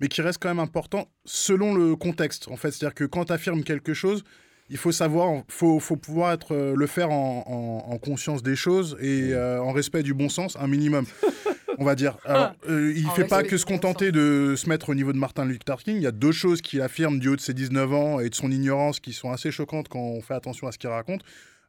mais 0.00 0.06
qui 0.08 0.22
reste 0.22 0.38
quand 0.40 0.48
même 0.48 0.60
important 0.60 1.08
selon 1.24 1.74
le 1.74 1.96
contexte. 1.96 2.48
En 2.48 2.56
fait, 2.56 2.70
c'est-à-dire 2.70 2.94
que 2.94 3.04
quand 3.04 3.24
tu 3.26 3.32
affirmes 3.32 3.62
quelque 3.64 3.92
chose, 3.94 4.22
il 4.70 4.76
faut 4.78 4.92
savoir, 4.92 5.42
faut, 5.48 5.80
faut 5.80 5.96
pouvoir 5.96 6.32
être, 6.32 6.54
euh, 6.54 6.74
le 6.76 6.86
faire 6.86 7.10
en, 7.10 7.44
en- 7.88 7.92
en 7.92 7.98
conscience 7.98 8.42
des 8.44 8.54
choses 8.56 8.96
et 9.00 9.30
euh, 9.34 9.60
en 9.60 9.72
respect 9.72 10.02
du 10.04 10.14
bon 10.14 10.28
sens, 10.28 10.56
un 10.58 10.68
minimum. 10.68 11.04
On 11.80 11.84
va 11.86 11.94
dire. 11.94 12.18
Alors, 12.26 12.52
euh, 12.68 12.92
il 12.94 13.06
En 13.06 13.10
fait 13.12 13.24
pas 13.24 13.42
que 13.42 13.56
se 13.56 13.64
contenter 13.64 14.12
de 14.12 14.54
se 14.54 14.68
mettre 14.68 14.90
au 14.90 14.94
niveau 14.94 15.14
de 15.14 15.18
Martin 15.18 15.46
Luther 15.46 15.78
King. 15.78 15.96
Il 15.96 16.02
y 16.02 16.06
a 16.06 16.12
deux 16.12 16.30
choses 16.30 16.60
qu'il 16.60 16.82
affirme 16.82 17.18
du 17.18 17.28
haut 17.28 17.36
de 17.36 17.40
ses 17.40 17.54
19 17.54 17.92
ans 17.94 18.20
et 18.20 18.28
de 18.28 18.34
son 18.34 18.50
ignorance 18.50 19.00
qui 19.00 19.14
sont 19.14 19.30
assez 19.30 19.50
choquantes 19.50 19.88
quand 19.88 19.98
on 19.98 20.20
fait 20.20 20.34
attention 20.34 20.68
à 20.68 20.72
ce 20.72 20.78
qu'il 20.78 20.90
raconte. 20.90 21.22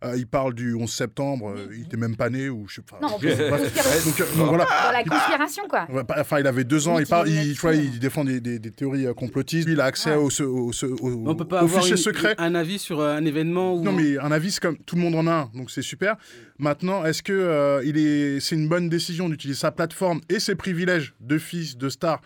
Euh, 0.04 0.16
il 0.18 0.26
parle 0.26 0.56
du 0.56 0.74
11 0.74 0.92
septembre, 0.92 1.54
euh, 1.56 1.68
il 1.76 1.82
était 1.84 1.96
même 1.96 2.16
pas 2.16 2.32
né 2.32 2.50
ou 2.50 2.68
je 2.68 2.76
sais 2.76 2.82
pas. 2.82 2.98
Non, 3.04 3.10
en 3.10 3.20
bref. 3.20 3.38
plus, 3.38 3.50
conspiration. 3.52 4.10
Donc, 4.10 4.20
euh, 4.22 4.26
donc 4.36 4.48
voilà. 4.48 4.66
Dans 4.66 4.92
la 4.92 5.04
conspiration 5.04 5.64
quoi. 5.70 5.86
Pas- 6.04 6.16
Enfin, 6.22 6.40
il 6.40 6.48
avait 6.48 6.64
deux 6.64 6.88
ans, 6.88 6.98
il, 6.98 7.06
parle, 7.06 7.30
il, 7.30 7.54
tu 7.54 7.62
vois, 7.62 7.72
là-dessus. 7.74 7.90
il 7.94 8.00
défend 8.00 8.24
des, 8.26 8.42
des- 8.42 8.58
des 8.58 8.72
théories 8.72 9.06
complotistes. 9.16 9.68
Lui, 9.68 9.74
il 9.74 9.80
a 9.80 9.86
accès 9.86 10.10
Ouais. 10.10 10.16
au, 10.16 10.30
au, 10.44 10.72
au- 10.72 11.30
On 11.30 11.36
peut 11.36 11.46
pas 11.48 11.62
au 11.62 11.66
avoir 11.66 11.82
fichier 11.84 11.98
une- 11.98 12.02
secret. 12.02 12.34
un 12.40 12.56
avis 12.56 12.80
sur 12.80 13.00
un 13.00 13.24
événement 13.26 13.76
où 13.76 13.84
Non, 13.84 13.92
mais 13.92 14.18
un 14.18 14.32
avis, 14.32 14.50
c'est 14.52 14.60
comme 14.62 14.78
tout 14.78 14.96
le 14.96 15.02
monde 15.04 15.14
en 15.14 15.28
a 15.28 15.32
un, 15.34 15.52
donc 15.56 15.70
c'est 15.70 15.84
super. 15.84 16.16
Maintenant, 16.58 17.06
est-ce 17.06 17.22
que 17.22 17.34
euh, 17.34 17.84
il 17.86 17.96
est, 17.98 18.40
c'est 18.40 18.56
une 18.56 18.68
bonne 18.70 18.90
décision 18.90 19.30
d'utiliser 19.30 19.60
sa 19.60 19.70
plateforme 19.72 20.22
et 20.30 20.40
ses 20.40 20.56
privilèges 20.56 21.14
de 21.20 21.38
fils, 21.38 21.78
de 21.78 21.90
star, 21.90 22.22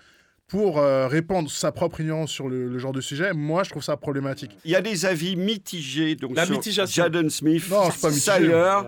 pour 0.48 0.78
euh, 0.78 1.08
répandre 1.08 1.50
sa 1.50 1.72
propre 1.72 2.02
ignorance 2.02 2.32
sur 2.32 2.48
le, 2.50 2.68
le 2.70 2.80
genre 2.80 2.94
de 2.94 3.02
sujet 3.02 3.34
Moi, 3.34 3.64
je 3.64 3.72
trouve 3.72 3.84
ça 3.84 3.98
problématique. 3.98 4.52
Il 4.64 4.72
y 4.72 4.76
a 4.76 4.82
des 4.82 5.06
avis 5.06 5.36
mitigés 5.36 6.16
donc, 6.16 6.36
La 6.36 6.46
sur 6.46 6.56
mitigation. 6.56 7.04
Jaden 7.04 7.30
Smith. 7.30 7.64
Non, 7.70 7.90
c'est 7.92 8.02
pas 8.02 8.10
mitigé. 8.10 8.48
Sire, 8.48 8.86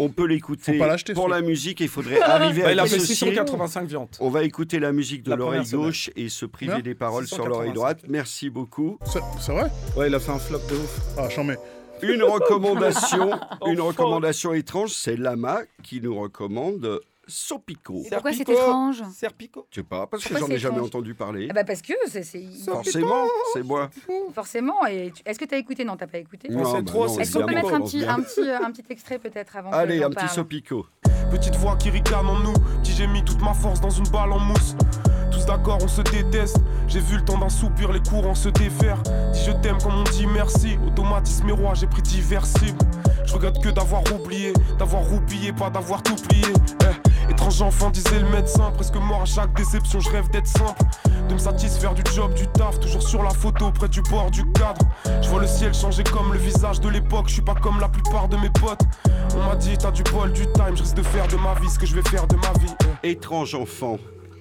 on 0.00 0.08
peut 0.10 0.26
l'écouter 0.26 0.72
Faut 0.74 0.78
pas 0.78 0.86
l'acheter, 0.86 1.12
pour 1.12 1.28
la 1.28 1.40
musique. 1.40 1.80
Il 1.80 1.88
faudrait 1.88 2.20
arriver 2.22 2.62
Bah, 2.62 2.68
à 2.68 2.72
il 2.72 2.80
a 2.80 2.86
fait 2.86 2.98
dissocier. 2.98 3.28
685 3.30 3.88
viandes. 3.88 4.08
On 4.20 4.28
va 4.30 4.42
écouter 4.44 4.78
la 4.80 4.92
musique 4.92 5.22
de 5.22 5.34
l'oreille 5.34 5.68
gauche 5.70 6.10
et 6.16 6.28
se 6.28 6.46
priver 6.46 6.74
Bien. 6.74 6.82
des 6.82 6.94
paroles 6.94 7.26
sur 7.26 7.46
l'oreille 7.46 7.70
685. 7.70 7.74
droite. 7.74 7.98
Merci 8.08 8.50
beaucoup. 8.50 8.98
C'est 9.04 9.20
c'est 9.40 9.52
vrai? 9.52 9.70
Ouais, 9.96 10.08
il 10.08 10.14
a 10.14 10.20
fait 10.20 10.30
un 10.32 10.38
flop 10.38 10.60
de 10.70 10.74
ouf. 10.74 11.00
Ah, 11.16 11.28
j'en 11.34 11.44
mets. 11.44 11.58
Une 12.02 12.22
recommandation, 12.22 13.30
une 13.66 13.80
recommandation 13.80 14.54
étrange, 14.54 14.90
c'est 14.92 15.16
Lama 15.16 15.60
qui 15.82 16.00
nous 16.00 16.16
recommande 16.16 17.00
Sopico. 17.28 18.02
Et 18.04 18.08
pourquoi 18.10 18.32
c'est 18.32 18.38
Serpico. 18.38 18.58
étrange 18.58 19.02
Serpico. 19.14 19.66
Je 19.70 19.76
sais 19.80 19.82
pas, 19.86 20.06
parce 20.06 20.24
que 20.24 20.36
j'en 20.38 20.48
ai 20.48 20.58
jamais 20.58 20.80
entendu 20.80 21.14
parler. 21.14 21.46
Ah 21.50 21.54
bah 21.54 21.64
parce 21.64 21.82
que 21.82 21.92
c'est 22.06 22.22
Forcément, 22.64 23.24
c'est 23.52 23.62
moi. 23.62 23.90
forcément. 24.34 24.84
Et 24.86 25.12
tu- 25.14 25.22
est-ce 25.24 25.38
que 25.38 25.44
tu 25.44 25.54
as 25.54 25.58
écouté? 25.58 25.84
Non, 25.84 25.96
t'as 25.96 26.06
pas 26.06 26.18
écouté. 26.18 26.48
Non, 26.48 26.64
c'est 26.64 26.72
bah 26.78 26.82
trop, 26.84 27.06
non, 27.06 27.12
c'est 27.14 27.20
Est-ce 27.22 27.38
qu'on 27.38 27.46
peut 27.46 27.54
mettre 27.54 27.72
un 27.74 27.80
petit, 27.82 28.04
un 28.04 28.20
petit, 28.20 28.40
euh, 28.40 28.58
un 28.64 28.70
petit 28.72 28.84
extrait 28.90 29.18
peut-être 29.18 29.56
avant 29.56 29.70
Allez, 29.70 30.02
un 30.02 30.10
petit 30.10 30.28
Sopico. 30.28 30.86
Petite 31.30 31.56
voix 31.56 31.76
qui 31.76 31.90
ricane 31.90 32.26
en 32.26 32.38
nous, 32.40 32.54
dit 32.82 32.92
j'ai 32.92 33.06
mis 33.06 33.22
toute 33.22 33.42
ma 33.42 33.52
force 33.52 33.80
dans 33.80 33.90
une 33.90 34.08
balle 34.08 34.32
en 34.32 34.38
mousse. 34.38 34.74
Tous 35.30 35.44
d'accord, 35.44 35.78
on 35.82 35.88
se 35.88 36.00
déteste. 36.00 36.56
J'ai 36.86 37.00
vu 37.00 37.16
le 37.18 37.24
temps 37.24 37.36
d'un 37.38 37.50
soupir, 37.50 37.92
les 37.92 38.00
courants 38.00 38.34
se 38.34 38.48
défaire. 38.48 39.02
Dis 39.32 39.44
je 39.44 39.52
t'aime 39.52 39.76
comme 39.82 39.94
on 39.94 40.04
dit 40.04 40.26
merci. 40.26 40.78
Automatisme 40.86 41.48
et 41.50 41.52
roi, 41.52 41.74
j'ai 41.74 41.86
pris 41.86 42.00
divers 42.00 42.46
cibles. 42.46 42.78
Je 43.28 43.34
regrette 43.34 43.60
que 43.60 43.68
d'avoir 43.68 44.02
oublié, 44.10 44.54
d'avoir 44.78 45.02
roupillé, 45.02 45.52
pas 45.52 45.68
d'avoir 45.68 46.02
tout 46.02 46.16
plié. 46.16 46.46
Eh, 46.80 47.30
étrange 47.30 47.60
enfant, 47.60 47.90
disait 47.90 48.20
le 48.20 48.28
médecin. 48.30 48.70
Presque 48.70 48.96
mort 48.96 49.20
à 49.20 49.26
chaque 49.26 49.52
déception, 49.54 50.00
je 50.00 50.08
rêve 50.08 50.30
d'être 50.30 50.46
simple. 50.46 50.82
De 51.28 51.34
me 51.34 51.38
satisfaire 51.38 51.92
du 51.92 52.02
job, 52.14 52.32
du 52.32 52.46
taf, 52.46 52.80
toujours 52.80 53.02
sur 53.02 53.22
la 53.22 53.28
photo, 53.28 53.70
près 53.70 53.88
du 53.90 54.00
bord 54.00 54.30
du 54.30 54.50
cadre. 54.52 54.80
Je 55.20 55.28
vois 55.28 55.42
le 55.42 55.46
ciel 55.46 55.74
changer 55.74 56.04
comme 56.04 56.32
le 56.32 56.38
visage 56.38 56.80
de 56.80 56.88
l'époque, 56.88 57.28
je 57.28 57.34
suis 57.34 57.42
pas 57.42 57.54
comme 57.54 57.78
la 57.80 57.90
plupart 57.90 58.28
de 58.28 58.38
mes 58.38 58.48
potes. 58.48 58.80
On 59.36 59.46
m'a 59.46 59.56
dit, 59.56 59.76
t'as 59.76 59.90
du 59.90 60.04
bol, 60.04 60.32
du 60.32 60.46
time, 60.52 60.74
je 60.74 60.82
risque 60.82 60.96
de 60.96 61.02
faire 61.02 61.28
de 61.28 61.36
ma 61.36 61.52
vie 61.60 61.68
ce 61.68 61.78
que 61.78 61.84
je 61.84 61.94
vais 61.94 62.08
faire 62.08 62.26
de 62.26 62.36
ma 62.36 62.52
vie. 62.58 62.72
Eh. 63.02 63.10
Étrange 63.10 63.54
enfant, 63.54 63.98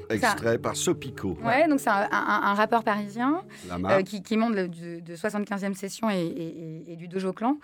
extrait 0.09 0.57
par 0.57 0.75
Sopico. 0.75 1.37
Ouais, 1.43 1.67
donc 1.67 1.79
c'est 1.79 1.89
un, 1.89 2.07
un- 2.11 2.41
un 2.43 2.53
rappeur 2.53 2.83
parisien 2.83 3.41
euh, 3.89 4.01
qui, 4.03 4.21
qui 4.23 4.37
monte 4.37 4.55
le- 4.55 4.67
de, 4.67 4.99
de 5.01 5.15
75e 5.15 5.73
session 5.73 6.09
et, 6.09 6.15
et- 6.15 6.83
et- 6.89 6.93
et 6.93 6.95
du 6.95 7.07
Dojo 7.07 7.33
Clan. 7.33 7.57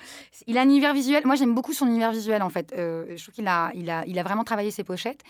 Il 0.47 0.57
a 0.57 0.61
un 0.61 0.65
univers 0.65 0.93
visuel. 0.93 1.23
Moi, 1.25 1.35
j'aime 1.35 1.53
beaucoup 1.55 1.73
son 1.73 1.87
univers 1.87 2.11
visuel, 2.11 2.41
en 2.41 2.49
fait. 2.49 2.73
Euh, 2.77 3.05
je 3.15 3.21
trouve 3.23 3.35
qu'il 3.35 3.47
a, 3.47 3.71
il 3.75 3.89
a, 3.89 4.03
il 4.07 4.17
a 4.19 4.23
vraiment 4.23 4.43
travaillé 4.43 4.71
ses 4.71 4.83
pochettes. 4.83 5.21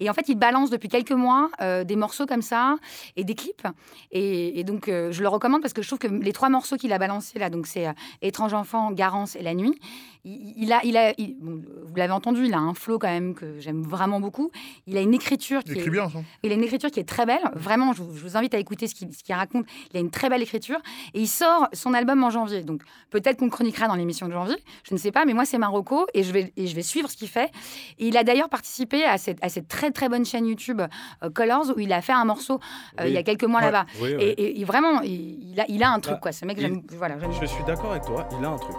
Et 0.00 0.08
en 0.10 0.14
fait, 0.14 0.28
il 0.28 0.36
balance 0.36 0.70
depuis 0.70 0.88
quelques 0.88 1.12
mois 1.12 1.50
euh, 1.60 1.84
des 1.84 1.96
morceaux 1.96 2.26
comme 2.26 2.42
ça 2.42 2.76
et 3.16 3.24
des 3.24 3.34
clips. 3.34 3.66
Et, 4.10 4.58
et 4.60 4.64
donc, 4.64 4.88
euh, 4.88 5.12
je 5.12 5.22
le 5.22 5.28
recommande 5.28 5.60
parce 5.62 5.72
que 5.74 5.82
je 5.82 5.86
trouve 5.88 5.98
que 5.98 6.06
les 6.08 6.32
trois 6.32 6.48
morceaux 6.48 6.76
qu'il 6.76 6.92
a 6.92 6.98
balancés 6.98 7.38
là, 7.38 7.50
donc 7.50 7.66
c'est 7.66 7.86
euh, 7.86 7.92
Étrange 8.22 8.54
enfant, 8.54 8.90
Garance 8.92 9.36
et 9.36 9.42
La 9.42 9.54
nuit, 9.54 9.78
il, 10.24 10.54
il 10.56 10.72
a, 10.72 10.80
il 10.84 10.96
a, 10.96 11.12
il- 11.18 11.36
bon, 11.40 11.62
vous 11.84 11.94
l'avez 11.96 12.12
entendu, 12.12 12.44
il 12.46 12.54
a 12.54 12.58
un 12.58 12.74
flow 12.74 12.98
quand 12.98 13.08
même 13.08 13.34
que 13.34 13.58
j'aime 13.58 13.82
vraiment 13.82 14.20
beaucoup. 14.20 14.50
Il 14.86 14.96
a 14.96 15.00
une 15.00 15.14
écriture 15.14 15.62
qui 15.64 15.72
Il 15.72 15.76
est- 15.76 15.80
écrit 15.80 15.90
bien, 15.90 16.08
ça. 16.08 16.18
il 16.42 16.52
a 16.52 16.54
une 16.54 16.61
une 16.62 16.66
écriture 16.66 16.90
qui 16.90 17.00
est 17.00 17.04
très 17.08 17.26
belle. 17.26 17.40
Vraiment, 17.54 17.92
je 17.92 18.02
vous, 18.02 18.16
je 18.16 18.22
vous 18.22 18.36
invite 18.36 18.54
à 18.54 18.58
écouter 18.58 18.86
ce 18.86 18.94
qu'il 18.94 19.08
ce 19.12 19.32
raconte. 19.32 19.66
Il 19.92 19.96
a 19.96 20.00
une 20.00 20.10
très 20.10 20.28
belle 20.28 20.42
écriture. 20.42 20.78
Et 21.14 21.20
il 21.20 21.26
sort 21.28 21.68
son 21.72 21.92
album 21.94 22.22
en 22.22 22.30
janvier. 22.30 22.62
Donc 22.62 22.82
peut-être 23.10 23.38
qu'on 23.38 23.46
le 23.46 23.50
chroniquera 23.50 23.88
dans 23.88 23.94
l'émission 23.96 24.28
de 24.28 24.32
janvier. 24.32 24.56
Je 24.88 24.94
ne 24.94 24.98
sais 24.98 25.10
pas, 25.12 25.24
mais 25.24 25.34
moi, 25.34 25.44
c'est 25.44 25.58
Marocco 25.58 26.06
et 26.14 26.22
je 26.22 26.32
vais, 26.32 26.52
et 26.56 26.66
je 26.66 26.74
vais 26.74 26.82
suivre 26.82 27.10
ce 27.10 27.16
qu'il 27.16 27.28
fait. 27.28 27.50
Et 27.98 28.06
il 28.08 28.16
a 28.16 28.22
d'ailleurs 28.24 28.48
participé 28.48 29.04
à 29.04 29.18
cette, 29.18 29.38
à 29.44 29.48
cette 29.48 29.66
très 29.68 29.90
très 29.90 30.08
bonne 30.08 30.24
chaîne 30.24 30.46
YouTube 30.46 30.80
euh, 31.22 31.30
Colors 31.30 31.72
où 31.76 31.80
il 31.80 31.92
a 31.92 32.00
fait 32.00 32.12
un 32.12 32.24
morceau 32.24 32.54
euh, 33.00 33.04
Oui. 33.04 33.10
il 33.10 33.12
y 33.14 33.18
a 33.18 33.22
quelques 33.22 33.44
mois 33.44 33.60
Ouais. 33.60 33.66
là-bas. 33.70 33.86
Oui, 34.00 34.10
et, 34.10 34.14
ouais. 34.16 34.22
et- 34.38 34.60
et 34.60 34.64
vraiment, 34.64 35.00
il, 35.02 35.50
il 35.52 35.60
a, 35.60 35.64
il 35.68 35.82
a 35.82 35.90
un 35.90 36.00
truc, 36.00 36.14
Bah, 36.14 36.20
quoi. 36.22 36.32
Ce 36.32 36.44
mec, 36.44 36.56
il- 36.58 36.62
j'aime. 36.62 36.82
Voilà, 36.96 37.16
Je 37.40 37.46
suis 37.46 37.64
d'accord 37.64 37.90
avec 37.92 38.04
toi, 38.04 38.28
il 38.38 38.44
a 38.44 38.48
un 38.50 38.58
truc. 38.58 38.76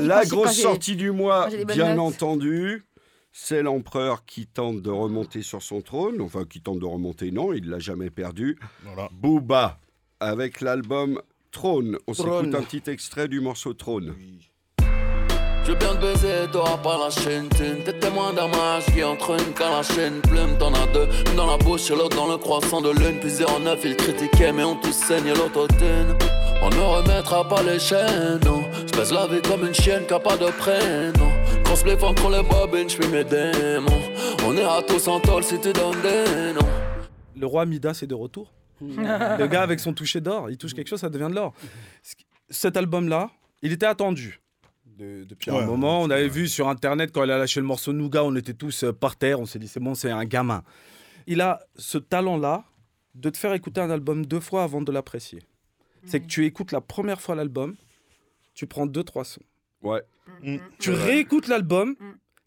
La 0.00 0.24
grosse 0.24 0.58
sortie 0.58 0.96
du 0.96 1.10
mois, 1.10 1.48
bien 1.66 1.94
notes. 1.94 2.14
entendu, 2.22 2.84
c'est 3.32 3.62
l'empereur 3.62 4.24
qui 4.24 4.46
tente 4.46 4.82
de 4.82 4.90
remonter 4.90 5.42
sur 5.42 5.62
son 5.62 5.80
trône. 5.80 6.20
Enfin, 6.20 6.44
qui 6.44 6.60
tente 6.60 6.78
de 6.78 6.86
remonter, 6.86 7.30
non, 7.30 7.52
il 7.52 7.68
l'a 7.68 7.78
jamais 7.78 8.10
perdu. 8.10 8.58
Booba, 9.12 9.80
avec 10.20 10.60
l'album 10.60 11.20
Trône. 11.50 11.98
On 12.06 12.14
s'écoute 12.14 12.54
un 12.54 12.62
petit 12.62 12.90
extrait 12.90 13.28
du 13.28 13.40
morceau 13.40 13.74
Trône. 13.74 14.14
Je 15.64 15.70
veux 15.70 15.76
bien 15.76 15.94
te 15.94 16.00
baiser, 16.00 16.50
t'auras 16.50 16.78
pas 16.78 16.98
la 16.98 17.10
chaîne. 17.10 17.48
T'es 17.50 17.92
témoin 18.00 18.32
d'un 18.32 18.48
match 18.48 18.86
qui 18.92 19.04
entre 19.04 19.32
une 19.38 19.54
canne 19.54 19.74
à 19.74 19.82
chaîne 19.82 20.20
plume. 20.22 20.58
T'en 20.58 20.72
as 20.74 20.86
deux, 20.92 21.08
une 21.30 21.36
dans 21.36 21.46
la 21.46 21.56
bouche 21.56 21.90
et 21.90 21.94
l'autre 21.94 22.16
dans 22.16 22.26
le 22.26 22.36
croissant 22.36 22.80
de 22.80 22.90
lune. 22.90 23.20
Puis 23.20 23.32
09, 23.62 23.80
il 23.84 23.96
critiquait, 23.96 24.52
mais 24.52 24.64
on 24.64 24.76
tous 24.76 24.92
saigne 24.92 25.28
l'autotune. 25.28 26.16
On 26.62 26.70
ne 26.70 26.80
remettra 26.80 27.48
pas 27.48 27.62
les 27.62 27.78
chaînes, 27.78 28.40
non. 28.44 28.62
Je 28.86 28.92
pèse 28.92 29.12
la 29.12 29.26
vie 29.26 29.42
comme 29.42 29.66
une 29.66 29.74
chienne 29.74 30.04
qui 30.06 30.14
a 30.14 30.18
pas 30.18 30.36
de 30.36 30.50
prénom. 30.50 31.31
Les 31.72 32.04
entre 32.04 32.30
les 32.30 32.42
bobines, 32.48 32.88
je 32.88 32.98
mes 33.10 33.24
démons. 33.24 34.02
On 34.46 34.54
est 34.56 34.62
à 34.62 34.82
tous 34.82 35.08
en 35.08 35.18
tôle 35.18 35.42
si 35.42 35.58
tu 35.58 35.72
donnes 35.72 36.00
des 36.02 36.52
noms. 36.52 36.68
Le 37.34 37.46
roi 37.46 37.64
Midas 37.64 38.00
est 38.02 38.06
de 38.06 38.14
retour. 38.14 38.52
le 38.80 39.46
gars 39.46 39.62
avec 39.62 39.80
son 39.80 39.94
toucher 39.94 40.20
d'or, 40.20 40.50
il 40.50 40.58
touche 40.58 40.74
quelque 40.74 40.88
chose, 40.88 41.00
ça 41.00 41.08
devient 41.08 41.28
de 41.30 41.34
l'or. 41.34 41.54
Cet 42.50 42.76
album-là, 42.76 43.30
il 43.62 43.72
était 43.72 43.86
attendu. 43.86 44.40
De- 44.86 45.24
depuis 45.24 45.50
Ouais, 45.50 45.60
un 45.60 45.66
moment, 45.66 46.02
on 46.02 46.10
avait 46.10 46.28
vu 46.28 46.46
sur 46.46 46.68
internet 46.68 47.10
quand 47.10 47.24
il 47.24 47.30
a 47.30 47.38
lâché 47.38 47.58
le 47.58 47.66
morceau 47.66 47.92
Nougat, 47.94 48.22
on 48.22 48.36
était 48.36 48.54
tous 48.54 48.84
euh, 48.84 48.92
par 48.92 49.16
terre, 49.16 49.40
on 49.40 49.46
s'est 49.46 49.58
dit 49.58 49.66
c'est 49.66 49.80
bon, 49.80 49.94
c'est 49.94 50.10
un 50.10 50.24
gamin. 50.26 50.62
Il 51.26 51.40
a 51.40 51.60
ce 51.76 51.96
talent-là 51.96 52.64
de 53.14 53.30
te 53.30 53.38
faire 53.38 53.54
écouter 53.54 53.80
un 53.80 53.90
album 53.90 54.26
deux 54.26 54.40
fois 54.40 54.62
avant 54.62 54.82
de 54.82 54.92
l'apprécier. 54.92 55.42
C'est 56.04 56.20
que 56.20 56.26
tu 56.26 56.44
écoutes 56.44 56.70
la 56.70 56.82
première 56.82 57.20
fois 57.20 57.34
l'album, 57.34 57.74
tu 58.54 58.66
prends 58.66 58.86
deux 58.86 59.04
trois 59.04 59.24
sons. 59.24 59.40
Ouais. 59.82 60.02
Tu 60.78 60.90
réécoutes 60.90 61.48
l'album, 61.48 61.96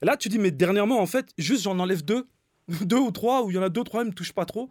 et 0.02 0.06
là 0.06 0.17
tu 0.17 0.30
dis 0.30 0.39
mais 0.39 0.52
dernièrement 0.52 1.00
en 1.00 1.06
fait, 1.06 1.30
juste 1.38 1.63
j'en 1.63 1.78
enlève 1.80 2.04
deux, 2.04 2.28
deux 2.82 2.98
ou 2.98 3.12
trois, 3.12 3.43
où 3.43 3.52
il 3.52 3.56
y 3.56 3.60
en 3.60 3.63
a 3.63 3.69
deux 3.69 3.84
trois, 3.84 4.04
il 4.04 4.08
me 4.08 4.13
touche 4.13 4.34
pas 4.34 4.45
trop. 4.45 4.69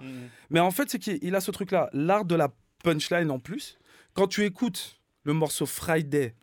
Mais 0.51 0.61
en 0.61 0.71
fait 0.71 0.91
c'est 0.91 0.99
qu'il 0.99 1.19
il 1.23 1.35
a 1.35 1.41
ce 1.41 1.51
truc-là, 1.51 1.91
l'art 1.93 2.25
de 2.25 2.35
la 2.35 2.49
punchline 2.83 3.31
en 3.31 3.39
plus. 3.39 3.79
Quand 4.15 4.29
tu 4.29 4.45
écoutes 4.45 5.01
le 5.25 5.33
morceau 5.33 5.67
Friday, 5.67 6.35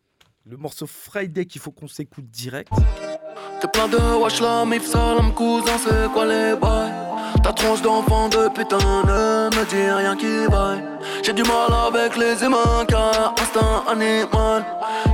le 0.45 0.57
morceau 0.57 0.87
Friday 0.87 1.45
qu'il 1.45 1.61
faut 1.61 1.71
qu'on 1.71 1.87
s'écoute 1.87 2.25
direct. 2.29 2.71
T'es 3.61 3.67
plein 3.67 3.87
de 3.87 3.97
wesh 4.21 4.41
la 4.41 4.65
mif 4.65 4.85
salam 4.85 5.33
cousin 5.35 5.77
c'est 5.77 6.11
quoi 6.11 6.25
les 6.25 6.55
Ta 7.43 7.51
tronche 7.53 7.81
d'enfant 7.81 8.29
de 8.29 8.49
putain 8.49 8.77
ne 8.77 9.49
me 9.55 9.65
dis 9.65 9.89
rien 9.89 10.15
qui 10.15 10.45
vaille 10.51 10.83
J'ai 11.23 11.33
du 11.33 11.43
mal 11.43 11.71
avec 11.87 12.15
les 12.17 12.43
humains 12.43 12.85
car 12.87 13.33
instinct 13.41 13.83
animal 13.89 14.63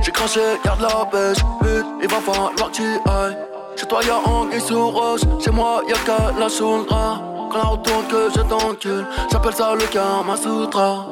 J'ai 0.02 0.12
craché, 0.12 0.40
garde 0.64 0.80
la 0.82 1.06
pêche, 1.10 1.38
but 1.62 1.84
il 2.02 2.08
va 2.08 2.20
falloir 2.20 2.52
que 2.54 2.70
tu 2.76 2.82
ailles 2.82 3.36
Chez 3.76 3.86
toi 3.86 4.00
y'a 4.04 4.16
anguille 4.28 4.60
sous 4.60 4.90
roche, 4.90 5.22
chez 5.42 5.50
moi 5.50 5.82
y'a 5.88 5.94
qu'à 6.04 6.32
la 6.38 6.48
drap 6.48 7.22
Quand 7.50 7.56
la 7.58 7.64
retourne 7.64 8.06
que 8.08 8.28
je 8.34 8.40
t'encule, 8.42 9.06
j'appelle 9.32 9.54
ça 9.54 9.74
le 9.74 9.86
Kama 9.86 10.36
Sutra 10.36 11.06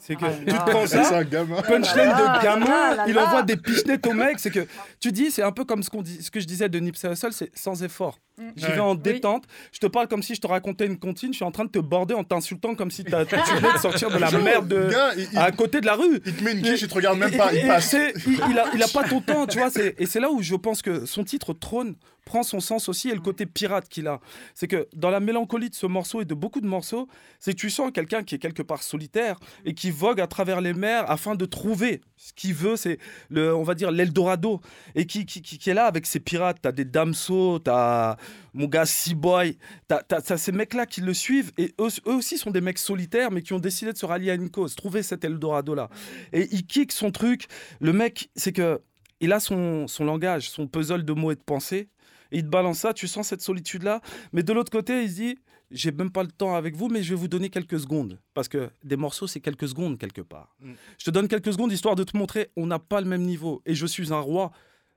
C'est 0.00 0.16
que 0.16 0.24
tu 0.24 0.46
te 0.46 0.70
prends 0.70 0.86
ça, 0.86 1.04
C'est 1.04 1.14
un 1.14 1.22
gamin. 1.24 1.62
punchline 1.62 2.12
Ah, 2.14 2.38
de 2.38 2.42
gamin, 2.42 2.66
là, 2.66 2.94
là, 2.96 3.04
il 3.06 3.14
là. 3.14 3.26
envoie 3.26 3.42
des 3.42 3.56
pichenettes 3.56 4.06
au 4.06 4.14
mec. 4.14 4.38
C'est 4.38 4.50
que 4.50 4.66
tu 4.98 5.12
dis, 5.12 5.30
c'est 5.30 5.42
un 5.42 5.52
peu 5.52 5.64
comme 5.64 5.82
ce, 5.82 5.90
qu'on 5.90 6.00
dit, 6.02 6.22
ce 6.22 6.30
que 6.30 6.40
je 6.40 6.46
disais 6.46 6.68
de 6.68 6.78
Nipsey 6.80 7.10
Hussle, 7.12 7.32
c'est 7.32 7.50
sans 7.56 7.82
effort. 7.84 8.16
J'y 8.56 8.66
vais 8.66 8.78
en 8.80 8.92
Oui. 8.94 8.98
détente, 9.02 9.44
je 9.72 9.78
te 9.80 9.86
parle 9.86 10.08
comme 10.08 10.22
si 10.22 10.34
je 10.34 10.40
te 10.40 10.46
racontais 10.46 10.86
une 10.86 10.98
comptine, 10.98 11.32
je 11.32 11.36
suis 11.36 11.44
en 11.44 11.50
train 11.50 11.64
de 11.64 11.70
te 11.70 11.78
border 11.78 12.14
en 12.14 12.24
t'insultant 12.24 12.74
comme 12.74 12.90
si 12.90 13.04
t'as- 13.04 13.24
tu 13.26 13.34
venais 13.56 13.72
de 13.72 13.78
sortir 13.78 14.10
de 14.10 14.18
la 14.18 14.30
merde 14.30 14.68
de- 14.68 14.76
Le 14.76 14.88
gars, 14.90 15.10
il, 15.16 15.28
il- 15.32 15.38
à 15.38 15.50
côté 15.52 15.80
de 15.80 15.86
la 15.86 15.94
rue. 15.94 16.20
il 16.24 16.34
te 16.36 16.44
met 16.44 16.52
une 16.52 16.62
quiche, 16.62 16.82
il 16.82 16.88
te 16.88 16.94
regarde 16.94 17.18
même 17.18 17.36
pas, 17.36 17.52
il 17.52 17.64
et 17.64 17.66
passe. 17.66 17.90
c'est- 17.90 18.12
il, 18.26 18.34
il 18.50 18.58
a, 18.58 18.66
il 18.74 18.82
a 18.82 18.88
pas 18.88 19.04
ton 19.08 19.20
temps, 19.20 19.46
tu 19.46 19.58
vois. 19.58 19.70
c'est- 19.70 19.94
Et 19.98 20.06
c'est 20.06 20.20
là 20.20 20.30
où 20.30 20.42
je 20.42 20.54
pense 20.54 20.82
que 20.82 21.04
son 21.06 21.24
titre 21.24 21.52
Trône 21.52 21.96
prend 22.24 22.42
son 22.42 22.60
sens 22.60 22.90
aussi 22.90 23.08
et 23.08 23.14
le 23.14 23.20
côté 23.22 23.46
pirate 23.46 23.88
qu'il 23.88 24.06
a. 24.06 24.20
C'est 24.54 24.68
que 24.68 24.86
dans 24.94 25.08
la 25.08 25.18
mélancolie 25.18 25.70
de 25.70 25.74
ce 25.74 25.86
morceau 25.86 26.20
et 26.20 26.26
de 26.26 26.34
beaucoup 26.34 26.60
de 26.60 26.66
morceaux, 26.66 27.08
c'est 27.40 27.52
que 27.52 27.56
tu 27.56 27.70
sens 27.70 27.90
quelqu'un 27.92 28.22
qui 28.22 28.34
est 28.34 28.38
quelque 28.38 28.60
part 28.62 28.82
solitaire 28.82 29.38
et 29.64 29.72
qui 29.72 29.90
vogue 29.90 30.20
à 30.20 30.26
travers 30.26 30.60
les 30.60 30.74
mers 30.74 31.10
afin 31.10 31.34
de 31.36 31.46
trouver 31.46 32.02
ce 32.18 32.34
qu'il 32.34 32.52
veut. 32.52 32.76
C'est 32.76 32.98
le, 33.30 33.54
on 33.56 33.62
va 33.62 33.74
dire 33.74 33.90
l'Eldorado 33.90 34.60
et 34.94 35.06
qui, 35.06 35.24
qui, 35.24 35.40
qui- 35.40 35.56
qui 35.56 35.70
est 35.70 35.74
là 35.74 35.86
avec 35.86 36.04
ses 36.04 36.20
pirates. 36.20 36.58
T'as 36.60 36.72
des 36.72 36.84
Damso, 36.84 37.60
t'as 37.60 38.16
mon 38.54 38.66
gars 38.66 38.86
Seaboy, 38.86 39.58
t'as, 39.86 40.36
ces 40.36 40.52
mecs-là 40.52 40.86
qui 40.86 41.00
le 41.00 41.14
suivent 41.14 41.52
et 41.58 41.74
eux, 41.80 41.88
eux 42.06 42.14
aussi 42.14 42.38
sont 42.38 42.50
des 42.50 42.60
mecs 42.60 42.78
solitaires 42.78 43.30
mais 43.30 43.42
qui 43.42 43.52
ont 43.52 43.58
décidé 43.58 43.92
de 43.92 43.98
se 43.98 44.06
rallier 44.06 44.30
à 44.30 44.34
une 44.34 44.50
cause, 44.50 44.74
trouver 44.74 45.02
cet 45.02 45.24
Eldorado-là. 45.24 45.90
Et 46.32 46.48
il 46.52 46.66
kick 46.66 46.92
son 46.92 47.10
truc. 47.10 47.46
Le 47.80 47.92
mec, 47.92 48.30
c'est 48.34 48.52
que 48.52 48.80
il 49.20 49.32
a 49.32 49.40
son, 49.40 49.86
son 49.88 50.04
langage, 50.04 50.50
son 50.50 50.66
puzzle 50.66 51.04
de 51.04 51.12
mots 51.12 51.32
et 51.32 51.36
de 51.36 51.40
pensées. 51.40 51.88
Et 52.30 52.38
il 52.38 52.44
te 52.44 52.48
balance 52.48 52.80
ça, 52.80 52.92
tu 52.92 53.08
sens 53.08 53.28
cette 53.28 53.40
solitude-là. 53.40 54.00
Mais 54.32 54.42
de 54.42 54.52
l'autre 54.52 54.70
côté, 54.70 55.02
il 55.02 55.10
se 55.10 55.14
dit 55.14 55.38
J'ai 55.70 55.92
même 55.92 56.10
pas 56.10 56.22
le 56.22 56.30
temps 56.30 56.54
avec 56.54 56.76
vous, 56.76 56.88
mais 56.88 57.02
je 57.02 57.10
vais 57.10 57.20
vous 57.20 57.28
donner 57.28 57.48
quelques 57.48 57.80
secondes. 57.80 58.20
Parce 58.34 58.48
que 58.48 58.70
des 58.84 58.96
morceaux, 58.96 59.26
c'est 59.26 59.40
quelques 59.40 59.68
secondes 59.68 59.98
quelque 59.98 60.20
part. 60.20 60.56
Je 60.98 61.04
te 61.04 61.10
donne 61.10 61.28
quelques 61.28 61.52
secondes 61.52 61.72
histoire 61.72 61.96
de 61.96 62.04
te 62.04 62.16
montrer 62.16 62.50
on 62.56 62.66
n'a 62.66 62.78
pas 62.78 63.00
le 63.00 63.06
même 63.06 63.22
niveau. 63.22 63.62
Et 63.66 63.74
je 63.74 63.86
suis 63.86 64.12
un 64.12 64.20
roi, 64.20 64.52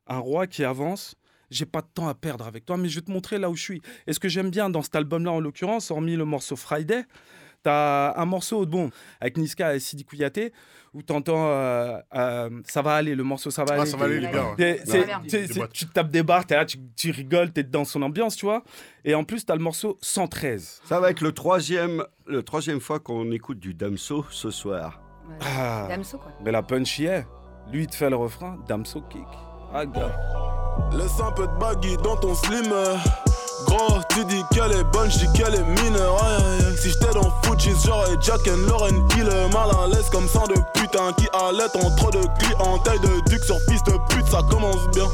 un 0.08 0.20
roi 0.20 0.48
qui 0.48 0.64
avance. 0.64 1.16
J'ai 1.52 1.66
pas 1.66 1.82
de 1.82 1.88
temps 1.94 2.08
à 2.08 2.16
perdre 2.16 2.48
avec 2.48 2.66
toi, 2.66 2.78
mais 2.78 2.90
je 2.90 2.96
vais 3.00 3.06
te 3.06 3.12
montrer 3.12 3.38
là 3.38 3.50
où 3.52 3.56
je 3.56 3.62
suis. 3.62 3.82
Et 4.08 4.14
ce 4.14 4.20
que 4.20 4.30
j'aime 4.30 4.50
bien 4.50 4.70
dans 4.72 4.82
cet 4.82 4.96
album-là, 4.96 5.32
en 5.34 5.40
l'occurrence, 5.40 5.92
hormis 5.92 6.16
le 6.16 6.26
morceau 6.26 6.56
Friday, 6.56 7.04
T'as 7.64 8.20
un 8.20 8.26
morceau, 8.26 8.66
bon, 8.66 8.90
avec 9.20 9.38
Niska 9.38 9.76
et 9.76 9.80
Sidi 9.80 10.04
Kouyaté, 10.04 10.52
où 10.96 11.04
t'entends 11.04 11.46
euh, 11.52 11.96
euh, 12.16 12.50
Ça 12.66 12.82
va 12.82 12.96
aller, 12.96 13.14
le 13.14 13.24
morceau 13.24 13.52
Ça 13.52 13.64
va 13.64 13.76
Ah, 13.76 13.82
aller. 13.82 13.92
ça 13.92 13.98
va 13.98 14.06
aller, 14.06 14.18
ouais. 14.26 14.80
C'est- 15.28 15.54
boîtes. 15.56 15.72
tu 15.72 15.86
te 15.86 15.94
tapes 15.94 16.10
des 16.10 16.24
barres, 16.24 16.48
t'es 16.48 16.56
là, 16.56 16.66
tu, 16.66 16.80
tu 16.96 17.12
rigoles, 17.12 17.52
t'es 17.52 17.62
dans 17.62 17.86
son 17.86 18.02
ambiance, 18.02 18.36
tu 18.36 18.48
vois. 18.48 18.64
Et 19.06 19.14
en 19.14 19.24
plus, 19.24 19.46
t'as 19.46 19.54
le 19.56 19.62
morceau 19.62 20.00
113. 20.02 20.82
Ça 20.86 21.00
va 21.00 21.12
être 21.12 21.22
le 21.22 21.34
troisième, 21.34 22.04
le 22.26 22.42
troisième 22.42 22.80
fois 22.80 23.00
qu'on 23.00 23.30
écoute 23.32 23.60
du 23.60 23.76
Damso 23.76 24.26
ce 24.32 24.50
soir. 24.50 25.00
Ah. 25.42 25.86
Damso, 25.88 26.18
quoi. 26.18 26.32
Mais 26.44 26.52
la 26.52 26.64
punch 26.64 26.98
y 26.98 27.06
est. 27.06 27.28
Lui, 27.72 27.82
il 27.84 27.88
te 27.88 27.96
fait 27.96 28.10
le 28.10 28.16
refrain, 28.16 28.58
Damso 28.68 29.02
kick. 29.02 29.22
Ah, 29.72 29.86
gars. 29.86 30.61
Laisse 30.92 31.20
un 31.26 31.32
peu 31.32 31.48
de 31.48 31.54
baggy 31.60 31.98
dans 31.98 32.16
ton 32.18 32.36
slim. 32.36 32.74
Gros, 33.66 34.00
tu 34.10 34.26
dis 34.26 34.42
qu'elle 34.52 34.72
est 34.72 34.84
bonne, 34.86 35.10
je 35.10 35.20
dis 35.20 35.34
qu'elle 35.34 35.56
est 35.56 35.64
mineure. 35.84 36.24
Aïe, 36.24 36.36
aïe, 36.36 36.66
aïe. 36.66 36.78
Si 36.78 36.90
j'étais 36.90 37.14
dans 37.14 37.32
Fujis, 37.44 37.76
j'aurais 37.86 38.16
Jack 38.20 38.42
and 38.48 38.68
Lauren 38.68 39.08
Hill. 39.16 39.30
Mal 39.54 39.70
à 39.84 39.88
l'aise 39.88 40.10
comme 40.10 40.28
ça 40.28 40.44
de 40.48 40.56
putain 40.80 41.14
qui 41.14 41.28
allait 41.34 41.86
en 41.86 41.96
trop 41.96 42.10
de 42.12 42.22
clientèle 42.40 43.00
de 43.02 43.30
duc 43.30 43.44
sur 43.44 43.58
piste 43.68 43.86
de 43.86 43.98
pute, 44.10 44.26
ça 44.26 44.42
commence 44.50 44.88
bien. 44.92 45.08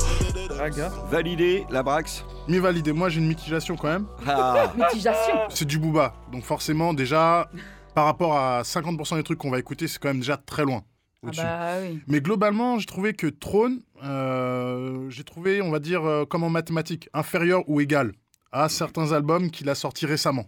Validé, 1.11 1.65
la 1.69 1.83
Brax 1.83 2.25
Mi 2.47 2.57
validé. 2.59 2.91
Moi, 2.93 3.09
j'ai 3.09 3.19
une 3.19 3.27
mitigation 3.27 3.75
quand 3.75 3.87
même. 3.89 4.05
Ah. 4.25 4.71
Mitigation. 4.77 5.35
C'est 5.49 5.65
du 5.65 5.77
Booba. 5.77 6.13
Donc 6.31 6.43
forcément, 6.43 6.93
déjà, 6.93 7.49
par 7.93 8.05
rapport 8.05 8.37
à 8.37 8.61
50% 8.63 9.17
des 9.17 9.23
trucs 9.23 9.37
qu'on 9.37 9.51
va 9.51 9.59
écouter, 9.59 9.87
c'est 9.87 9.99
quand 9.99 10.07
même 10.09 10.19
déjà 10.19 10.37
très 10.37 10.63
loin. 10.63 10.81
Ah 11.23 11.27
au-dessus. 11.27 11.41
bah 11.41 11.69
oui. 11.81 11.99
Mais 12.07 12.21
globalement, 12.21 12.79
j'ai 12.79 12.85
trouvé 12.85 13.13
que 13.13 13.27
Trône, 13.27 13.81
euh, 14.03 15.09
j'ai 15.09 15.23
trouvé, 15.23 15.61
on 15.61 15.71
va 15.71 15.79
dire, 15.79 16.05
euh, 16.05 16.25
comme 16.25 16.43
en 16.43 16.49
mathématiques, 16.49 17.09
inférieur 17.13 17.67
ou 17.67 17.81
égal 17.81 18.13
à 18.51 18.69
certains 18.69 19.11
albums 19.11 19.51
qu'il 19.51 19.69
a 19.69 19.75
sortis 19.75 20.05
récemment. 20.05 20.47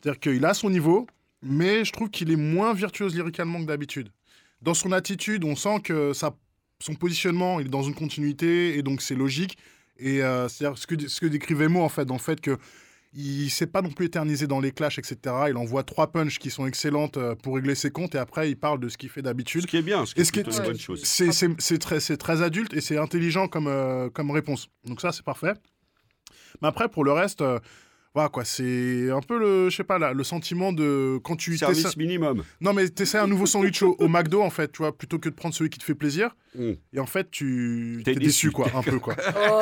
C'est-à-dire 0.00 0.20
qu'il 0.20 0.44
a 0.44 0.54
son 0.54 0.70
niveau, 0.70 1.06
mais 1.42 1.84
je 1.84 1.92
trouve 1.92 2.10
qu'il 2.10 2.30
est 2.30 2.36
moins 2.36 2.72
virtuose 2.74 3.14
lyricalement 3.14 3.60
que 3.60 3.66
d'habitude. 3.66 4.10
Dans 4.62 4.74
son 4.74 4.92
attitude, 4.92 5.44
on 5.44 5.56
sent 5.56 5.80
que 5.84 6.12
son 6.14 6.94
positionnement, 6.94 7.60
est 7.60 7.64
dans 7.64 7.82
une 7.82 7.94
continuité, 7.94 8.78
et 8.78 8.82
donc 8.82 9.02
c'est 9.02 9.14
logique. 9.14 9.58
Et 9.98 10.22
euh, 10.22 10.48
c'est-à-dire 10.48 10.78
ce 10.78 10.86
que, 10.86 11.08
ce 11.08 11.20
que 11.20 11.26
décrivait 11.26 11.68
Mo, 11.68 11.82
en 11.82 11.88
fait, 11.88 12.04
dans 12.04 12.14
le 12.14 12.20
fait 12.20 12.40
que 12.40 12.58
il 13.16 13.50
s'est 13.50 13.66
pas 13.66 13.80
non 13.80 13.90
plus 13.90 14.06
éternisé 14.06 14.46
dans 14.46 14.60
les 14.60 14.72
clashs, 14.72 14.98
etc. 14.98 15.34
Il 15.48 15.56
envoie 15.56 15.82
trois 15.82 16.12
punches 16.12 16.38
qui 16.38 16.50
sont 16.50 16.66
excellentes 16.66 17.16
euh, 17.16 17.34
pour 17.34 17.54
régler 17.54 17.74
ses 17.74 17.90
comptes, 17.90 18.14
et 18.14 18.18
après, 18.18 18.50
il 18.50 18.56
parle 18.56 18.78
de 18.78 18.88
ce 18.88 18.98
qu'il 18.98 19.08
fait 19.08 19.22
d'habitude. 19.22 19.62
Ce 19.62 19.66
qui 19.66 19.78
est 19.78 19.82
bien, 19.82 20.04
ce 20.04 20.14
qui 20.14 20.20
est 20.20 20.24
ce 20.24 20.60
une 20.60 20.66
bonne 20.66 20.78
chose. 20.78 21.02
très, 21.80 22.00
c'est 22.00 22.16
très 22.18 22.42
adulte 22.42 22.74
et 22.74 22.82
c'est 22.82 22.98
intelligent 22.98 23.48
comme, 23.48 23.68
euh, 23.68 24.10
comme 24.10 24.30
réponse. 24.30 24.68
Donc 24.84 25.00
ça, 25.00 25.12
c'est 25.12 25.24
parfait. 25.24 25.54
Mais 26.60 26.68
après, 26.68 26.88
pour 26.88 27.04
le 27.04 27.12
reste, 27.12 27.40
euh, 27.40 27.58
Voilà 28.16 28.30
quoi, 28.30 28.46
c'est 28.46 29.10
un 29.10 29.20
peu 29.20 29.38
le, 29.38 29.68
je 29.68 29.76
sais 29.76 29.84
pas 29.84 29.98
là, 29.98 30.14
le 30.14 30.24
sentiment 30.24 30.72
de 30.72 31.20
quand 31.22 31.36
tu 31.36 31.58
Service 31.58 31.98
minimum. 31.98 32.44
Non 32.62 32.72
mais 32.72 32.88
t'essaies 32.88 33.18
un 33.18 33.26
nouveau 33.26 33.44
sandwich 33.44 33.82
au, 33.82 33.94
au 33.98 34.08
McDo 34.08 34.40
en 34.40 34.48
fait, 34.48 34.72
tu 34.72 34.78
vois, 34.78 34.96
plutôt 34.96 35.18
que 35.18 35.28
de 35.28 35.34
prendre 35.34 35.54
celui 35.54 35.68
qui 35.68 35.78
te 35.78 35.84
fait 35.84 35.94
plaisir. 35.94 36.34
Mm. 36.54 36.70
Et 36.94 36.98
en 36.98 37.04
fait, 37.04 37.30
tu 37.30 38.00
T'es 38.06 38.14
t'es 38.14 38.20
déçu 38.20 38.46
déçu. 38.46 38.50
quoi, 38.52 38.68
un 38.74 38.82
peu 38.82 38.98
quoi. 38.98 39.16
Oh. 39.36 39.60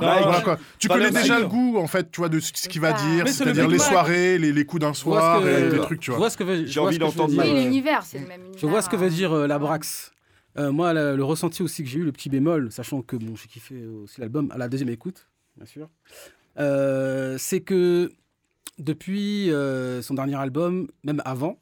Non, 0.00 0.20
voilà, 0.20 0.40
quoi. 0.42 0.58
Tu 0.80 0.88
Pas 0.88 0.94
connais 0.94 1.12
déjà 1.12 1.38
le 1.38 1.46
goût 1.46 1.76
en 1.78 1.86
fait, 1.86 2.10
tu 2.10 2.20
vois, 2.20 2.28
de 2.28 2.40
ce 2.40 2.68
qu'il 2.68 2.80
va 2.80 2.92
dire, 2.92 3.22
Mais 3.24 3.30
c'est 3.30 3.44
le 3.44 3.52
c'est-à-dire 3.54 3.68
les 3.68 3.78
soirées, 3.78 4.36
les, 4.36 4.52
les 4.52 4.64
coups 4.64 4.80
d'un 4.80 4.94
soir, 4.94 5.40
que- 5.40 5.46
et 5.68 5.70
des 5.70 5.78
trucs, 5.78 6.00
tu 6.00 6.10
je 6.10 6.16
vois. 6.16 6.28
ce 6.28 6.36
que 6.36 6.42
veut, 6.42 6.66
J'ai 6.66 6.80
envie 6.80 6.98
d'entendre 6.98 7.32
Oui, 7.38 7.52
l'univers, 7.54 8.02
c'est 8.02 8.18
le 8.18 8.26
même 8.26 8.40
univers. 8.40 8.58
Je 8.60 8.66
vois 8.66 8.82
ce 8.82 8.88
que 8.88 8.96
veut 8.96 9.06
hein. 9.06 9.10
dire 9.10 9.32
euh, 9.32 9.46
la 9.46 9.60
Brax. 9.60 10.10
Euh, 10.58 10.72
moi, 10.72 10.92
le, 10.92 11.14
le 11.14 11.22
ressenti 11.22 11.62
aussi 11.62 11.84
que 11.84 11.88
j'ai 11.88 12.00
eu, 12.00 12.04
le 12.04 12.10
petit 12.10 12.28
bémol, 12.30 12.72
sachant 12.72 13.00
que 13.02 13.14
bon, 13.14 13.36
j'ai 13.36 13.46
kiffé 13.46 13.86
aussi 14.02 14.20
l'album 14.20 14.50
à 14.50 14.58
la 14.58 14.68
deuxième 14.68 14.88
écoute, 14.90 15.28
bien 15.56 15.66
sûr, 15.66 15.88
euh, 16.58 17.36
c'est 17.38 17.60
que 17.60 18.10
depuis 18.78 19.50
euh, 19.50 20.02
son 20.02 20.14
dernier 20.14 20.36
album, 20.36 20.88
même 21.04 21.22
avant, 21.24 21.58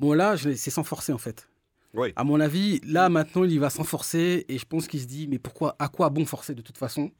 bon 0.00 0.12
là, 0.12 0.36
c'est 0.36 0.70
sans 0.70 0.84
forcer 0.84 1.12
en 1.12 1.18
fait. 1.18 1.48
Oui. 1.94 2.12
À 2.16 2.24
mon 2.24 2.40
avis, 2.40 2.80
là 2.84 3.08
maintenant, 3.08 3.44
il 3.44 3.60
va 3.60 3.70
sans 3.70 3.84
forcer 3.84 4.44
et 4.48 4.58
je 4.58 4.66
pense 4.66 4.88
qu'il 4.88 5.00
se 5.00 5.06
dit, 5.06 5.28
mais 5.28 5.38
pourquoi, 5.38 5.76
à 5.78 5.88
quoi 5.88 6.10
bon 6.10 6.26
forcer 6.26 6.54
de 6.54 6.62
toute 6.62 6.76
façon? 6.78 7.12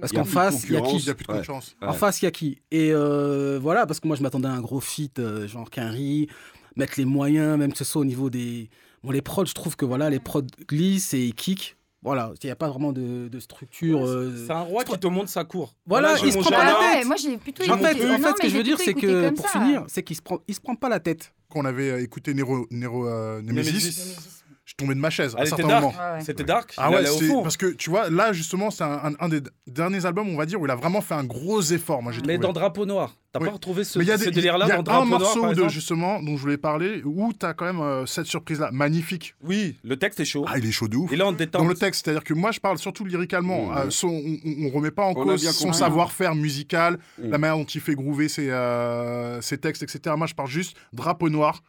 Parce 0.00 0.12
y 0.12 0.16
qu'en 0.16 0.24
face, 0.24 0.64
il 0.64 0.72
y 0.72 0.76
a 0.76 0.80
qui? 0.80 0.96
n'y 0.96 1.08
a 1.10 1.14
plus 1.14 1.24
de 1.26 1.32
Ouais. 1.32 1.38
concurrence. 1.38 1.76
En 1.82 1.92
Ouais. 1.92 1.98
face, 1.98 2.22
il 2.22 2.24
y 2.24 2.28
a 2.28 2.30
qui? 2.30 2.60
Et 2.70 2.92
euh, 2.92 3.58
voilà, 3.60 3.86
parce 3.86 4.00
que 4.00 4.06
moi, 4.06 4.16
je 4.16 4.22
m'attendais 4.22 4.48
à 4.48 4.52
un 4.52 4.60
gros 4.60 4.80
feat, 4.80 5.18
euh, 5.18 5.46
genre 5.46 5.70
Quinry, 5.70 6.28
mettre 6.76 6.94
les 6.96 7.04
moyens, 7.04 7.58
même 7.58 7.72
que 7.72 7.78
ce 7.78 7.84
soit 7.84 8.00
au 8.02 8.04
niveau 8.06 8.30
des. 8.30 8.68
Bon, 9.02 9.10
les 9.10 9.22
prods, 9.22 9.44
je 9.44 9.54
trouve 9.54 9.76
que 9.76 9.84
voilà, 9.84 10.08
les 10.10 10.18
prods 10.20 10.42
glissent 10.68 11.12
et 11.14 11.32
kick. 11.32 11.76
Voilà, 12.06 12.32
il 12.40 12.46
n'y 12.46 12.52
a 12.52 12.56
pas 12.56 12.68
vraiment 12.68 12.92
de, 12.92 13.26
de 13.26 13.40
structure. 13.40 14.06
euh, 14.06 14.32
C'est 14.46 14.52
un 14.52 14.60
roi 14.60 14.84
qui 14.84 14.96
te 14.96 15.06
montre 15.08 15.28
sa 15.28 15.42
cour. 15.44 15.74
Voilà, 15.86 16.14
j'ai 16.14 16.28
il 16.28 16.32
se 16.32 16.38
prend 16.38 16.50
pas 16.50 16.64
la 16.64 16.78
Ouais, 16.78 16.98
tête. 16.98 17.06
moi 17.06 17.16
j'ai 17.16 17.36
plutôt 17.36 17.64
En 17.68 17.76
fait, 17.78 17.92
écouté- 17.94 18.04
en 18.06 18.08
non, 18.10 18.18
fait, 18.18 18.28
ce 18.28 18.32
que 18.34 18.42
mais 18.44 18.48
je 18.48 18.56
veux 18.56 18.62
dire, 18.62 18.78
c'est 18.78 18.94
que 18.94 19.30
pour 19.30 19.48
ça. 19.48 19.58
finir, 19.60 19.84
c'est 19.88 20.02
qu'il 20.04 20.14
se 20.14 20.22
prend, 20.22 20.38
il 20.46 20.54
se 20.54 20.60
prend 20.60 20.76
pas 20.76 20.88
la 20.88 21.00
tête. 21.00 21.32
Quand 21.50 21.60
on 21.60 21.64
avait 21.64 22.02
écouté 22.04 22.32
Nero, 22.32 22.64
Nero 22.70 23.08
euh, 23.08 23.42
Nemesis, 23.42 23.70
Nemesis. 23.72 24.35
Je 24.66 24.74
tombais 24.74 24.94
de 24.94 25.00
ma 25.00 25.10
chaise 25.10 25.34
à 25.36 25.38
Elle 25.38 25.44
un 25.44 25.46
était 25.46 25.56
certain 25.62 25.68
dark. 25.68 25.82
moment. 25.84 25.94
Ouais, 25.96 26.12
ouais. 26.18 26.24
C'était 26.24 26.44
dark. 26.44 26.74
Ah 26.76 26.90
ouais, 26.90 27.04
parce 27.42 27.56
que 27.56 27.66
tu 27.72 27.88
vois, 27.88 28.10
là 28.10 28.32
justement, 28.32 28.70
c'est 28.70 28.82
un, 28.84 29.00
un- 29.04 29.14
un 29.20 29.28
des 29.28 29.40
derniers 29.68 30.04
albums, 30.04 30.28
on 30.28 30.36
va 30.36 30.44
dire, 30.44 30.60
où 30.60 30.66
il 30.66 30.70
a 30.70 30.74
vraiment 30.74 31.00
fait 31.00 31.14
un 31.14 31.24
gros 31.24 31.62
effort, 31.62 32.02
moi 32.02 32.10
j'ai 32.12 32.20
Mais 32.26 32.36
dans 32.36 32.52
Drapeau 32.52 32.84
Noir, 32.84 33.14
t'as 33.32 33.38
Oui. 33.40 33.46
pas 33.46 33.52
retrouvé 33.52 33.84
ce, 33.84 33.98
Mais 33.98 34.04
il 34.04 34.08
y 34.08 34.10
a, 34.10 34.18
ce 34.18 34.24
des- 34.24 34.30
délire-là 34.32 34.66
il 34.66 34.68
y 34.68 34.72
a 34.72 34.74
dans 34.76 34.80
un 34.80 34.82
Drapeau 35.06 35.06
Noir, 35.06 35.20
morceau 35.54 35.68
justement 35.68 36.20
dont 36.20 36.36
je 36.36 36.42
voulais 36.42 36.56
parler 36.58 37.00
où 37.04 37.32
tu 37.32 37.46
as 37.46 37.54
quand 37.54 37.64
même 37.64 37.80
euh, 37.80 38.06
cette 38.06 38.26
surprise-là, 38.26 38.70
magnifique. 38.72 39.36
Oui, 39.44 39.76
le 39.84 39.96
texte 39.96 40.18
est 40.18 40.24
chaud. 40.24 40.44
Ah, 40.48 40.58
il 40.58 40.66
est 40.66 40.72
chaud 40.72 40.88
de 40.88 40.96
ouf. 40.96 41.10
Il 41.12 41.20
est 41.20 41.22
en 41.24 41.30
détente. 41.32 41.62
Dans 41.62 41.68
le 41.68 41.74
texte, 41.76 42.04
c'est-à-dire 42.04 42.24
que 42.24 42.34
moi 42.34 42.50
je 42.50 42.58
parle 42.58 42.78
surtout 42.78 43.04
lyricalement. 43.04 43.66
Mmh. 43.66 43.76
Euh, 43.78 43.90
son- 43.90 44.08
on, 44.08 44.36
on, 44.44 44.66
on 44.66 44.70
remet 44.70 44.90
pas 44.90 45.04
en 45.04 45.10
On 45.10 45.14
cause 45.14 45.48
son 45.48 45.72
savoir-faire 45.72 46.34
musical, 46.34 46.98
Mmh. 47.18 47.30
la 47.30 47.38
manière 47.38 47.56
dont 47.56 47.64
il 47.64 47.80
fait 47.80 47.94
groover 47.94 48.28
ses, 48.28 48.50
euh, 48.50 49.40
ses 49.40 49.58
textes, 49.58 49.82
etc. 49.84 50.14
Moi 50.18 50.26
je 50.26 50.34
parle 50.34 50.48
juste 50.48 50.76
drapeau 50.92 51.28
noir, 51.30 51.62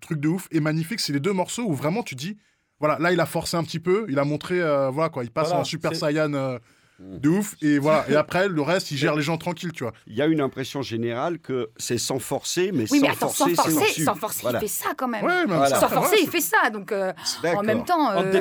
truc 0.00 0.20
de 0.20 0.28
ouf 0.28 0.48
et 0.50 0.60
magnifique. 0.60 1.00
C'est 1.00 1.12
les 1.12 1.20
deux 1.20 1.32
morceaux 1.32 1.64
où 1.64 1.74
vraiment 1.74 2.02
tu 2.02 2.14
dis, 2.14 2.38
voilà, 2.80 2.98
là 2.98 3.12
il 3.12 3.20
a 3.20 3.26
forcé 3.26 3.56
un 3.56 3.64
petit 3.64 3.80
peu, 3.80 4.06
il 4.08 4.18
a 4.18 4.24
montré, 4.24 4.60
euh, 4.60 4.90
voilà 4.90 5.08
quoi, 5.10 5.24
il 5.24 5.30
passe 5.30 5.48
Voilà, 5.48 5.62
en 5.62 5.64
Super 5.64 5.94
Saiyan 5.94 6.34
euh, 6.34 6.58
de 7.00 7.28
ouf 7.28 7.54
et 7.62 7.78
voilà. 7.78 8.04
Et 8.10 8.16
après 8.16 8.48
le 8.48 8.60
reste, 8.62 8.90
il 8.90 8.96
gère 8.96 9.14
les 9.14 9.22
gens 9.22 9.36
tranquilles, 9.38 9.72
tu 9.72 9.84
vois. 9.84 9.92
Il 10.06 10.16
y 10.16 10.22
a 10.22 10.26
une 10.26 10.40
impression 10.40 10.82
générale 10.82 11.38
que 11.38 11.70
c'est 11.76 11.98
sans 11.98 12.18
forcer, 12.18 12.70
mais 12.72 12.90
Oui, 12.90 12.98
sans 12.98 13.00
mais 13.00 13.08
attends, 13.08 13.28
sans 13.28 13.44
forcer, 13.46 13.50
c'est 13.50 13.54
forcer, 13.62 13.76
au-dessus. 13.76 14.04
sans 14.04 14.14
forcer, 14.16 14.38
Voilà. 14.42 14.58
il 14.58 14.62
fait 14.62 14.68
ça 14.68 14.90
quand 14.96 15.06
même. 15.08 15.24
Ouais, 15.24 15.46
mais 15.46 15.54
Voilà. 15.56 15.68
ça, 15.68 15.80
Sans 15.80 15.88
forcer, 15.88 16.16
il 16.20 16.28
fait 16.28 16.40
ça. 16.40 16.70
Donc, 16.70 16.90
euh, 16.92 17.12
en 17.44 17.62
même 17.62 17.84
temps, 17.84 18.10
euh, 18.12 18.32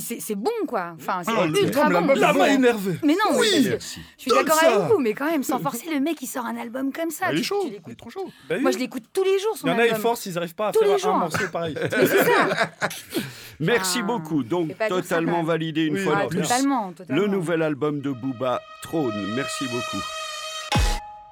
c'est 0.00 0.20
c'est 0.20 0.34
bon, 0.34 0.50
quoi. 0.66 0.92
Enfin, 0.96 1.22
c'est 1.24 1.30
Ah, 1.36 1.46
ultra 1.46 1.88
non, 1.88 2.02
bon. 2.02 2.14
La 2.14 2.32
main 2.32 2.46
énervée. 2.46 2.98
Mais 3.04 3.14
non, 3.14 3.38
mais 3.40 3.60
Merci. 3.68 4.00
je 4.16 4.22
suis 4.22 4.30
d'accord 4.30 4.58
avec 4.62 4.92
vous, 4.92 4.98
mais 4.98 5.14
quand 5.14 5.30
même, 5.30 5.42
sans 5.42 5.58
forcer, 5.60 5.86
le 5.92 6.00
mec, 6.00 6.20
il 6.20 6.26
sort 6.26 6.46
un 6.46 6.56
album 6.56 6.92
comme 6.92 7.10
ça. 7.10 7.32
Il 7.32 7.38
est 7.40 7.42
chaud, 7.42 7.62
tu 7.64 7.70
l'écoutes. 7.70 7.96
trop 7.96 8.10
chaud. 8.10 8.28
Bah 8.48 8.56
oui. 8.56 8.62
Moi, 8.62 8.70
je 8.72 8.78
l'écoute 8.78 9.04
tous 9.12 9.24
les 9.24 9.38
jours, 9.38 9.56
son 9.56 9.66
Il 9.68 9.70
y 9.70 9.74
en 9.74 9.78
a, 9.78 9.86
ils 9.86 9.94
forcent, 9.94 10.26
ils 10.26 10.34
n'arrivent 10.34 10.54
pas 10.54 10.68
à 10.68 10.72
faire 10.72 11.08
un 11.14 11.18
morceau 11.18 11.38
pareil. 11.52 11.74
C'est. 11.90 13.20
Merci 13.60 14.02
beaucoup. 14.02 14.42
Donc, 14.42 14.70
totalement 14.88 15.38
même. 15.38 15.46
validé 15.46 15.84
une 15.84 15.94
Oui, 15.94 16.02
fois 16.04 16.14
Ah, 16.20 16.24
de 16.24 16.28
plus. 16.28 16.40
totalement, 16.42 16.92
totalement. 16.92 17.19
Le 17.20 17.26
nouvel 17.26 17.60
album 17.60 18.00
de 18.00 18.10
Booba, 18.12 18.62
Trône. 18.80 19.12
Merci 19.36 19.66
beaucoup. 19.66 20.02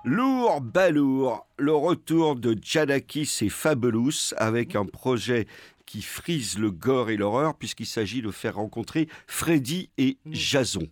Lourd, 0.04 0.60
balourd, 0.60 1.46
le 1.56 1.72
retour 1.72 2.36
de 2.36 2.54
Jadakis 2.62 3.38
et 3.40 3.48
Fabulous 3.48 4.34
avec 4.36 4.76
un 4.76 4.84
projet 4.84 5.46
qui 5.86 6.02
frise 6.02 6.58
le 6.58 6.70
gore 6.70 7.08
et 7.08 7.16
l'horreur 7.16 7.54
puisqu'il 7.54 7.86
s'agit 7.86 8.20
de 8.20 8.30
faire 8.30 8.56
rencontrer 8.56 9.08
Freddy 9.26 9.88
et 9.96 10.18
Jason. 10.30 10.86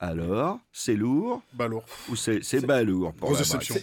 Alors, 0.00 0.58
c'est 0.72 0.96
lourd 0.96 1.40
Bah 1.54 1.68
lourd. 1.68 1.84
ou 2.10 2.16
c'est 2.16 2.66
balourd 2.66 3.14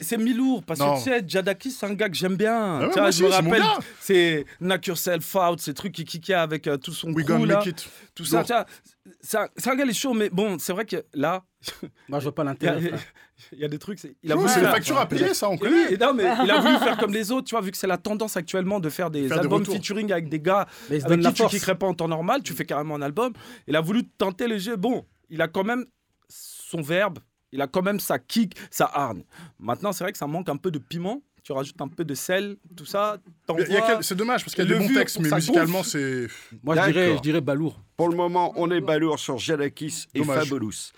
C'est 0.02 0.18
mi-lourd 0.18 0.62
parce 0.64 0.80
Non. 0.82 0.96
que 0.96 1.04
tu 1.04 1.04
sais, 1.06 1.24
Jadakis, 1.26 1.72
c'est 1.72 1.86
un 1.86 1.94
gars 1.94 2.10
que 2.10 2.16
j'aime 2.18 2.36
bien. 2.36 2.82
ouais, 2.82 2.88
Tu 2.88 2.94
vois, 2.94 3.02
moi 3.04 3.12
je 3.12 3.24
me 3.24 3.30
rappelle, 3.30 3.64
c'est 4.02 4.46
Knock 4.60 4.86
Yourself 4.88 5.34
Out, 5.36 5.62
ces 5.62 5.74
trucs 5.74 5.94
qui 5.94 6.04
kickaient 6.04 6.34
avec 6.34 6.68
euh, 6.68 6.76
tout 6.76 6.92
son 6.92 7.12
We 7.14 7.26
crew, 7.26 7.38
gonna 7.38 7.46
là, 7.54 7.60
make 7.60 7.68
it. 7.68 7.90
tout 8.14 8.26
ça. 8.26 8.44
Lourd. 8.48 8.66
Vois, 9.12 9.18
C'est 9.22 9.38
un, 9.38 9.48
c'est 9.58 9.70
un 9.70 9.76
gars, 9.76 9.84
il 9.86 9.90
est 9.90 9.94
chaud, 9.94 10.14
mais 10.14 10.30
bon, 10.30 10.58
c'est 10.60 10.74
vrai 10.74 10.86
que 10.86 11.04
là, 11.14 11.44
Moi, 12.10 12.20
je 12.20 12.24
vois 12.24 12.34
pas 12.36 12.44
il 12.44 12.46
y, 12.46 12.68
a- 12.68 12.74
l'intérêt. 12.74 12.92
il 13.52 13.60
y 13.60 13.66
a 13.66 13.68
des 13.68 13.78
trucs. 13.80 14.00
c'est- 14.00 14.16
Il 14.24 14.32
a 14.32 14.36
c'est 14.36 14.42
les 14.44 14.50
faire- 14.66 14.72
factures 14.72 14.98
à 14.98 15.06
payer, 15.08 15.34
ça, 15.34 15.50
on 15.50 15.58
connaît. 15.58 15.90
oui, 15.90 15.98
non, 16.00 16.14
mais 16.14 16.24
il 16.44 16.50
a 16.52 16.60
voulu 16.60 16.78
faire 16.80 16.98
comme 16.98 17.14
les 17.14 17.32
autres, 17.32 17.48
tu 17.48 17.56
vois, 17.56 17.62
vu 17.62 17.72
que 17.72 17.78
c'est 17.78 17.88
la 17.88 17.98
tendance 17.98 18.36
actuellement 18.38 18.80
de 18.80 18.90
faire 18.90 19.12
des 19.12 19.28
Faire 19.28 19.40
albums 19.40 19.66
featuring 19.66 20.12
avec 20.12 20.28
des 20.30 20.40
gars 20.40 20.68
Mais 20.90 20.98
il 20.98 21.02
se 21.02 21.06
avec 21.06 21.18
donne 21.20 21.24
la 21.24 21.32
qui 21.32 21.44
tu 21.44 21.48
kickerais 21.50 21.78
pas 21.78 21.88
en 21.88 21.94
temps 21.94 22.08
normal, 22.08 22.42
tu 22.44 22.54
fais 22.54 22.66
carrément 22.66 22.96
un 22.96 23.02
album. 23.02 23.34
Il 23.68 23.76
a 23.76 23.82
voulu 23.82 24.08
tenter 24.08 24.48
le 24.48 24.58
jeu. 24.58 24.76
Bon, 24.76 25.06
il 25.30 25.42
a 25.42 25.48
quand 25.48 25.64
même 25.64 25.86
son 26.30 26.82
verbe, 26.82 27.20
il 27.52 27.62
a 27.62 27.68
quand 27.68 27.82
même 27.82 28.00
sa 28.00 28.18
kick, 28.18 28.56
sa 28.70 28.86
hargne. 28.86 29.24
Maintenant, 29.60 29.92
c'est 29.92 30.04
vrai 30.04 30.12
que 30.14 30.18
ça 30.18 30.28
manque 30.28 30.50
un 30.50 30.58
peu 30.58 30.72
de 30.72 30.80
piment. 30.80 31.22
Tu 31.44 31.54
rajoutes 31.54 31.82
un 31.82 31.88
peu 31.88 32.06
de 32.06 32.14
sel, 32.14 32.58
tout 32.76 32.86
ça. 32.86 33.18
Quel- 33.48 33.98
C'est 34.02 34.14
dommage 34.16 34.44
parce 34.44 34.54
qu'il 34.54 34.64
y 34.64 34.68
a 34.68 34.70
des 34.78 34.80
Le 34.80 34.88
bons 34.88 34.94
textes, 35.00 35.20
mais 35.20 35.30
musicalement, 35.30 35.82
c'est. 35.84 36.28
Moi, 36.64 36.76
je 36.76 36.92
dirais, 36.92 37.16
je 37.18 37.22
dirais 37.22 37.42
balourd. 37.42 37.80
Pour 37.98 38.10
le 38.10 38.16
moment, 38.16 38.54
on 38.58 38.70
est 38.70 38.82
balourd 38.82 39.18
sur 39.18 39.38
Jadakis 39.40 40.06
et. 40.14 40.24
Fabulous. 40.24 40.92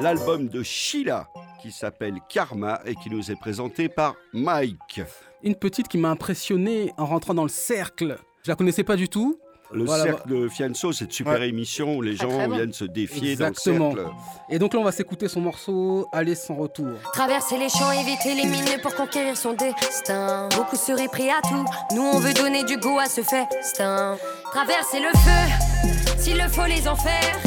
L'album 0.00 0.48
de 0.48 0.62
Sheila 0.64 1.28
qui 1.60 1.70
s'appelle 1.70 2.18
Karma 2.28 2.80
et 2.84 2.96
qui 2.96 3.08
nous 3.10 3.30
est 3.30 3.36
présenté 3.38 3.88
par 3.88 4.16
Mike. 4.32 5.00
Une 5.44 5.54
petite 5.54 5.86
qui 5.86 5.96
m'a 5.98 6.10
impressionné 6.10 6.92
en 6.96 7.06
rentrant 7.06 7.34
dans 7.34 7.44
le 7.44 7.48
cercle. 7.48 8.18
Je 8.42 8.50
la 8.50 8.56
connaissais 8.56 8.82
pas 8.82 8.96
du 8.96 9.08
tout. 9.08 9.38
Le 9.72 9.84
Voilà, 9.84 10.04
cercle 10.04 10.28
de 10.28 10.48
Fianso, 10.48 10.92
cette 10.92 11.12
super 11.12 11.34
Ouais. 11.40 11.48
émission 11.48 11.96
où 11.96 12.02
les 12.02 12.14
gens 12.16 12.48
viennent 12.48 12.72
se 12.72 12.84
défier 12.84 13.32
Exactement. 13.32 13.90
dans 13.90 13.94
le 13.94 14.02
cercle. 14.02 14.16
Et 14.50 14.58
donc 14.58 14.74
là, 14.74 14.80
on 14.80 14.84
va 14.84 14.92
s'écouter 14.92 15.28
son 15.28 15.40
morceau 15.40 16.08
Aller 16.12 16.34
sans 16.34 16.54
retour. 16.56 16.88
Traverser 17.12 17.56
les 17.58 17.68
champs, 17.68 17.90
éviter 17.92 18.34
les 18.34 18.44
mines 18.46 18.80
pour 18.82 18.94
conquérir 18.94 19.36
son 19.36 19.54
destin. 19.54 20.48
Beaucoup 20.56 20.76
seraient 20.76 21.08
prêts 21.08 21.30
à 21.30 21.40
tout. 21.48 21.64
Nous, 21.94 22.02
on 22.02 22.18
veut 22.18 22.34
donner 22.34 22.64
du 22.64 22.76
goût 22.76 22.98
à 22.98 23.06
ce 23.06 23.22
festin. 23.22 24.16
Traverser 24.52 25.00
le 25.00 25.18
feu, 25.18 26.18
s'il 26.18 26.36
le 26.36 26.48
faut, 26.48 26.66
les 26.66 26.86
enfers. 26.86 27.38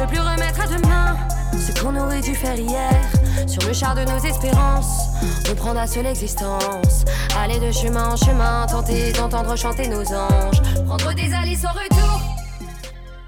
Ne 0.00 0.06
plus 0.06 0.20
remettre 0.20 0.60
à 0.62 0.66
demain 0.66 1.16
ce 1.58 1.80
qu'on 1.80 1.94
aurait 1.96 2.20
dû 2.20 2.34
faire 2.34 2.56
hier. 2.58 2.90
Sur 3.46 3.66
le 3.66 3.72
char 3.74 3.94
de 3.94 4.02
nos 4.02 4.18
espérances, 4.18 5.08
reprendre 5.48 5.80
à 5.80 5.86
seule 5.86 6.04
l'existence. 6.04 7.04
Aller 7.38 7.58
de 7.58 7.72
chemin 7.72 8.12
en 8.12 8.16
chemin, 8.16 8.66
tenter 8.66 9.12
d'entendre 9.12 9.56
chanter 9.56 9.88
nos 9.88 10.02
anges. 10.12 10.60
Prendre 10.86 11.14
des 11.14 11.32
allées 11.32 11.56
sans 11.56 11.72
retour. 11.72 12.20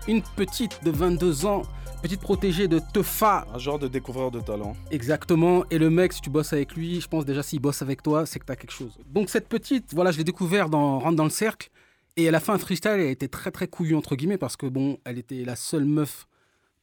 Une 0.09 0.23
petite 0.37 0.83
de 0.85 0.91
22 0.91 1.47
ans, 1.47 1.63
petite 2.03 2.21
protégée 2.21 2.69
de 2.69 2.81
Teufa. 2.93 3.47
Un 3.55 3.59
genre 3.59 3.79
de 3.79 3.89
découvreur 3.89 4.31
de 4.31 4.41
talent. 4.41 4.75
Exactement. 4.91 5.65
Et 5.71 5.79
le 5.79 5.91
mec, 5.91 6.13
si 6.13 6.21
tu 6.21 6.31
bosses 6.31 6.53
avec 6.53 6.75
lui, 6.75 7.01
je 7.01 7.09
pense 7.09 7.25
déjà 7.25 7.43
s'il 7.43 7.61
bosse 7.61 7.83
avec 7.83 8.03
toi, 8.03 8.27
c'est 8.27 8.39
que 8.39 8.45
t'as 8.45 8.57
quelque 8.57 8.73
chose. 8.73 8.99
Donc 9.07 9.31
cette 9.31 9.49
petite, 9.49 9.95
voilà, 9.95 10.11
je 10.13 10.19
l'ai 10.19 10.25
découvert 10.25 10.69
dans 10.69 10.99
Rentre 10.99 11.17
dans 11.17 11.25
le 11.25 11.31
cercle. 11.31 11.71
Et 12.17 12.25
elle 12.25 12.35
a 12.35 12.41
fait 12.41 12.53
un 12.53 12.59
freestyle, 12.59 12.93
elle 12.93 13.01
a 13.01 13.11
été 13.11 13.29
très 13.29 13.51
très 13.51 13.67
couillue 13.67 13.97
entre 13.97 14.15
guillemets 14.15 14.39
parce 14.39 14.57
que 14.57 14.67
bon, 14.67 14.99
elle 15.05 15.19
était 15.19 15.45
la 15.45 15.57
seule 15.57 15.85
meuf 15.85 16.27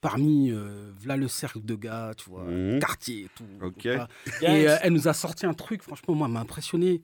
parmi 0.01 0.49
euh, 0.51 0.91
voilà 0.99 1.15
le 1.15 1.27
cercle 1.27 1.63
de 1.63 1.75
gars, 1.75 2.11
tu 2.17 2.29
vois, 2.29 2.43
Mhm. 2.43 2.79
quartier 2.79 3.21
et 3.25 3.29
tout. 3.35 3.45
Ok. 3.65 3.83
Voilà. 3.85 4.07
Yes. 4.41 4.43
Et 4.43 4.67
euh, 4.69 4.77
elle 4.81 4.93
nous 4.93 5.07
a 5.07 5.13
sorti 5.13 5.45
un 5.45 5.53
truc, 5.53 5.83
franchement, 5.83 6.15
moi, 6.15 6.27
elle 6.27 6.33
m'a 6.33 6.39
impressionné. 6.41 7.01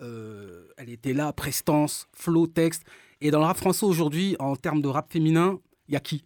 Euh, 0.00 0.66
elle 0.76 0.90
était 0.90 1.12
là, 1.12 1.32
prestance, 1.32 2.06
flow, 2.14 2.46
texte. 2.46 2.84
Et 3.20 3.30
dans 3.30 3.40
le 3.40 3.46
rap 3.46 3.56
français 3.56 3.84
aujourd'hui, 3.86 4.36
en 4.38 4.54
termes 4.56 4.80
de 4.82 4.88
rap 4.88 5.12
féminin, 5.12 5.58
il 5.88 5.94
y 5.94 5.96
a 5.96 6.00
qui 6.00 6.24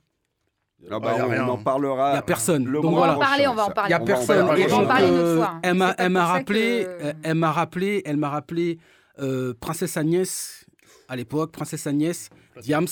Ah 0.90 0.98
bah, 1.00 1.14
y 1.16 1.20
a 1.20 1.26
on 1.26 1.30
rien. 1.30 1.48
en 1.48 1.56
parlera. 1.58 2.12
Il 2.12 2.14
y 2.16 2.18
a 2.18 2.22
personne. 2.22 2.64
le 2.66 2.72
Donc 2.80 2.84
On 2.84 2.90
mois 2.90 3.06
va 3.08 3.14
voilà. 3.14 3.16
en 3.16 3.20
parler, 3.30 3.46
on 3.48 3.54
va 3.54 3.64
en 3.66 3.70
parler. 3.70 3.88
Il 3.88 3.92
y 3.92 3.94
a 3.94 4.00
personne. 4.00 4.42
On 4.42 4.46
va 4.46 4.52
en 4.76 4.78
donc, 4.80 4.88
parler 4.88 5.06
une 5.08 5.14
euh, 5.14 5.36
autre 5.36 5.44
fois. 5.46 5.60
elle 5.62 5.74
m'a, 5.74 5.94
elle 5.98 6.16
rappelé, 6.18 6.84
que- 6.84 7.04
euh, 7.06 7.12
elle 7.22 7.34
m'a 7.34 7.52
rappelé, 7.52 8.02
elle 8.04 8.16
m'a 8.16 8.28
rappelé 8.30 8.78
euh, 9.20 9.54
Princesse 9.58 9.96
Agnès 9.96 10.64
à 11.08 11.16
l'époque, 11.16 11.52
Princesse 11.52 11.86
Agnès, 11.86 12.28
Diams. 12.60 12.86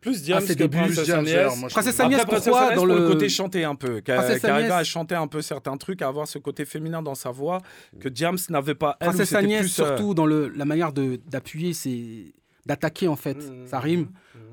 Plus 0.00 0.22
Diams 0.22 0.40
ses 0.40 0.54
que 0.54 0.58
débuts. 0.60 0.76
Princess 0.78 1.04
Diams, 1.04 1.18
Agnès. 1.26 1.56
moi, 1.58 1.68
Princesse. 1.68 1.98
Agnès, 2.00 2.20
Après, 2.20 2.36
pourquoi 2.36 2.60
Agnès, 2.60 2.74
dans 2.76 2.86
pour 2.86 2.94
le 2.94 3.08
côté 3.08 3.28
chanté 3.28 3.64
un 3.64 3.74
peu, 3.74 4.00
Princesse 4.02 4.40
qu'elle 4.40 4.50
arrivait 4.50 4.68
Agnès- 4.68 4.80
à 4.80 4.84
chanter 4.84 5.14
un 5.16 5.26
peu 5.26 5.42
certains 5.42 5.76
trucs, 5.76 6.00
à 6.02 6.08
avoir 6.08 6.28
ce 6.28 6.38
côté 6.38 6.64
féminin 6.64 7.02
dans 7.02 7.14
sa 7.16 7.30
voix 7.30 7.60
que 7.98 8.08
Diams 8.08 8.38
n'avait 8.50 8.74
pas. 8.76 8.96
Elle, 9.00 9.08
Princesse 9.08 9.34
Agnès, 9.34 9.60
plus, 9.62 9.80
euh, 9.80 9.86
surtout 9.86 10.14
dans 10.14 10.26
le, 10.26 10.48
la 10.48 10.64
manière 10.64 10.92
de, 10.92 11.18
d'appuyer, 11.26 11.72
c'est 11.72 12.32
d'attaquer 12.66 13.08
en 13.08 13.16
fait. 13.16 13.36
Mhm. 13.36 13.66
Ça 13.66 13.80
rime. 13.80 14.08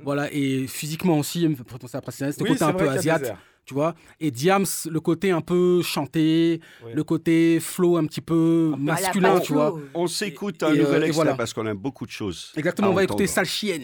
Voilà, 0.05 0.27
et 0.33 0.67
physiquement 0.67 1.17
aussi, 1.17 1.47
pour 1.49 1.79
penser 1.79 1.97
à 1.97 2.01
Agnès, 2.05 2.35
ce 2.37 2.43
oui, 2.43 2.49
côté 2.49 2.63
un 2.63 2.73
peu 2.73 2.79
qu'il 2.79 2.85
y 2.87 2.89
a 2.89 2.93
des 2.93 2.99
asiate. 2.99 3.23
airs. 3.23 3.37
tu 3.65 3.73
vois. 3.73 3.95
Et 4.19 4.31
Diams, 4.31 4.65
le 4.89 4.99
côté 4.99 5.31
un 5.31 5.39
peu 5.39 5.81
chanté, 5.81 6.59
le 6.93 7.03
côté 7.05 7.59
flow 7.61 7.95
un 7.97 8.05
petit 8.05 8.19
peu 8.19 8.73
masculin, 8.77 9.39
tu 9.39 9.53
vois. 9.53 9.73
On 9.93 10.07
s'écoute 10.07 10.61
un 10.63 10.73
Et, 10.73 10.77
nouvel 10.79 10.95
euh, 11.03 11.05
et 11.05 11.07
extrait 11.07 11.11
voilà. 11.23 11.33
parce 11.35 11.53
qu'on 11.53 11.65
a 11.67 11.73
beaucoup 11.73 12.05
de 12.05 12.11
choses. 12.11 12.51
Exactement, 12.57 12.89
on 12.89 12.93
va 12.93 13.03
écouter 13.03 13.23
entendre. 13.23 13.29
Sale 13.29 13.45
Chienne. 13.45 13.83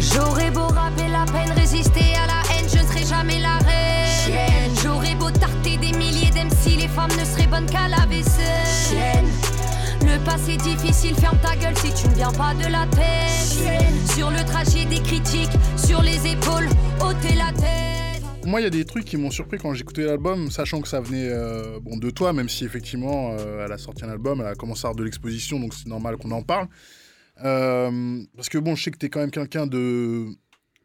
J'aurais 0.00 0.50
beau 0.50 0.66
rapper 0.66 1.08
la 1.08 1.24
peine, 1.26 1.52
résister 1.56 2.14
à 2.16 2.26
la 2.26 2.42
haine, 2.56 2.68
je 2.68 2.78
ne 2.78 2.86
serai 2.86 3.04
jamais 3.04 3.40
la 3.40 3.58
reine. 3.58 4.72
J'aurais 4.82 5.14
beau 5.14 5.30
tarter 5.30 5.76
des 5.76 5.92
milliers 5.98 6.30
d'MC, 6.30 6.76
les 6.80 6.88
femmes 6.88 7.10
ne 7.18 7.24
seraient 7.24 7.46
bonnes 7.46 7.66
qu'à 7.66 7.86
la 7.88 8.06
vaisselle. 8.06 9.26
Le 10.04 10.24
passé 10.24 10.56
difficile, 10.56 11.14
ferme 11.16 11.38
ta 11.40 11.56
gueule 11.56 11.76
si 11.78 11.92
tu 11.94 12.08
ne 12.08 12.14
viens 12.14 12.32
pas 12.32 12.54
de 12.54 12.70
la 12.70 12.86
tête. 12.86 14.10
Sur 14.14 14.30
le 14.30 14.44
trajet 14.44 14.84
des 14.84 15.00
critiques, 15.00 15.50
sur 15.76 16.02
les 16.02 16.16
épaules, 16.32 16.68
ôtez 17.00 17.34
la 17.34 17.52
tête. 17.52 18.22
Moi, 18.44 18.60
il 18.60 18.64
y 18.64 18.66
a 18.66 18.70
des 18.70 18.84
trucs 18.84 19.04
qui 19.04 19.16
m'ont 19.16 19.30
surpris 19.30 19.58
quand 19.58 19.72
j'écoutais 19.72 20.02
l'album, 20.04 20.50
sachant 20.50 20.80
que 20.80 20.88
ça 20.88 21.00
venait 21.00 21.28
euh, 21.28 21.78
bon, 21.80 21.96
de 21.96 22.10
toi, 22.10 22.32
même 22.32 22.48
si 22.48 22.64
effectivement, 22.64 23.36
euh, 23.38 23.64
elle 23.64 23.72
a 23.72 23.78
sorti 23.78 24.04
un 24.04 24.08
album, 24.10 24.40
elle 24.40 24.48
a 24.48 24.54
commencé 24.54 24.80
à 24.84 24.88
avoir 24.88 24.96
de 24.96 25.04
l'exposition, 25.04 25.60
donc 25.60 25.74
c'est 25.74 25.86
normal 25.86 26.16
qu'on 26.16 26.32
en 26.32 26.42
parle. 26.42 26.68
Euh, 27.44 28.22
parce 28.36 28.48
que 28.48 28.58
bon, 28.58 28.74
je 28.74 28.82
sais 28.84 28.90
que 28.90 28.98
tu 28.98 29.06
es 29.06 29.08
quand 29.08 29.20
même 29.20 29.30
quelqu'un 29.30 29.66
de 29.66 30.26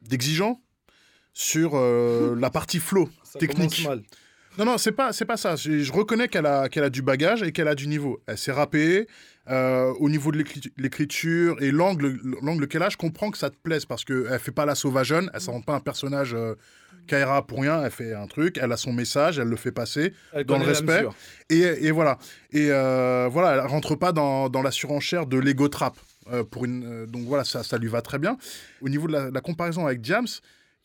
d'exigeant 0.04 0.62
sur 1.34 1.72
euh, 1.74 2.36
la 2.40 2.50
partie 2.50 2.80
flow 2.80 3.10
Ça 3.24 3.40
technique. 3.40 3.84
commence 3.84 3.84
mal. 3.86 4.04
Non, 4.58 4.66
non, 4.66 4.78
c'est 4.78 4.92
pas, 4.92 5.14
c'est 5.14 5.26
pas 5.26 5.38
ça. 5.38 5.56
Je, 5.56 5.80
je 5.80 5.92
reconnais 5.94 6.28
qu'elle 6.28 6.46
a, 6.46 6.68
qu'elle 6.70 6.84
a 6.84 6.90
du 6.90 7.02
bagage 7.02 7.44
et 7.44 7.52
qu'elle 7.52 7.68
a 7.68 7.76
du 7.76 7.88
niveau. 7.88 8.22
Elle 8.28 8.38
s'est 8.38 8.52
rappée. 8.52 9.08
euh, 9.50 9.94
au 10.00 10.10
niveau 10.10 10.32
de 10.34 10.38
l'écrit- 10.40 10.74
l'écriture 10.78 11.56
et 11.62 11.72
l'angle, 11.72 12.20
l'angle 12.42 12.68
qu'elle 12.68 12.84
a, 12.84 12.90
je 12.90 12.98
comprends 12.98 13.32
que 13.32 13.38
ça 13.38 13.50
te 13.50 13.56
plaise 13.56 13.86
parce 13.86 14.04
qu'elle 14.04 14.40
fait 14.40 14.52
pas 14.52 14.66
la 14.66 14.76
sauvageonne, 14.76 15.30
elle 15.34 15.40
s'en 15.40 15.54
rend 15.54 15.62
pas 15.62 15.74
un 15.76 15.80
personnage 15.80 16.34
euh, 16.34 16.56
Kaira 17.08 17.48
pour 17.48 17.62
rien, 17.62 17.82
elle 17.82 17.92
fait 17.92 18.14
un 18.14 18.28
truc, 18.28 18.58
elle 18.62 18.74
a 18.74 18.76
son 18.78 18.92
message, 18.92 19.40
elle 19.40 19.48
le 19.48 19.56
fait 19.56 19.72
passer 19.72 20.14
Elle 20.34 20.44
dans 20.44 20.56
le 20.58 20.66
respect. 20.66 21.04
Et, 21.50 21.62
et 21.88 21.92
voilà. 21.92 22.18
Et 22.52 22.68
euh, 22.72 23.30
voilà, 23.32 23.54
elle 23.54 23.68
rentre 23.70 23.96
pas 23.96 24.12
dans, 24.12 24.50
dans 24.50 24.62
la 24.62 24.72
surenchère 24.72 25.26
de 25.28 25.38
l'ego 25.38 25.70
trap. 25.70 25.98
Euh, 26.34 26.44
pour 26.44 26.66
une, 26.66 26.84
euh, 26.86 27.06
donc 27.06 27.22
voilà, 27.24 27.46
ça, 27.46 27.64
ça 27.64 27.78
lui 27.78 27.88
va 27.88 28.02
très 28.02 28.20
bien. 28.20 28.38
Au 28.82 28.90
niveau 28.90 29.08
de 29.08 29.14
la, 29.14 29.32
la 29.32 29.40
comparaison 29.40 29.86
avec 29.86 30.02
Diams, 30.02 30.28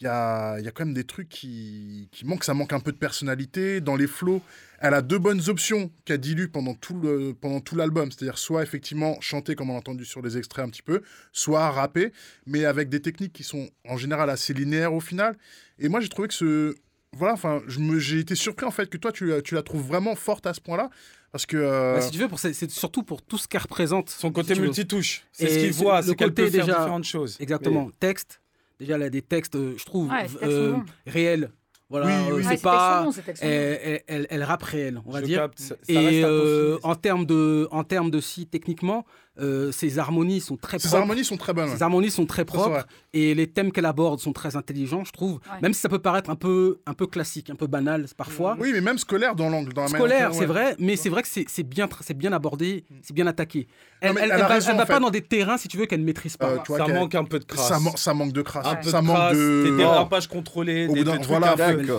il 0.03 0.07
y 0.07 0.09
a, 0.09 0.59
il 0.59 0.65
y 0.65 0.69
a 0.69 0.73
quand 0.73 0.85
même 0.85 0.95
des 0.95 1.05
trucs 1.05 1.29
qui, 1.29 2.09
qui 2.11 2.27
manquent. 2.27 2.43
Ça 2.45 2.55
manque 2.55 2.73
un 2.73 2.81
peu 2.81 2.91
de 2.91 2.97
personnalité. 2.97 3.81
Dans 3.81 3.95
les 3.95 4.09
flows, 4.09 4.43
elle 4.81 4.95
a 4.95 5.01
deux 5.01 5.19
bonnes 5.21 5.49
options 5.49 5.93
qu'a 6.05 6.17
dit 6.17 6.35
Lu 6.35 6.49
pendant 6.49 6.75
tout 6.75 6.99
le- 6.99 7.35
pendant 7.41 7.61
tout 7.61 7.77
l'album. 7.77 8.11
C'est-à-dire 8.11 8.37
soit 8.37 8.65
effectivement 8.65 9.17
chanter, 9.21 9.55
comme 9.55 9.71
on 9.71 9.75
a 9.75 9.79
entendu 9.79 10.05
sur 10.05 10.21
les 10.21 10.37
extraits 10.39 10.65
un 10.67 10.69
petit 10.71 10.83
peu, 10.83 11.03
soit 11.33 11.71
rapper, 11.71 12.13
mais 12.47 12.65
avec 12.65 12.89
des 12.89 13.01
techniques 13.01 13.33
qui 13.33 13.45
sont 13.45 13.71
en 13.89 13.97
général 13.97 14.29
assez 14.29 14.53
linéaires 14.53 14.93
au 14.93 15.01
final. 15.01 15.37
Et 15.79 15.89
moi, 15.89 16.01
j'ai 16.01 16.09
trouvé 16.09 16.27
que 16.29 16.35
ce. 16.35 16.75
Voilà, 17.17 17.35
enfin, 17.35 17.63
j'ai 17.69 18.19
été 18.19 18.35
surpris 18.35 18.67
en 18.67 18.71
fait 18.73 18.89
que 18.89 18.97
toi, 18.97 19.13
tu, 19.13 19.27
la- 19.27 19.41
tu 19.43 19.55
la 19.55 19.63
trouves 19.63 19.87
vraiment 19.87 20.17
forte 20.17 20.47
à 20.49 20.55
ce 20.55 20.61
point-là. 20.61 20.91
Parce 21.31 21.47
que. 21.47 21.57
euh, 21.57 21.95
Bah, 21.95 22.01
si 22.01 22.11
tu 22.11 22.19
veux, 22.19 22.27
pour- 22.29 22.39
c'est 22.41 22.53
c'est 22.53 22.71
surtout 22.71 23.05
pour 23.05 23.23
tout 23.23 23.39
ce 23.39 23.47
qu'elle 23.47 23.63
représente. 23.63 24.11
Son 24.11 24.33
côté 24.33 24.55
si 24.55 24.61
multitouche. 24.61 25.23
C'est 25.33 25.45
Et 25.45 25.49
ce 25.49 25.59
qu'il 25.61 25.73
voit, 25.73 26.03
c'est 26.03 26.17
qu'elle 26.17 26.29
côté 26.31 26.43
peut 26.45 26.51
faire 26.51 26.67
déjà- 26.67 26.79
différentes 26.81 27.05
choses. 27.05 27.37
Exactement. 27.39 27.87
Mais- 27.87 27.93
Texte. 28.01 28.41
Déjà, 28.83 28.97
elle 28.97 29.03
a 29.05 29.11
des 29.11 29.23
textes, 29.23 29.55
euh, 29.55 29.75
je 29.79 29.85
trouve, 29.85 30.11
Ouais, 30.11 30.27
ces 30.27 30.39
textes 30.39 30.45
euh, 30.53 30.77
réels. 31.07 31.51
Voilà, 31.89 32.07
Oui, 32.07 32.13
euh, 32.33 32.37
oui. 32.39 32.45
C'est 32.49 32.61
pas. 32.63 33.07
elle, 33.43 33.79
elle, 33.85 34.01
elle- 34.09 34.27
elle 34.29 34.43
rappe 34.43 34.65
réel, 34.65 35.01
on 35.07 35.13
va 35.13 35.21
Je 35.21 35.25
dire. 35.27 35.39
capte, 35.43 35.61
ça- 35.61 35.77
ça 35.77 35.77
reste 35.77 35.89
Et 35.93 36.25
euh, 36.25 36.79
en 36.83 36.97
termes 36.97 37.25
de, 37.25 37.69
en 37.71 37.85
termes 37.85 38.11
de 38.11 38.19
si 38.19 38.47
techniquement, 38.49 39.05
euh, 39.41 39.73
ses 39.73 39.99
harmonies 39.99 40.41
sont 40.41 40.57
très 40.57 40.79
Ces 40.79 40.89
propres. 40.89 41.03
harmonies 41.03 41.25
sont 41.25 41.37
très 41.39 41.53
bonnes. 41.55 41.71
ouais. 41.71 41.77
Ses 41.77 41.83
harmonies 41.83 42.11
sont 42.11 42.27
très 42.27 42.45
propres 42.45 42.87
et 43.15 43.35
les 43.35 43.47
thèmes 43.47 43.73
qu'elle 43.73 43.87
aborde 43.87 44.21
sont 44.21 44.33
très 44.33 44.57
intelligents, 44.57 45.05
je 45.05 45.13
trouve. 45.13 45.35
Ouais. 45.35 45.59
Même 45.63 45.73
si 45.73 45.81
ça 45.81 45.89
peut 45.89 45.99
paraître 45.99 46.29
un 46.31 46.35
peu, 46.37 46.81
un 46.87 46.93
peu 46.95 47.07
classique, 47.07 47.49
un 47.51 47.55
peu 47.55 47.67
banal 47.67 48.07
parfois. 48.17 48.57
Oui, 48.61 48.71
mais 48.75 48.81
même 48.83 48.99
scolaire 48.99 49.35
dans 49.35 49.49
l'angle. 49.49 49.73
dans 49.73 49.89
Scolaire, 49.89 50.31
c'est 50.35 50.41
ouais. 50.41 50.47
vrai, 50.47 50.77
mais 50.79 50.97
c'est 50.97 51.09
vrai 51.09 51.23
que 51.23 51.29
c'est 51.29 51.63
bien, 51.63 51.89
c'est 52.01 52.17
bien 52.17 52.33
abordé, 52.33 52.85
c'est 53.03 53.15
bien 53.15 53.27
attaqué. 53.27 53.69
Elle, 54.03 54.11
elle, 54.11 54.25
elle 54.25 54.33
a 54.33 54.35
elle 54.35 54.41
va, 54.41 54.47
raison, 54.49 54.69
elle 54.71 54.75
en 54.75 54.79
va 54.79 54.87
pas 54.87 54.99
dans 55.01 55.11
des 55.11 55.21
terrains, 55.23 55.57
si 55.57 55.69
tu 55.69 55.77
veux, 55.77 55.87
qu'elle 55.87 56.01
ne 56.01 56.05
maîtrise 56.05 56.37
pas. 56.37 56.49
Euh, 56.51 56.59
tu 56.65 56.73
vois 56.73 56.85
Ça 56.87 56.93
manque 56.93 57.15
un 57.15 57.25
peu 57.25 57.39
de 57.39 57.45
crasse. 57.45 57.69
Ça, 57.69 57.79
man- 57.79 57.97
ça 57.97 58.13
manque 58.15 58.33
de 58.33 58.43
crasse. 58.43 58.67
Un 58.67 58.75
peu 58.77 58.91
ça 58.91 59.01
de 59.01 59.07
manque 59.07 59.17
crasse, 59.17 59.37
de. 59.37 59.63
des 59.71 59.77
dérapages 59.77 60.27
contrôlés, 60.29 60.89
Au 60.89 60.93
des, 60.93 61.01
bout 61.01 61.05
d'un- 61.05 61.13
des 61.13 61.19
trucs 61.19 61.29
voilà, 61.29 61.57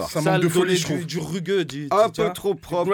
ça 0.10 0.22
manque 0.22 0.42
de 0.42 0.50
folie, 0.50 0.76
je 0.76 0.86
du, 0.88 0.94
trouve. 0.94 1.06
du 1.06 1.20
rugueux, 1.20 1.66
du, 1.66 1.88
Un 1.92 2.10
peu 2.10 2.30
trop 2.34 2.54
propre, 2.56 2.94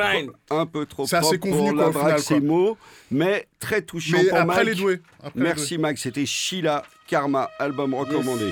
un 0.52 0.66
peu 0.66 0.86
trop 0.86 1.06
C'est 1.08 1.16
assez 1.18 1.38
propre 1.40 1.56
convenu, 1.58 1.76
pour 1.76 1.92
quoi, 1.92 2.14
au 2.16 2.18
final, 2.20 2.76
mais 3.12 3.48
très 3.60 3.82
touchant 3.82 4.18
pour 4.30 4.40
après 4.40 4.64
Mike. 4.64 4.68
les 4.68 4.76
doués. 4.76 5.02
Après 5.24 5.40
les 5.40 5.46
Merci 5.46 5.78
Max, 5.78 6.02
c'était 6.02 6.26
Sheila 6.26 6.84
Karma, 7.08 7.50
album 7.60 7.94
recommandé. 7.94 8.52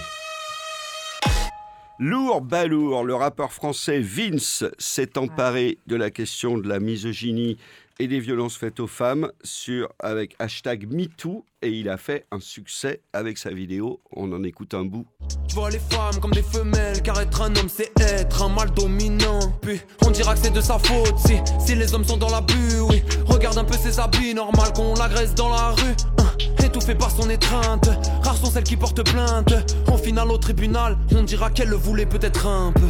Lourd 1.99 2.41
Balourd, 2.41 3.03
le 3.03 3.15
rappeur 3.15 3.51
français 3.51 3.99
Vince 3.99 4.63
s'est 4.77 5.17
emparé 5.17 5.79
de 5.87 5.95
la 5.95 6.11
question 6.11 6.59
de 6.59 6.67
la 6.67 6.79
misogynie 6.79 7.57
et 7.99 8.07
des 8.07 8.19
violences 8.19 8.57
faites 8.57 8.79
aux 8.79 8.87
femmes 8.87 9.31
sur, 9.43 9.89
avec 9.99 10.35
hashtag 10.39 10.87
MeToo 10.91 11.45
et 11.61 11.69
il 11.69 11.89
a 11.89 11.97
fait 11.97 12.25
un 12.31 12.39
succès 12.39 13.01
avec 13.13 13.37
sa 13.37 13.49
vidéo. 13.49 13.99
On 14.11 14.31
en 14.31 14.43
écoute 14.43 14.73
un 14.73 14.85
bout. 14.85 15.05
Je 15.49 15.55
vois 15.55 15.69
les 15.69 15.79
femmes 15.79 16.19
comme 16.21 16.31
des 16.31 16.43
femelles, 16.43 17.01
car 17.01 17.19
être 17.19 17.41
un 17.41 17.55
homme 17.55 17.69
c'est 17.69 17.91
être 17.99 18.43
un 18.43 18.49
mal 18.49 18.71
dominant. 18.71 19.39
Puis 19.61 19.81
on 20.05 20.11
dira 20.11 20.35
que 20.35 20.41
c'est 20.41 20.53
de 20.53 20.61
sa 20.61 20.77
faute 20.77 21.17
si, 21.17 21.37
si 21.59 21.75
les 21.75 21.93
hommes 21.93 22.05
sont 22.05 22.17
dans 22.17 22.29
l'abus, 22.29 22.79
oui. 22.89 23.01
Regarde 23.25 23.57
un 23.57 23.63
peu 23.63 23.77
ses 23.77 23.99
habits, 23.99 24.33
normal 24.33 24.71
qu'on 24.73 24.93
l'agresse 24.93 25.33
dans 25.33 25.49
la 25.49 25.69
rue. 25.69 25.95
Hein, 26.19 26.63
Étouffé 26.63 26.95
par 26.95 27.11
son 27.11 27.29
étreinte, 27.29 27.89
rares 28.23 28.35
sont 28.35 28.51
celles 28.51 28.63
qui 28.65 28.75
portent 28.75 29.03
plainte. 29.03 29.53
Au 29.91 29.97
final, 29.97 30.29
au 30.29 30.37
tribunal, 30.37 30.97
on 31.15 31.23
dira 31.23 31.49
qu'elle 31.49 31.69
le 31.69 31.77
voulait 31.77 32.05
peut-être 32.05 32.45
un 32.45 32.73
peu. 32.73 32.89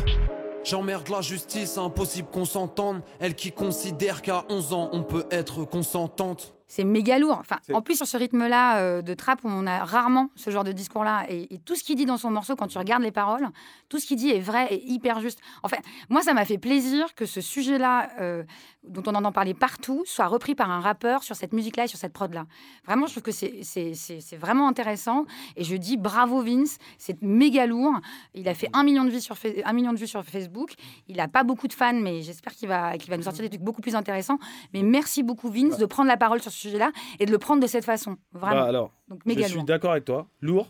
J'emmerde 0.68 1.08
la 1.08 1.22
justice, 1.22 1.78
impossible 1.78 2.28
qu'on 2.28 2.44
s'entende. 2.44 3.02
Elle 3.22 3.36
qui 3.36 3.54
considère 3.54 4.22
qu'à 4.22 4.44
11 4.50 4.74
ans, 4.74 4.90
on 4.92 5.02
peut 5.02 5.26
être 5.32 5.64
consentante. 5.64 6.54
C'est 6.68 6.84
méga 6.84 7.18
lourd. 7.20 7.38
Enfin, 7.40 7.56
en 7.72 7.82
plus, 7.82 7.96
sur 7.96 8.06
ce 8.06 8.18
rythme-là 8.18 8.80
euh, 8.80 9.02
de 9.02 9.14
trap, 9.14 9.40
on 9.46 9.66
a 9.66 9.86
rarement 9.86 10.30
ce 10.36 10.50
genre 10.50 10.66
de 10.66 10.74
discours-là. 10.74 11.26
Et, 11.30 11.54
et 11.54 11.60
tout 11.60 11.76
ce 11.76 11.86
qu'il 11.86 11.96
dit 11.96 12.06
dans 12.06 12.18
son 12.18 12.32
morceau, 12.32 12.58
quand 12.58 12.68
tu 12.68 12.78
regardes 12.78 13.04
les 13.04 13.14
paroles, 13.14 13.48
tout 13.88 13.98
ce 13.98 14.06
qu'il 14.06 14.18
dit 14.18 14.30
est 14.30 14.42
vrai 14.42 14.68
et 14.70 14.86
hyper 14.86 15.22
juste. 15.22 15.40
En 15.64 15.70
fait, 15.70 15.80
moi, 16.10 16.22
ça 16.22 16.34
m'a 16.34 16.44
fait 16.44 16.58
plaisir 16.58 17.16
que 17.16 17.26
ce 17.26 17.40
sujet-là, 17.40 18.10
euh, 18.20 18.44
dont 18.90 19.04
on 19.08 19.16
entend 19.16 19.32
parler 19.32 19.54
partout, 19.54 20.04
soit 20.06 20.28
repris 20.28 20.56
par 20.56 20.70
un 20.72 20.80
rappeur 20.80 21.24
sur 21.24 21.36
cette 21.36 21.54
musique-là 21.54 21.86
et 21.86 21.88
sur 21.88 21.98
cette 21.98 22.14
prod-là. 22.14 22.46
Vraiment, 22.86 23.06
je 23.08 23.12
trouve 23.12 23.24
que 23.24 23.32
c'est- 23.32 24.38
vraiment 24.38 24.68
intéressant. 24.68 25.26
Et 25.56 25.64
je 25.64 25.76
dis 25.76 25.98
bravo 25.98 26.42
Vince, 26.42 26.78
c'est 26.98 27.22
méga 27.22 27.66
lourd. 27.66 27.94
Il 28.34 28.48
a 28.48 28.54
fait 28.54 28.70
un 28.74 28.84
million 28.84 29.04
de 29.06 29.10
vues 29.10 29.22
sur, 29.22 29.36
un 29.66 29.74
million 29.74 29.94
de 29.94 29.98
vues 29.98 30.08
sur 30.08 30.24
Facebook. 30.24 30.74
Il 31.08 31.18
n'a 31.18 31.28
pas 31.28 31.44
beaucoup 31.44 31.68
de 31.68 31.74
fans, 31.74 31.94
mais 31.94 32.22
j'espère 32.22 32.54
qu'il 32.54 32.68
va, 32.68 32.94
va 33.08 33.18
nous 33.18 33.24
sortir 33.24 33.44
des 33.44 33.50
trucs 33.50 33.62
beaucoup 33.64 33.82
plus 33.82 33.96
intéressants. 33.96 34.40
Mais 34.74 34.84
merci 34.84 35.24
beaucoup 35.24 35.50
Vince 35.50 35.78
de 35.78 35.86
prendre 35.86 36.08
la 36.10 36.18
parole 36.18 36.42
sur 36.42 36.52
ce 36.52 36.58
sujet-là 36.60 36.92
et 37.20 37.26
de 37.26 37.32
le 37.32 37.38
prendre 37.38 37.62
de 37.62 37.68
cette 37.68 37.86
façon. 37.86 38.18
Vraiment. 38.32 38.62
Bah, 38.62 38.66
alors, 38.68 38.92
Donc 39.08 39.22
je 39.26 39.44
suis 39.44 39.64
d'accord 39.64 39.92
avec 39.92 40.06
toi. 40.06 40.28
Lourd. 40.42 40.68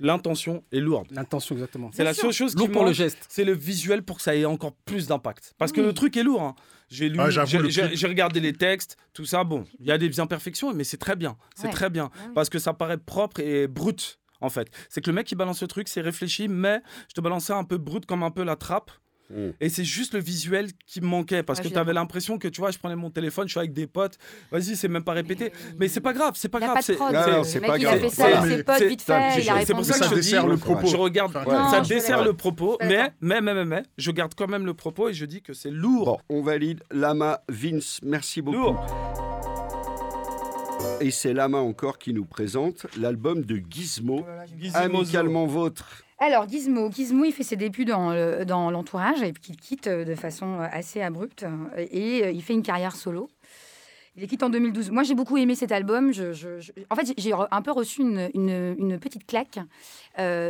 L'intention 0.00 0.62
est 0.72 0.80
lourde. 0.80 1.08
L'intention, 1.10 1.54
exactement. 1.54 1.90
C'est 1.92 2.04
la 2.04 2.12
sûr. 2.14 2.24
seule 2.24 2.32
chose 2.32 2.52
qui 2.54 2.58
Lourd 2.58 2.70
pour 2.70 2.84
le 2.84 2.92
geste. 2.92 3.24
c'est 3.28 3.44
le 3.44 3.52
visuel 3.52 4.02
pour 4.02 4.16
que 4.16 4.22
ça 4.22 4.34
ait 4.36 4.44
encore 4.44 4.72
plus 4.84 5.06
d'impact. 5.06 5.54
Parce 5.58 5.72
que 5.72 5.80
le 5.80 5.92
truc 5.92 6.16
est 6.16 6.22
lourd. 6.22 6.42
hein. 6.42 6.54
J'ai 6.88 7.08
lu, 7.08 7.18
Ah, 7.18 7.30
j'ai- 7.30 8.06
regardé 8.06 8.38
les 8.40 8.52
textes, 8.52 8.96
tout 9.12 9.24
ça. 9.24 9.42
Bon, 9.42 9.64
il 9.80 9.86
y 9.86 9.90
a 9.90 9.98
des 9.98 10.20
imperfections, 10.20 10.72
mais 10.72 10.84
c'est 10.84 10.98
très 10.98 11.16
bien. 11.16 11.36
C'est 11.56 11.66
Ouais. 11.66 11.72
très 11.72 11.90
bien. 11.90 12.10
Parce 12.34 12.48
que 12.48 12.58
ça 12.60 12.74
paraît 12.74 12.98
propre 12.98 13.40
et 13.40 13.66
brut, 13.66 14.20
en 14.40 14.50
fait. 14.50 14.68
C'est 14.88 15.00
que 15.00 15.10
le 15.10 15.14
mec 15.14 15.26
qui 15.26 15.34
balance 15.34 15.60
le 15.62 15.66
truc, 15.66 15.88
c'est 15.88 16.00
réfléchi, 16.00 16.46
mais 16.46 16.80
je 17.08 17.14
te 17.14 17.20
balançais 17.20 17.52
un 17.54 17.64
peu 17.64 17.76
brut 17.78 18.06
comme 18.06 18.22
un 18.22 18.30
peu 18.30 18.44
la 18.44 18.54
trappe. 18.54 18.90
Mm. 19.28 19.50
Et 19.60 19.68
c'est 19.68 19.84
juste 19.84 20.14
le 20.14 20.20
visuel 20.20 20.68
qui 20.86 21.00
me 21.00 21.06
manquait 21.06 21.42
parce 21.42 21.58
Ouais, 21.58 21.64
que 21.66 21.68
tu 21.72 21.78
avais 21.78 21.92
l'impression 21.92 22.38
que 22.38 22.46
tu 22.48 22.60
vois, 22.60 22.70
je 22.70 22.78
prenais 22.78 22.94
mon 22.96 23.10
téléphone, 23.10 23.48
je 23.48 23.52
suis 23.52 23.58
avec 23.58 23.72
des 23.72 23.86
potes, 23.88 24.18
vas-y, 24.52 24.76
c'est 24.76 24.88
même 24.88 25.02
pas 25.02 25.12
répété. 25.14 25.52
Mais 25.78 25.88
c'est 25.88 26.00
pas 26.00 26.12
grave, 26.12 26.34
c'est 26.36 26.48
pas 26.48 26.60
grave. 26.60 26.74
pas 26.74 26.82
c'est- 26.82 26.94
prod. 26.94 27.12
Non, 27.12 27.42
c'est- 27.44 27.60
pas 27.60 27.76
il 27.76 27.82
grave. 27.84 27.96
a 27.96 27.98
fait 28.00 28.08
ça 28.10 28.22
Voilà. 28.22 28.38
avec 28.38 28.50
ses 28.50 28.56
Mais 28.58 28.62
potes 28.62 28.76
c'est- 28.78 28.88
pour 29.74 29.84
ça 29.84 29.94
que 29.94 30.04
Ça 30.04 30.10
je 30.10 30.14
dessert 30.14 30.46
le 30.46 30.56
propos. 30.56 30.86
je 30.86 30.96
regarde, 30.96 31.34
Non, 31.34 31.70
ça 31.70 31.80
dessert 31.80 32.22
le 32.24 32.34
propos, 32.34 32.78
mais, 32.82 33.10
mais, 33.20 33.40
mais, 33.40 33.54
mais, 33.54 33.64
mais, 33.64 33.82
je 33.98 34.10
garde 34.12 34.32
quand 34.36 34.48
même 34.48 34.64
le 34.66 34.74
propos 34.74 35.08
et 35.08 35.14
je 35.14 35.24
dis 35.24 35.42
que 35.42 35.52
c'est 35.54 35.70
lourd. 35.70 36.04
Bon, 36.28 36.36
on 36.38 36.42
valide. 36.42 36.82
Lama, 36.92 37.40
Vince, 37.48 37.98
merci 38.02 38.42
beaucoup. 38.42 38.58
Lourd. 38.58 38.86
Et 41.00 41.10
c'est 41.10 41.34
Lama 41.34 41.58
encore 41.58 41.98
qui 41.98 42.14
nous 42.14 42.24
présente 42.24 42.86
l'album 42.98 43.42
de 43.44 43.60
Gizmo, 43.68 44.24
Gizmozo. 44.58 44.78
amicalement 44.98 45.46
vôtre. 45.46 46.02
Alors, 46.18 46.48
Gizmo, 46.48 46.90
Gizmo, 46.90 47.24
il 47.24 47.32
fait 47.32 47.42
ses 47.42 47.56
débuts 47.56 47.84
dans, 47.84 48.44
dans 48.46 48.70
l'entourage 48.70 49.22
et 49.22 49.32
puis 49.32 49.42
il 49.50 49.56
quitte 49.56 49.86
euh, 49.86 50.04
de 50.04 50.14
façon 50.14 50.60
euh, 50.60 50.66
assez 50.72 51.02
abrupte 51.02 51.42
euh, 51.42 51.86
et 51.90 52.30
il 52.30 52.42
fait 52.42 52.54
une 52.54 52.62
carrière 52.62 52.96
solo. 52.96 53.28
Il 54.18 54.26
quitte 54.26 54.42
en 54.42 54.48
2012. 54.48 54.90
Moi, 54.92 55.02
j'ai 55.02 55.14
beaucoup 55.14 55.36
aimé 55.36 55.54
cet 55.54 55.72
album. 55.72 56.10
En 56.88 56.94
fait, 56.96 57.12
j'ai 57.18 57.32
un 57.50 57.60
peu 57.60 57.70
reçu 57.70 58.00
une, 58.00 58.30
une- 58.32 58.98
petite 58.98 59.26
claque 59.26 59.58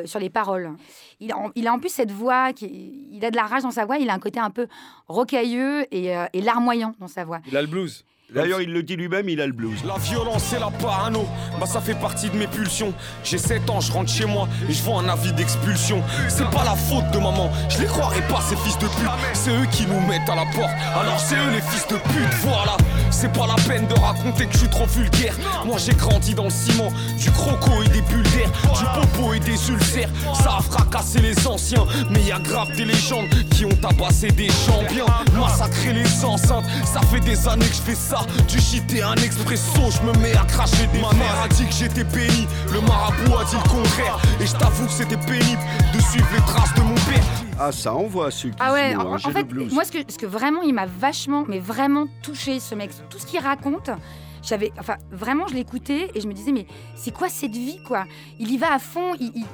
sur 0.05 0.21
les 0.21 0.31
paroles. 0.31 0.71
Il 1.19 1.33
a, 1.33 1.37
en- 1.73 1.79
plus 1.81 1.89
cette 1.89 2.13
voix, 2.13 2.53
qui, 2.53 3.09
il 3.11 3.25
a 3.25 3.33
de 3.33 3.35
la 3.37 3.43
rage 3.43 3.65
dans 3.65 3.73
sa 3.73 3.85
voix, 3.85 3.99
il 3.99 4.09
a 4.09 4.15
un 4.15 4.21
côté 4.21 4.39
un 4.39 4.51
peu 4.51 4.69
rocailleux 5.09 5.93
et, 5.93 6.15
et 6.33 6.41
larmoyant 6.43 6.95
dans 7.01 7.09
sa 7.09 7.25
voix. 7.25 7.41
Il 7.49 7.57
a 7.57 7.61
le 7.63 7.67
blues. 7.67 8.05
D'ailleurs, 8.35 8.61
il 8.61 8.73
le 8.73 8.83
dit 8.83 8.97
lui-même, 8.97 9.29
il 9.29 9.41
a 9.41 9.47
le 9.47 9.53
blues. 9.53 9.85
La 9.87 9.99
violence 9.99 10.53
et 10.53 10.59
la 10.59 10.71
parano, 10.71 11.27
bah 11.61 11.67
ça 11.67 11.81
fait 11.81 11.95
partie 11.95 12.29
de 12.29 12.37
mes 12.37 12.49
pulsions. 12.49 12.93
J'ai 13.23 13.39
7 13.39 13.71
ans, 13.71 13.81
je 13.81 13.93
rentre 13.93 14.11
chez 14.11 14.25
moi 14.27 14.49
et 14.69 14.73
je 14.73 14.83
vois 14.83 15.01
un 15.01 15.09
avis 15.09 15.33
d'expulsion. 15.33 16.03
C'est 16.29 16.51
pas 16.51 16.65
la 16.65 16.75
faute 16.75 17.09
de 17.13 17.19
maman, 17.19 17.53
je 17.69 17.79
les 17.79 17.87
croirais 17.87 18.27
pas 18.29 18.41
ces 18.41 18.57
fils 18.57 18.77
de 18.79 18.87
pute. 18.87 19.09
C'est 19.33 19.53
eux 19.53 19.67
qui 19.71 19.87
nous 19.87 20.01
mettent 20.09 20.29
à 20.29 20.35
la 20.35 20.45
porte, 20.47 20.75
alors 20.97 21.21
c'est 21.21 21.37
eux 21.37 21.51
les 21.53 21.61
fils 21.61 21.87
de 21.87 21.95
pute, 21.95 22.35
voilà. 22.41 22.77
C'est 23.19 23.33
pas 23.33 23.47
la 23.47 23.55
peine 23.55 23.87
de 23.87 23.95
raconter 23.95 24.45
que 24.45 24.53
je 24.53 24.59
suis 24.59 24.69
trop 24.69 24.85
vulgaire. 24.85 25.35
Moi 25.65 25.79
j'ai 25.79 25.95
grandi 25.95 26.35
dans 26.35 26.45
le 26.45 26.51
ciment, 26.51 26.93
du 27.17 27.31
croco 27.31 27.83
et 27.83 27.89
des 27.89 28.03
bulles 28.03 28.31
d'air, 28.33 28.51
du 28.77 28.85
popo 29.01 29.33
et 29.33 29.41
des 29.41 29.71
ulcères. 29.71 30.11
Ça 30.35 30.59
a 30.59 30.61
fracassé 30.61 31.21
les 31.21 31.47
anciens, 31.47 31.87
mais 32.11 32.21
y 32.21 32.33
a 32.33 32.39
grave 32.39 32.71
des 32.77 32.85
légendes 32.85 33.31
qui 33.53 33.65
ont 33.65 33.75
tabassé 33.81 34.29
des 34.29 34.49
gens 34.49 34.83
bien, 34.91 35.07
massacré 35.41 35.95
les 35.95 36.25
enceintes. 36.27 36.67
Ça 36.85 37.01
fait 37.11 37.21
des 37.21 37.49
années 37.49 37.65
que 37.65 37.77
je 37.77 37.81
fais 37.81 37.95
ça, 37.95 38.21
du 38.49 38.61
shit 38.61 38.85
et 38.93 39.03
un 39.03 39.15
expresso, 39.15 39.81
je 39.91 40.07
me 40.07 40.13
mets 40.19 40.37
à 40.37 40.45
cracher 40.45 40.87
des 40.93 41.01
Ma 41.01 41.15
mère 41.15 41.41
a 41.43 41.49
dit 41.49 41.65
que 41.65 41.75
j'étais 41.75 42.05
béni, 42.05 42.47
le 42.71 42.83
marabout 42.83 43.39
a 43.41 43.45
dit 43.45 43.57
le 43.57 43.71
contraire. 43.71 44.19
Et 44.41 44.47
je 44.47 44.53
t'avoue 44.53 44.85
que 44.85 44.93
c'était 44.93 45.17
pénible 45.17 45.63
de 45.95 46.01
suivre 46.03 46.29
les 46.35 46.43
traces 46.43 46.75
de 46.75 46.83
mon 46.83 46.95
père. 46.95 47.46
Ah, 47.59 47.73
ça 47.73 47.95
envoie 47.95 48.31
ce 48.31 48.49
Ah 48.61 48.73
ouais, 48.73 48.95
en, 48.97 49.01
hein, 49.01 49.15
en 49.15 49.31
fait, 49.31 49.45
moi, 49.73 49.85
ce 49.85 49.93
que, 49.93 49.99
ce 50.13 50.19
que 50.19 50.27
vraiment, 50.27 50.61
il 50.63 50.75
m'a 50.75 50.87
vachement, 50.87 51.45
mais 51.49 51.59
vraiment 51.59 52.07
touché, 52.23 52.61
ce 52.61 52.75
mec. 52.75 52.91
Tout 53.09 53.19
ce 53.19 53.27
qu'il 53.27 53.41
raconte, 53.41 53.91
j'avais, 54.43 54.73
enfin, 54.79 54.97
vraiment, 55.11 55.47
je 55.47 55.55
l'écoutais 55.55 56.11
et 56.15 56.21
je 56.21 56.29
me 56.29 56.35
disais, 56.35 56.53
mais 56.53 56.67
c'est 56.95 57.13
quoi 57.15 57.29
cette 57.31 57.53
vie, 57.57 57.79
quoi? 57.87 58.05
Il 58.39 58.51
y 58.51 58.59
va 58.59 58.75
à 58.75 58.79
fond. 58.79 59.15
il- 59.21 59.33
il- 59.35 59.47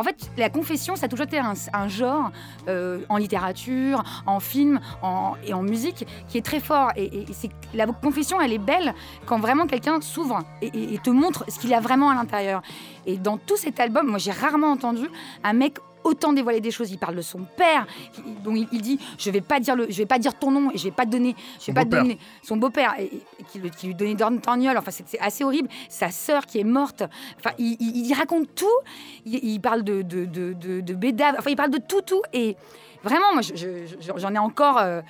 En 0.00 0.04
fait, 0.04 0.30
la 0.36 0.48
confession, 0.48 0.94
ça 0.94 1.06
a 1.06 1.08
toujours 1.08 1.26
été 1.26 1.40
un, 1.40 1.54
un 1.72 1.88
genre 1.88 2.30
euh, 2.68 3.00
en 3.08 3.16
littérature, 3.16 4.04
en 4.26 4.38
film 4.38 4.78
en- 5.02 5.34
et 5.44 5.52
en 5.52 5.62
musique 5.62 6.06
qui 6.28 6.38
est 6.38 6.42
très 6.46 6.60
fort. 6.60 6.92
Et, 6.94 7.06
et- 7.22 7.26
la 7.74 7.84
confession, 7.86 8.40
elle 8.40 8.52
est 8.52 8.58
belle 8.58 8.94
quand 9.26 9.40
vraiment 9.40 9.66
quelqu'un 9.66 10.00
s'ouvre 10.00 10.38
et, 10.62 11.00
te 11.02 11.10
montre 11.10 11.44
ce 11.48 11.58
qu'il 11.58 11.74
a 11.74 11.80
vraiment 11.80 12.10
à 12.10 12.14
l'intérieur. 12.14 12.62
Et 13.06 13.16
dans 13.16 13.38
tout 13.38 13.56
cet 13.56 13.80
album, 13.80 14.06
moi, 14.06 14.18
j'ai 14.18 14.30
rarement 14.30 14.70
entendu 14.70 15.08
un 15.42 15.52
mec 15.52 15.78
autant 16.04 16.32
dévoiler 16.32 16.60
des 16.60 16.70
choses. 16.70 16.90
Il 16.90 16.98
parle 16.98 17.16
de 17.16 17.22
son 17.22 17.40
père, 17.56 17.86
il- 18.26 18.42
dont 18.42 18.54
il, 18.54 18.66
il 18.72 18.80
dit 18.82 18.98
je 19.18 19.30
vais 19.30 19.40
pas 19.40 19.60
dire 19.60 19.76
le, 19.76 19.86
je 19.90 19.96
vais 19.98 20.06
pas 20.06 20.18
dire 20.18 20.34
ton 20.38 20.50
nom 20.50 20.70
et 20.72 20.78
je 20.78 20.84
vais 20.84 20.90
pas 20.90 21.04
te 21.06 21.10
donner, 21.10 21.34
je 21.60 21.66
vais 21.66 21.72
Son 21.72 21.72
pas 21.74 21.84
te 21.84 21.90
donner 21.90 22.18
son 22.42 22.56
beau-père 22.56 22.94
et, 22.98 23.04
et 23.06 23.42
qui, 23.50 23.86
lui 23.86 23.94
donnait 23.94 24.14
d'orniol. 24.14 24.76
Enfin, 24.76 24.90
c'est 24.90 25.18
assez 25.20 25.44
horrible. 25.44 25.68
Sa 25.88 26.10
sœur 26.10 26.46
qui 26.46 26.58
est 26.60 26.64
morte. 26.64 27.02
Enfin, 27.38 27.50
il, 27.58 28.12
raconte 28.14 28.54
tout. 28.54 28.66
Il, 29.26 29.60
parle 29.60 29.82
de 29.82 30.02
de 30.02 30.24
de, 30.24 30.52
de, 30.52 30.80
de 30.80 30.94
bédave. 30.94 31.36
Enfin, 31.38 31.50
il 31.50 31.56
parle 31.56 31.70
de 31.70 31.78
tout 31.78 32.02
tout 32.02 32.22
et 32.32 32.56
vraiment, 33.04 33.32
moi, 33.32 33.42
je- 33.42 33.54
je- 33.54 33.86
je- 34.00 34.12
j'en 34.16 34.34
ai 34.34 34.38
encore 34.38 34.78
euh, 34.78 35.00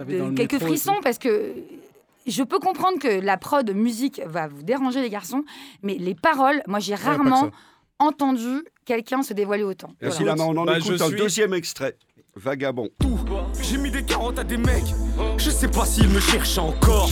de- 0.00 0.30
quelques 0.34 0.52
métro 0.54 0.66
frissons 0.66 0.96
parce 1.02 1.18
que. 1.18 1.54
Je 2.26 2.42
peux 2.42 2.58
comprendre 2.58 2.98
que 2.98 3.08
la 3.08 3.38
prod 3.38 3.70
musique 3.74 4.20
va 4.26 4.48
vous 4.48 4.62
déranger 4.62 5.00
les 5.00 5.08
garçons, 5.08 5.44
mais 5.82 5.94
les 5.94 6.14
paroles, 6.14 6.62
moi 6.66 6.78
j'ai 6.78 6.94
rarement. 6.94 7.44
Entendu 7.98 8.64
quelqu'un 8.84 9.22
se 9.22 9.32
dévoiler 9.34 9.62
autant. 9.64 9.90
Merci 10.00 10.22
Voilà. 10.22 10.36
Lama, 10.36 10.44
on 10.50 10.56
en 10.56 10.64
Bah, 10.64 10.78
écoute 10.78 10.96
je 10.98 11.02
un 11.04 11.08
suis- 11.08 11.16
deuxième 11.16 11.54
extrait. 11.54 11.96
Vagabond. 12.36 12.88
J'ai 13.60 13.78
mis 13.78 13.90
des 13.90 14.04
carottes 14.04 14.38
à 14.38 14.44
des 14.44 14.56
mecs. 14.58 14.94
Je 15.38 15.50
sais 15.50 15.66
pas 15.68 15.84
s'ils 15.84 16.08
me 16.08 16.20
cherchent 16.20 16.58
encore. 16.58 17.10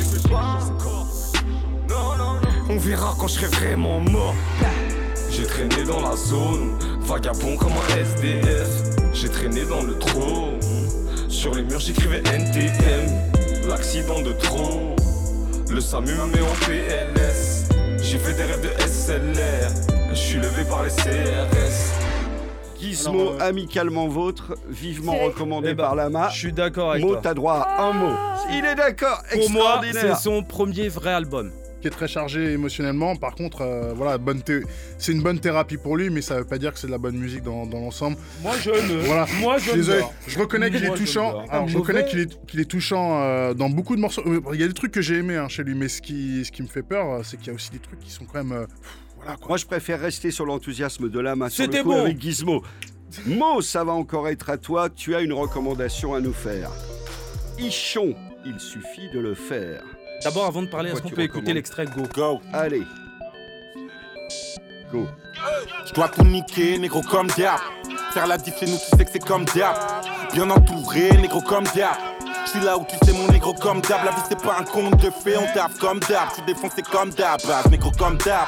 On 2.69 2.77
verra 2.79 3.15
quand 3.19 3.27
je 3.29 3.35
serai 3.35 3.47
vraiment 3.47 4.01
mort. 4.01 4.35
J'ai 5.31 5.45
traîné 5.45 5.83
dans 5.85 6.01
la 6.01 6.17
zone, 6.17 6.79
vagabond 7.01 7.57
comme 7.57 7.73
un 7.73 7.97
SDF. 7.97 8.69
J'ai 9.13 9.29
traîné 9.29 9.65
dans 9.65 9.83
le 9.83 9.99
trou. 9.99 10.51
Sur 11.29 11.55
les 11.55 11.63
murs 11.63 11.81
j'écrivais 11.81 12.23
NTM. 12.25 13.69
L'accident 13.69 14.23
de 14.23 14.33
trop. 14.33 14.95
Le 15.71 15.81
SAMU 15.81 16.13
me 16.13 16.27
met 16.27 16.41
en 16.41 16.55
PLS. 16.67 17.69
J'ai 18.03 18.19
fait 18.19 18.35
des 18.35 18.45
rêves 18.45 18.63
de 18.63 18.83
SLR. 18.83 19.71
Je 20.17 20.21
suis 20.23 20.39
levé 20.39 20.65
par 20.65 20.83
les 20.83 20.89
CRS. 20.91 21.93
Gizmo, 22.81 23.21
Alors, 23.21 23.33
euh, 23.43 23.49
amicalement 23.49 24.09
vôtre, 24.09 24.55
vivement 24.69 25.15
recommandé 25.19 25.69
Eh 25.73 25.75
ben, 25.75 25.85
par 25.85 25.95
Lama. 25.95 26.29
Je 26.33 26.39
suis 26.39 26.53
d'accord 26.53 26.91
avec 26.93 27.03
Mo, 27.05 27.13
toi. 27.13 27.21
t'as 27.23 27.35
droit 27.35 27.55
à 27.61 27.83
un 27.85 27.93
mot. 27.93 28.15
Il 28.53 28.65
est 28.65 28.75
d'accord, 28.75 29.23
Pour 29.33 29.51
moi, 29.51 29.81
c'est 29.93 30.15
son 30.17 30.43
premier 30.43 30.89
vrai 30.89 31.13
album. 31.13 31.53
qui 31.81 31.89
est 31.89 31.91
très 31.91 32.09
chargé 32.09 32.53
émotionnellement. 32.53 33.17
Par 33.17 33.35
contre, 33.35 33.61
euh, 33.61 33.93
voilà, 33.95 34.17
bonne 34.19 34.41
thé- 34.43 34.63
c'est 34.99 35.13
une 35.13 35.23
bonne 35.23 35.39
thérapie 35.39 35.77
pour 35.77 35.97
lui, 35.97 36.09
mais 36.11 36.23
ça 36.23 36.37
veut 36.39 36.45
pas 36.47 36.57
dire 36.59 36.73
que 36.73 36.79
c'est 36.79 36.87
de 36.87 36.93
la 36.93 36.99
bonne 36.99 37.17
musique 37.19 37.43
dans, 37.43 37.67
dans 37.67 37.81
l'ensemble. 37.81 38.17
Moi, 38.43 38.53
je 38.61 38.71
ne. 38.71 39.01
Voilà. 39.07 39.27
Moi, 39.41 39.59
je 39.59 39.73
je 40.27 40.39
reconnais 40.39 40.71
qu'il 40.71 40.85
est 40.85 40.95
touchant. 40.95 41.45
Alors, 41.51 41.69
je 41.69 41.77
reconnais 41.79 42.05
qu'il 42.07 42.21
est, 42.21 42.47
qu'il 42.47 42.61
est 42.61 42.65
touchant 42.71 43.21
euh, 43.23 43.53
dans 43.55 43.69
beaucoup 43.69 43.95
de 43.95 44.01
morceaux. 44.01 44.23
Il 44.55 44.61
y 44.61 44.65
a 44.65 44.69
des 44.69 44.75
trucs 44.75 44.93
que 44.93 45.03
j'ai 45.03 45.19
aimés 45.19 45.37
hein, 45.37 45.49
chez 45.49 45.63
lui, 45.65 45.75
mais 45.75 45.89
ce 45.89 46.01
qui, 46.03 46.45
ce 46.45 46.51
qui 46.53 46.63
me 46.63 46.69
fait 46.69 46.83
peur, 46.83 47.21
c'est 47.25 47.37
qu'il 47.37 47.49
y 47.49 47.51
a 47.51 47.55
aussi 47.55 47.71
des 47.71 47.79
trucs 47.79 48.01
qui 48.01 48.11
sont 48.11 48.25
quand 48.25 48.43
même. 48.43 48.53
euh, 48.53 48.67
pff, 48.67 48.97
voilà 49.27 49.37
quoi. 49.39 49.49
Moi, 49.49 49.57
je 49.57 49.67
préfère 49.67 50.01
rester 50.01 50.31
sur 50.31 50.47
l'enthousiasme 50.47 51.09
de 51.09 51.21
le 51.21 51.35
C'était 51.51 51.83
bon. 51.83 52.01
avec 52.01 52.21
Gizmo. 52.21 52.63
Mo, 53.27 53.61
ça 53.61 53.83
va 53.83 53.93
encore 53.93 54.29
être 54.29 54.51
à 54.51 54.57
toi. 54.57 54.89
Tu 54.89 55.15
as 55.15 55.21
une 55.21 55.33
recommandation 55.33 56.15
à 56.15 56.21
nous 56.21 56.33
faire. 56.33 56.71
Ichon, 57.59 58.15
il 58.45 58.61
suffit 58.61 59.09
de 59.13 59.19
le 59.19 59.35
faire. 59.35 59.83
D'abord, 60.23 60.47
avant 60.47 60.63
de 60.63 60.69
parler, 60.69 60.91
est-ce 60.91 61.03
qu'on 61.03 61.09
tu 61.09 61.15
peut 61.15 61.23
écouter 61.23 61.55
l'extrait 61.55 61.87
Go 61.87 62.03
Go. 62.15 62.41
Allez. 62.53 62.83
Go. 64.93 65.07
Je 65.87 65.93
dois 65.93 66.09
tout 66.09 66.25
niquer, 66.25 66.79
négro 66.79 67.03
comme 67.03 67.27
diable. 67.29 67.63
Faire 68.13 68.27
la 68.27 68.39
diff 68.39 68.57
chez 68.59 68.67
nous, 68.67 68.79
tu 68.79 68.97
sais 68.97 69.05
que 69.05 69.11
c'est 69.11 69.25
comme 69.25 69.45
diable. 69.47 69.79
Bien 70.33 70.49
entouré, 70.51 71.11
négro 71.21 71.41
comme 71.41 71.65
diable. 71.65 71.99
Je 72.47 72.53
suis 72.53 72.61
là 72.61 72.79
où 72.79 72.85
tu 72.85 72.95
sais 73.05 73.13
mon 73.13 73.27
négro 73.33 73.53
comme 73.55 73.81
d'hab. 73.81 74.05
La 74.05 74.13
vie 74.13 74.23
c'est 74.29 74.41
pas 74.41 74.61
un 74.61 74.65
conte 74.65 75.03
de 75.03 75.11
fées, 75.11 75.37
on 75.37 75.53
tape 75.53 75.77
comme 75.79 75.99
d'hab. 75.99 76.29
Tu 76.33 76.43
défoncé 76.43 76.81
comme 76.81 77.11
d'hab, 77.11 77.41
base, 77.45 77.69
négro 77.71 77.91
comme 77.91 78.17
d'hab. 78.19 78.47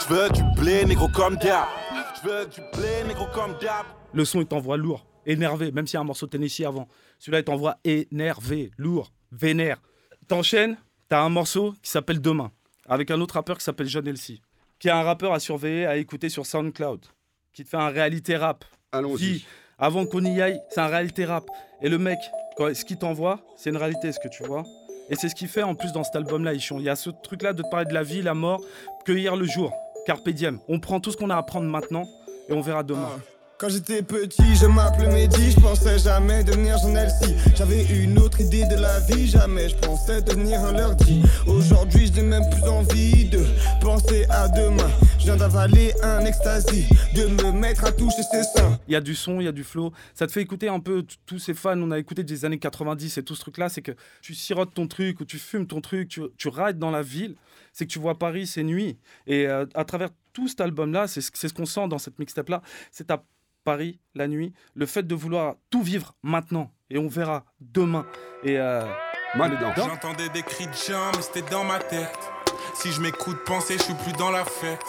Je 0.00 0.14
veux 0.14 0.30
du 0.30 0.42
blé, 0.58 0.84
négro 0.86 1.08
comme 1.08 1.36
d'hab. 1.36 1.66
Je 2.22 2.28
veux 2.28 2.46
du 2.46 2.60
blé, 2.72 3.04
négro 3.06 3.26
comme 3.34 3.52
d'hab. 3.60 3.84
Le 4.14 4.24
son, 4.24 4.40
il 4.40 4.46
t'envoie 4.46 4.78
lourd, 4.78 5.06
énervé, 5.26 5.72
même 5.72 5.86
s'il 5.86 5.94
y 5.94 5.96
a 5.98 6.00
un 6.00 6.04
morceau 6.04 6.24
de 6.24 6.30
Tennessee 6.30 6.64
avant. 6.64 6.88
Celui-là, 7.18 7.40
il 7.40 7.44
t'envoie 7.44 7.76
énervé, 7.84 8.70
lourd, 8.78 9.12
vénère. 9.30 9.82
T'enchaînes, 10.26 10.78
t'as 11.10 11.20
un 11.20 11.28
morceau 11.28 11.74
qui 11.82 11.90
s'appelle 11.90 12.22
Demain, 12.22 12.50
avec 12.88 13.10
un 13.10 13.20
autre 13.20 13.34
rappeur 13.34 13.58
qui 13.58 13.64
s'appelle 13.64 13.88
John 13.88 14.08
Elsie, 14.08 14.40
qui 14.78 14.88
est 14.88 14.92
un 14.92 15.02
rappeur 15.02 15.34
à 15.34 15.38
surveiller, 15.38 15.84
à 15.84 15.96
écouter 15.98 16.30
sur 16.30 16.46
SoundCloud, 16.46 17.04
qui 17.52 17.62
te 17.62 17.68
fait 17.68 17.76
un 17.76 17.90
réalité 17.90 18.38
rap. 18.38 18.64
Allons-y. 18.90 19.44
Avant 19.78 20.06
qu'on 20.06 20.24
y 20.24 20.40
aille, 20.40 20.60
c'est 20.70 20.80
un 20.80 20.86
réalité 20.86 21.24
rap. 21.24 21.44
Et 21.82 21.88
le 21.88 21.98
mec, 21.98 22.18
ce 22.58 22.84
qu'il 22.84 22.96
t'envoie, 22.96 23.40
c'est 23.56 23.70
une 23.70 23.76
réalité, 23.76 24.12
ce 24.12 24.20
que 24.20 24.28
tu 24.28 24.44
vois. 24.44 24.64
Et 25.10 25.16
c'est 25.16 25.28
ce 25.28 25.34
qu'il 25.34 25.48
fait 25.48 25.62
en 25.62 25.74
plus 25.74 25.92
dans 25.92 26.04
cet 26.04 26.16
album-là, 26.16 26.54
Ichon. 26.54 26.78
Il 26.78 26.84
y 26.84 26.88
a 26.88 26.96
ce 26.96 27.10
truc-là 27.10 27.52
de 27.52 27.62
parler 27.70 27.86
de 27.86 27.92
la 27.94 28.02
vie, 28.02 28.22
la 28.22 28.34
mort, 28.34 28.60
cueillir 29.04 29.36
le 29.36 29.44
jour. 29.44 29.72
Carpe 30.06 30.28
diem. 30.30 30.58
On 30.68 30.80
prend 30.80 31.00
tout 31.00 31.10
ce 31.10 31.16
qu'on 31.16 31.30
a 31.30 31.36
à 31.36 31.42
prendre 31.42 31.66
maintenant 31.66 32.04
et 32.48 32.52
on 32.52 32.60
verra 32.60 32.82
demain. 32.82 33.20
Quand 33.58 33.68
j'étais 33.68 34.02
petit, 34.02 34.56
je 34.56 34.66
m'appelais 34.66 35.08
Mehdi, 35.08 35.52
je 35.52 35.60
pensais 35.60 35.98
jamais 35.98 36.42
devenir 36.42 36.76
Jean 36.78 36.96
Elsie. 36.96 37.34
J'avais 37.54 37.84
une 37.84 38.18
autre 38.18 38.40
idée 38.40 38.64
de 38.66 38.74
la 38.74 38.98
vie, 39.00 39.28
jamais 39.28 39.68
je 39.68 39.76
pensais 39.76 40.20
devenir 40.22 40.60
un 40.60 40.72
lundi. 40.72 41.22
Aujourd'hui, 41.46 42.08
je 42.08 42.20
n'ai 42.20 42.26
même 42.26 42.50
plus 42.50 42.68
envie 42.68 43.26
de 43.26 43.44
penser 43.80 44.26
à 44.28 44.48
demain. 44.48 44.90
Je 45.24 45.30
viens 45.30 45.38
d'avaler 45.38 45.94
un 46.02 46.22
ecstasy, 46.26 46.84
de 47.14 47.24
me 47.24 47.50
mettre 47.50 47.86
à 47.86 47.92
toucher 47.92 48.22
ses 48.30 48.42
seins. 48.42 48.78
Il 48.86 48.92
y 48.92 48.94
a 48.94 49.00
du 49.00 49.14
son, 49.14 49.40
il 49.40 49.44
y 49.44 49.48
a 49.48 49.52
du 49.52 49.64
flow. 49.64 49.90
Ça 50.12 50.26
te 50.26 50.32
fait 50.32 50.42
écouter 50.42 50.68
un 50.68 50.80
peu 50.80 51.06
tous 51.24 51.38
ces 51.38 51.54
fans. 51.54 51.80
On 51.80 51.90
a 51.92 51.98
écouté 51.98 52.24
des 52.24 52.44
années 52.44 52.58
90 52.58 53.16
et 53.16 53.22
tout 53.22 53.34
ce 53.34 53.40
truc-là. 53.40 53.70
C'est 53.70 53.80
que 53.80 53.92
tu 54.20 54.34
sirotes 54.34 54.74
ton 54.74 54.86
truc 54.86 55.20
ou 55.20 55.24
tu 55.24 55.38
fumes 55.38 55.66
ton 55.66 55.80
truc, 55.80 56.08
tu, 56.10 56.20
tu 56.36 56.48
rides 56.48 56.78
dans 56.78 56.90
la 56.90 57.00
ville. 57.00 57.36
C'est 57.72 57.86
que 57.86 57.90
tu 57.90 57.98
vois 57.98 58.18
Paris, 58.18 58.46
c'est 58.46 58.64
nuit. 58.64 58.98
Et 59.26 59.46
euh, 59.46 59.64
à 59.72 59.86
travers 59.86 60.10
tout 60.34 60.46
cet 60.46 60.60
album-là, 60.60 61.06
c'est 61.06 61.22
ce, 61.22 61.30
c'est 61.32 61.48
ce 61.48 61.54
qu'on 61.54 61.64
sent 61.64 61.88
dans 61.88 61.96
cette 61.98 62.18
mixtape-là. 62.18 62.60
C'est 62.90 63.10
à 63.10 63.24
Paris, 63.64 64.00
la 64.14 64.28
nuit, 64.28 64.52
le 64.74 64.84
fait 64.84 65.04
de 65.04 65.14
vouloir 65.14 65.54
tout 65.70 65.82
vivre 65.82 66.14
maintenant. 66.22 66.70
Et 66.90 66.98
on 66.98 67.08
verra 67.08 67.46
demain. 67.60 68.04
Et 68.42 68.58
euh. 68.58 68.84
J'entendais 69.74 70.28
des 70.28 70.42
cris 70.42 70.66
de 70.66 70.74
gens, 70.74 71.12
mais 71.16 71.22
c'était 71.22 71.50
dans 71.50 71.64
ma 71.64 71.78
tête. 71.78 72.12
Si 72.74 72.92
je 72.92 73.00
m'écoute 73.00 73.38
penser, 73.46 73.78
je 73.78 73.84
suis 73.84 73.94
plus 73.94 74.12
dans 74.12 74.30
la 74.30 74.44
fête. 74.44 74.84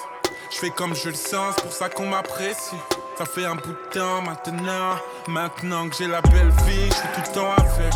Je 0.52 0.58
fais 0.58 0.70
comme 0.70 0.96
je 0.96 1.10
le 1.10 1.16
sens, 1.16 1.56
c'est 1.56 1.64
pour 1.64 1.72
ça 1.72 1.89
qu'on 1.89 2.08
m'apprécie. 2.08 2.76
Ça 3.18 3.26
fait 3.26 3.46
un 3.46 3.56
bout 3.56 3.72
de 3.72 3.89
temps 3.91 4.22
maintenant. 4.22 4.96
Maintenant 5.28 5.89
que 5.89 5.96
j'ai 5.96 6.08
la 6.08 6.22
belle 6.22 6.50
vie, 6.66 6.88
je 6.88 6.93
suis 6.93 7.08
tout 7.16 7.22
le 7.28 7.34
temps 7.34 7.52
avec. 7.54 7.93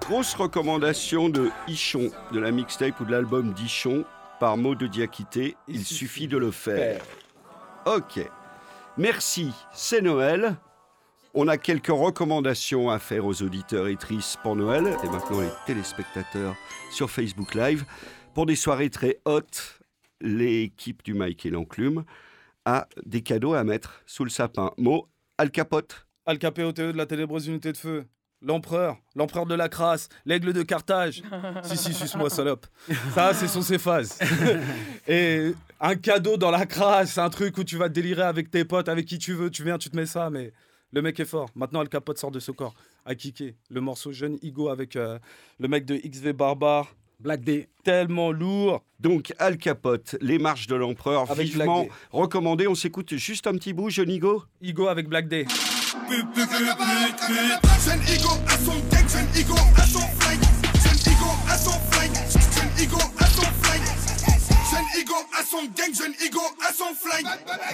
Grosse 0.00 0.34
recommandation 0.34 1.28
de 1.28 1.50
Ichon, 1.68 2.10
de 2.32 2.40
la 2.40 2.50
mixtape 2.50 2.98
ou 3.00 3.04
de 3.04 3.12
l'album 3.12 3.52
d'Ichon, 3.52 4.04
par 4.40 4.56
mot 4.56 4.74
de 4.74 4.86
Diakité. 4.86 5.56
Il, 5.68 5.84
suffit 5.84 6.28
de 6.28 6.36
le 6.36 6.50
faire. 6.50 7.00
Ok. 7.86 8.20
Merci, 8.98 9.52
c'est 9.72 10.00
Noël. 10.00 10.56
On 11.34 11.48
a 11.48 11.56
quelques 11.56 11.86
recommandations 11.86 12.90
à 12.90 12.98
faire 12.98 13.24
aux 13.24 13.42
auditeurs 13.42 13.86
et 13.86 13.96
tristes 13.96 14.38
pour 14.42 14.56
Noël, 14.56 14.96
et 15.02 15.08
maintenant 15.08 15.40
les 15.40 15.48
téléspectateurs 15.66 16.54
sur 16.90 17.10
Facebook 17.10 17.54
Live. 17.54 17.84
Pour 18.34 18.46
des 18.46 18.56
soirées 18.56 18.90
très 18.90 19.18
hautes, 19.24 19.81
l'équipe 20.22 21.02
du 21.02 21.14
Mike 21.14 21.44
et 21.46 21.50
l'Enclume 21.50 22.04
a 22.64 22.88
des 23.04 23.22
cadeaux 23.22 23.54
à 23.54 23.64
mettre 23.64 24.02
sous 24.06 24.24
le 24.24 24.30
sapin. 24.30 24.72
Mot, 24.78 25.08
Al 25.36 25.50
Capote. 25.50 26.06
Al 26.26 26.38
Capote 26.38 26.76
de 26.76 26.96
la 26.96 27.06
ténébreuse 27.06 27.48
unité 27.48 27.72
de 27.72 27.76
feu. 27.76 28.04
l'empereur, 28.40 28.96
l'empereur 29.14 29.46
de 29.46 29.54
la 29.54 29.68
crasse, 29.68 30.08
l'aigle 30.24 30.52
de 30.52 30.62
Carthage. 30.62 31.22
si, 31.62 31.76
si, 31.76 31.94
suce-moi, 31.94 32.30
salope. 32.30 32.66
Ça, 33.14 33.34
c'est 33.34 33.48
son 33.48 33.62
phase. 33.78 34.18
Et 35.08 35.52
un 35.80 35.94
cadeau 35.96 36.36
dans 36.36 36.50
la 36.50 36.66
crasse, 36.66 37.18
un 37.18 37.30
truc 37.30 37.58
où 37.58 37.64
tu 37.64 37.76
vas 37.76 37.88
délirer 37.88 38.22
avec 38.22 38.50
tes 38.50 38.64
potes, 38.64 38.88
avec 38.88 39.06
qui 39.06 39.18
tu 39.18 39.32
veux, 39.32 39.50
tu 39.50 39.64
viens, 39.64 39.78
tu 39.78 39.90
te 39.90 39.96
mets 39.96 40.06
ça, 40.06 40.30
mais 40.30 40.52
le 40.92 41.02
mec 41.02 41.18
est 41.20 41.24
fort. 41.24 41.50
Maintenant, 41.54 41.80
Al 41.80 41.88
Capote 41.88 42.18
sort 42.18 42.30
de 42.30 42.40
ce 42.40 42.50
corps. 42.52 42.74
À 43.04 43.14
kicker. 43.14 43.54
Le 43.70 43.80
morceau 43.80 44.12
Jeune 44.12 44.38
Igo 44.42 44.68
avec 44.68 44.94
euh, 44.94 45.18
le 45.58 45.68
mec 45.68 45.84
de 45.84 45.96
XV 45.96 46.32
Barbare. 46.32 46.94
Black 47.22 47.42
D. 47.42 47.68
Tellement 47.84 48.32
lourd. 48.32 48.82
Donc 48.98 49.32
Al 49.38 49.56
Capote, 49.56 50.16
Les 50.20 50.38
Marches 50.38 50.66
de 50.66 50.74
l'Empereur, 50.74 51.30
Avec 51.30 51.46
vivement 51.46 51.86
recommandé. 52.10 52.66
On 52.66 52.74
s'écoute 52.74 53.16
juste 53.16 53.46
un 53.46 53.52
petit 53.52 53.72
bout, 53.72 53.90
Jeune 53.90 54.10
Igo 54.10 54.42
Igo 54.60 54.88
avec 54.88 55.08
Black 55.08 55.28
D. 55.28 55.46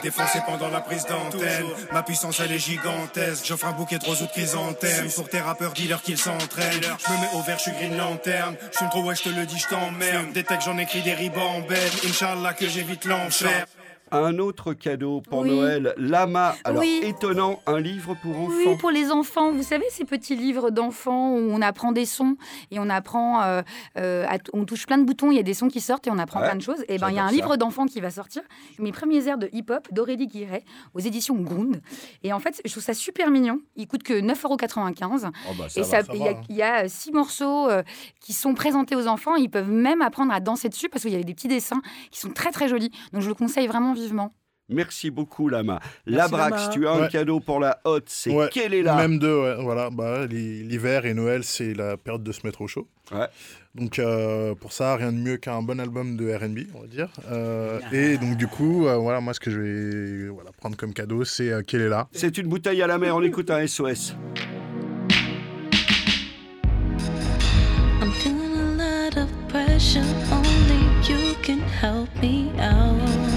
Défoncé 0.02 0.40
pendant 0.46 0.68
la 0.68 0.80
prise 0.80 1.04
d'antenne, 1.06 1.66
ma 1.92 2.02
puissance 2.02 2.40
elle 2.40 2.52
est 2.52 2.58
gigantesque. 2.58 3.44
J'offre 3.46 3.66
un 3.66 3.72
bouquet 3.72 3.98
de 3.98 4.04
roses 4.04 4.22
ou 4.22 4.26
de 4.26 4.30
chrysanthèmes 4.30 5.10
pour 5.10 5.28
tes 5.28 5.40
rappeurs 5.40 5.72
dealers 5.72 6.02
qu'ils 6.02 6.18
s'entraînent. 6.18 6.80
Je 6.82 7.12
me 7.12 7.20
mets 7.20 7.30
au 7.34 7.42
vert, 7.42 7.58
je 7.58 7.62
suis 7.62 7.72
green 7.72 7.96
lanterne. 7.96 8.56
Je 8.72 8.78
fume 8.78 8.88
trop, 8.90 9.02
ouais, 9.02 9.16
je 9.16 9.22
te 9.22 9.28
le 9.28 9.46
dis, 9.46 9.58
je 9.58 9.68
t'emmerde. 9.68 10.32
Des 10.32 10.44
textes, 10.44 10.66
j'en 10.66 10.78
écris 10.78 11.02
des 11.02 11.14
ribambelles. 11.14 11.78
Inch'Allah 12.08 12.52
que 12.52 12.68
j'évite 12.68 13.04
l'enfer. 13.04 13.66
Un 14.12 14.38
autre 14.38 14.72
cadeau 14.72 15.20
pour 15.20 15.40
Oui. 15.40 15.50
Noël, 15.50 15.94
Lama. 15.96 16.54
Alors 16.64 16.80
Oui. 16.80 17.00
étonnant, 17.02 17.60
un 17.66 17.80
livre 17.80 18.16
pour 18.22 18.38
enfants. 18.38 18.52
Oui, 18.56 18.76
pour 18.78 18.90
les 18.90 19.10
enfants. 19.10 19.52
Vous 19.52 19.62
savez, 19.62 19.84
ces 19.90 20.04
petits 20.04 20.36
livres 20.36 20.70
d'enfants 20.70 21.32
où 21.32 21.38
on 21.50 21.60
apprend 21.62 21.92
des 21.92 22.06
sons 22.06 22.36
et 22.70 22.78
on 22.78 22.88
apprend, 22.88 23.42
euh, 23.42 23.62
euh, 23.98 24.24
à 24.28 24.38
on 24.52 24.64
touche 24.64 24.86
plein 24.86 24.98
de 24.98 25.04
boutons, 25.04 25.30
il 25.30 25.36
y 25.36 25.40
a 25.40 25.42
des 25.42 25.54
sons 25.54 25.68
qui 25.68 25.80
sortent 25.80 26.06
et 26.06 26.10
on 26.10 26.18
apprend 26.18 26.40
Ouais, 26.40 26.46
plein 26.46 26.56
de 26.56 26.62
choses. 26.62 26.84
Et 26.88 26.98
ben, 26.98 27.10
il 27.10 27.16
y 27.16 27.18
a 27.18 27.24
un 27.24 27.28
ça. 27.28 27.34
livre 27.34 27.56
d'enfants 27.56 27.86
qui 27.86 28.00
va 28.00 28.10
sortir, 28.10 28.42
mes 28.78 28.92
premiers 28.92 29.26
airs 29.28 29.38
de 29.38 29.48
hip-hop 29.52 29.88
d'Aurélie 29.92 30.26
Guiret 30.26 30.64
aux 30.94 31.00
éditions 31.00 31.34
Grund. 31.36 31.80
Et 32.22 32.32
en 32.32 32.38
fait, 32.38 32.60
je 32.64 32.70
trouve 32.70 32.82
ça 32.82 32.94
super 32.94 33.30
mignon. 33.30 33.60
Il 33.76 33.86
coûte 33.86 34.02
que 34.02 34.14
9,95 34.20 35.26
Oh 35.50 35.52
bah, 35.58 35.68
ça 35.68 35.80
Et 35.80 35.82
va, 35.82 35.88
ça, 35.88 36.02
ça 36.04 36.12
il 36.14 36.18
va, 36.18 36.24
y, 36.24 36.28
a- 36.28 36.30
hein. 36.32 36.40
il 36.48 36.56
y 36.56 36.62
a 36.62 36.88
six 36.88 37.12
morceaux 37.12 37.68
euh, 37.68 37.82
qui 38.20 38.32
sont 38.32 38.54
présentés 38.54 38.96
aux 38.96 39.06
enfants. 39.06 39.34
Ils 39.36 39.50
peuvent 39.50 39.70
même 39.70 40.02
apprendre 40.02 40.32
à 40.32 40.40
danser 40.40 40.68
dessus 40.68 40.88
parce 40.88 41.02
qu'il 41.02 41.12
y 41.12 41.16
a 41.16 41.22
des 41.22 41.34
petits 41.34 41.48
dessins 41.48 41.80
qui 42.10 42.20
sont 42.20 42.30
très 42.30 42.50
très 42.50 42.68
jolis. 42.68 42.90
Donc 43.12 43.22
je 43.22 43.28
le 43.28 43.34
conseille 43.34 43.66
vraiment 43.66 43.94
vivement. 43.98 44.34
Merci 44.70 45.10
beaucoup, 45.10 45.48
Lama. 45.48 45.80
Merci, 46.06 46.30
Labrax, 46.30 46.50
Lama. 46.56 46.68
tu 46.74 46.86
as 46.86 46.90
un 46.92 47.00
Ouais. 47.00 47.08
cadeau 47.08 47.40
pour 47.40 47.58
la 47.58 47.80
hotte. 47.84 48.04
C'est 48.08 48.30
Ouais, 48.30 48.50
quel 48.52 48.74
est 48.74 48.82
là 48.82 48.96
Même 48.96 49.18
deux, 49.18 49.34
ouais, 49.40 49.56
voilà. 49.62 49.88
Bah, 49.88 50.26
l'hi- 50.26 50.62
L'hiver 50.62 51.06
et 51.06 51.14
Noël, 51.14 51.42
c'est 51.42 51.72
la 51.72 51.96
période 51.96 52.22
de 52.22 52.32
se 52.32 52.40
mettre 52.46 52.60
au 52.60 52.66
chaud. 52.66 52.86
Donc 53.74 53.98
euh, 53.98 54.54
pour 54.54 54.72
ça, 54.72 54.94
rien 54.96 55.10
de 55.10 55.16
mieux 55.16 55.38
qu'un 55.38 55.62
bon 55.62 55.80
album 55.80 56.16
de 56.18 56.30
R&B, 56.34 56.58
on 56.74 56.82
va 56.82 56.86
dire. 56.86 57.08
Euh, 57.30 57.80
et 57.92 58.18
donc 58.18 58.36
du 58.36 58.46
coup, 58.46 58.86
euh, 58.86 58.96
voilà, 58.96 59.22
moi 59.22 59.32
ce 59.32 59.40
que 59.40 59.50
je 59.50 59.58
vais 59.58 60.28
voilà, 60.28 60.50
prendre 60.52 60.76
comme 60.76 60.92
cadeau, 60.92 61.24
c'est 61.24 61.50
euh, 61.50 61.62
Quelle 61.66 61.80
est 61.82 61.88
là 61.88 62.08
C'est 62.12 62.36
une 62.36 62.48
bouteille 62.48 62.82
à 62.82 62.86
la 62.86 62.98
mer. 62.98 63.16
On 63.16 63.22
écoute 63.22 63.50
un 63.50 63.66
SOS. 63.66 64.14
I'm 68.02 68.12
feeling 68.12 68.80
a 68.80 69.06
lot 69.06 69.16
of 69.16 69.28
pressure. 69.48 70.02
Only 70.30 71.08
you 71.08 71.34
can 71.42 71.60
help 71.80 72.08
me 72.20 72.50
out. 72.60 73.27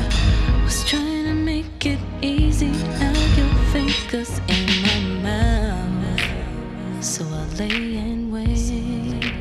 Easy. 2.22 2.68
Now 3.00 3.12
your 3.38 3.54
fingers 3.72 4.40
in 4.48 5.22
my 5.24 5.24
mouth. 5.24 7.04
So 7.04 7.24
I 7.26 7.46
lay 7.60 7.98
and 7.98 8.32
wait. 8.32 9.34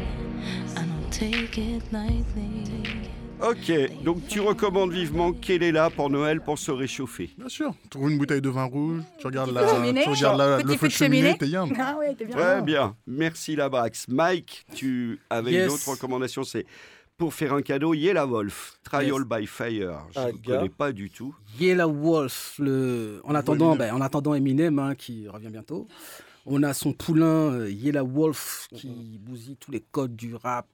I 0.76 0.82
don't 0.84 1.10
take 1.10 1.58
it 1.58 1.82
lightly. 1.92 2.66
Ok, 3.42 3.72
donc 4.04 4.26
tu 4.28 4.40
recommandes 4.40 4.92
vivement 4.92 5.32
Quel 5.32 5.62
est 5.62 5.72
là 5.72 5.88
pour 5.88 6.10
Noël 6.10 6.42
pour 6.42 6.58
se 6.58 6.70
réchauffer 6.70 7.30
Bien 7.38 7.48
sûr. 7.48 7.72
Tu 7.84 7.88
trouves 7.88 8.10
une 8.10 8.18
bouteille 8.18 8.42
de 8.42 8.50
vin 8.50 8.64
rouge, 8.64 9.00
tu 9.18 9.26
regardes, 9.26 9.50
la, 9.52 9.66
cheminée, 9.66 10.02
tu 10.02 10.10
regardes 10.10 10.36
la- 10.38 10.58
le 10.62 10.76
feu 10.76 10.88
de 10.88 10.92
cheminée, 10.92 11.38
t'es 11.38 11.46
bien. 11.46 11.66
Ah 11.78 11.96
ouais, 11.98 12.14
t'es 12.14 12.26
bien. 12.26 12.36
Très 12.36 12.60
bien, 12.60 12.94
merci 13.06 13.56
Labrax. 13.56 14.08
Mike, 14.08 14.66
tu 14.74 15.18
avais 15.30 15.52
Yes. 15.52 15.68
une 15.68 15.72
autre 15.72 15.88
recommandation, 15.88 16.44
c'est 16.44 16.66
pour 17.20 17.34
faire 17.34 17.52
un 17.52 17.60
cadeau, 17.60 17.92
Yella 17.92 18.24
Wolf, 18.24 18.78
Trial 18.82 19.12
Yes. 19.12 19.24
by 19.28 19.46
Fire. 19.46 20.06
Je 20.14 20.18
Ah, 20.18 20.32
ne 20.32 20.38
connais 20.38 20.70
pas 20.70 20.90
du 20.90 21.10
tout. 21.10 21.34
Yella 21.60 21.86
Wolf, 21.86 22.54
le... 22.58 23.20
en, 23.24 23.34
attendant, 23.34 23.74
Eminem. 23.74 23.88
ben, 23.90 23.94
en 23.94 24.00
attendant 24.00 24.32
Eminem 24.34 24.78
hein, 24.78 24.94
qui 24.94 25.28
revient 25.28 25.50
bientôt, 25.50 25.86
on 26.46 26.62
a 26.62 26.72
son 26.72 26.94
poulain 26.94 27.52
euh, 27.52 27.70
Yella 27.70 28.02
Wolf 28.04 28.68
qui 28.74 29.18
bousille 29.20 29.56
tous 29.56 29.70
les 29.70 29.80
codes 29.92 30.16
du 30.16 30.34
rap 30.34 30.66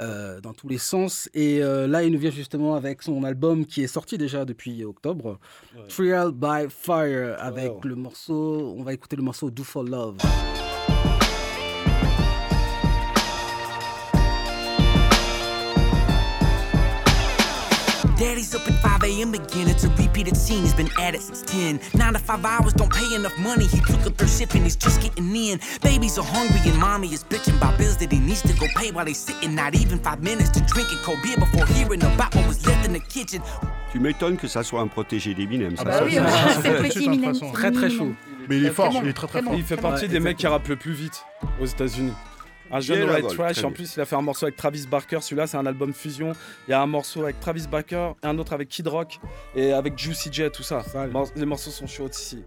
euh, 0.00 0.40
dans 0.40 0.54
tous 0.54 0.66
les 0.66 0.78
sens. 0.78 1.28
Et 1.34 1.62
euh, 1.62 1.86
là, 1.86 2.02
il 2.04 2.10
nous 2.10 2.18
vient 2.18 2.30
justement 2.30 2.74
avec 2.74 3.02
son 3.02 3.22
album 3.22 3.66
qui 3.66 3.82
est 3.82 3.86
sorti 3.86 4.16
déjà 4.16 4.46
depuis 4.46 4.82
octobre, 4.82 5.38
Trial 5.90 6.32
by 6.32 6.70
Fire, 6.70 7.36
avec 7.38 7.84
le 7.84 7.96
morceau, 7.96 8.74
on 8.78 8.82
va 8.82 8.94
écouter 8.94 9.16
le 9.16 9.22
morceau 9.22 9.50
Do 9.50 9.62
for 9.62 9.82
Love. 9.84 10.16
Daddy's 18.16 18.54
up 18.54 18.66
at 18.66 18.80
5 18.82 19.02
a.m. 19.04 19.34
again. 19.34 19.68
It's 19.68 19.84
a 19.84 19.90
repeated 19.90 20.36
scene. 20.36 20.62
He's 20.62 20.72
been 20.74 20.88
at 20.98 21.14
it 21.14 21.20
since 21.22 21.42
10. 21.42 21.80
Nine 21.94 22.14
to 22.14 22.18
five 22.18 22.42
hours 22.44 22.72
don't 22.72 22.90
pay 22.92 23.14
enough 23.14 23.36
money. 23.38 23.66
He 23.66 23.78
took 23.80 24.06
a 24.06 24.10
third 24.10 24.30
shift 24.30 24.54
and 24.54 24.64
he's 24.64 24.76
just 24.76 25.02
getting 25.02 25.34
in. 25.36 25.60
Babies 25.82 26.16
are 26.18 26.24
hungry 26.24 26.60
and 26.70 26.78
mommy 26.80 27.12
is 27.12 27.22
bitching 27.24 27.56
about 27.58 27.76
bills 27.76 27.98
that 27.98 28.10
he 28.10 28.18
needs 28.18 28.40
to 28.42 28.54
go 28.54 28.66
pay 28.76 28.90
while 28.90 29.04
they 29.04 29.12
sitting. 29.12 29.54
Not 29.54 29.74
even 29.74 29.98
five 29.98 30.22
minutes 30.22 30.48
to 30.50 30.60
drinking 30.62 30.98
cold 31.02 31.18
beer 31.22 31.36
before 31.36 31.66
hearing 31.66 32.02
about 32.02 32.34
what 32.34 32.46
was 32.48 32.66
left 32.66 32.86
in 32.86 32.94
the 32.94 33.00
kitchen. 33.00 33.42
Tu 33.92 34.00
m'étonnes 34.00 34.36
que 34.38 34.48
ça 34.48 34.62
soit 34.62 34.80
un 34.80 34.88
protégé 34.88 35.34
d'Eminem. 35.34 35.76
ça. 35.76 35.84
bah 35.84 36.00
oui, 36.04 36.14
Ça, 36.14 36.26
ça, 36.28 36.48
c'est 36.54 36.62
ça, 36.62 36.68
le 36.70 36.76
ça, 36.76 36.82
petit 36.84 37.04
ça, 37.04 37.12
Eminem. 37.12 37.34
ça, 37.34 37.46
ça, 37.46 37.52
Très, 37.52 37.70
très 37.70 37.90
chaud. 37.90 38.12
Mais 38.48 38.56
il 38.56 38.64
est 38.66 38.70
fort, 38.70 38.92
il 39.02 39.08
est 39.08 39.12
très, 39.12 39.26
très 39.26 39.42
fort. 39.42 39.54
Il 39.54 39.62
fait 39.64 39.76
partie 39.76 40.08
des 40.08 40.20
mecs 40.20 40.36
qui 40.38 40.46
rappent 40.46 40.68
le 40.68 40.76
plus 40.76 40.92
vite 40.92 41.24
aux 41.60 41.66
États-Unis. 41.66 42.12
Un 42.70 42.80
jeune 42.80 43.08
Wolf, 43.08 43.34
Trash, 43.34 43.64
en 43.64 43.70
plus 43.70 43.94
il 43.96 44.00
a 44.00 44.04
fait 44.04 44.16
un 44.16 44.22
morceau 44.22 44.46
avec 44.46 44.56
Travis 44.56 44.86
Barker, 44.86 45.18
celui-là 45.20 45.46
c'est 45.46 45.56
un 45.56 45.66
album 45.66 45.92
fusion. 45.92 46.32
Il 46.66 46.72
y 46.72 46.74
a 46.74 46.82
un 46.82 46.86
morceau 46.86 47.22
avec 47.22 47.38
Travis 47.40 47.66
Barker, 47.70 48.12
un 48.22 48.38
autre 48.38 48.52
avec 48.52 48.68
Kid 48.68 48.88
Rock 48.88 49.18
et 49.54 49.72
avec 49.72 49.98
Juicy 49.98 50.30
J, 50.32 50.50
tout 50.52 50.62
ça. 50.62 50.82
Les 51.36 51.46
morceaux 51.46 51.70
sont 51.70 51.86
chauds 51.86 52.08
ici. 52.08 52.44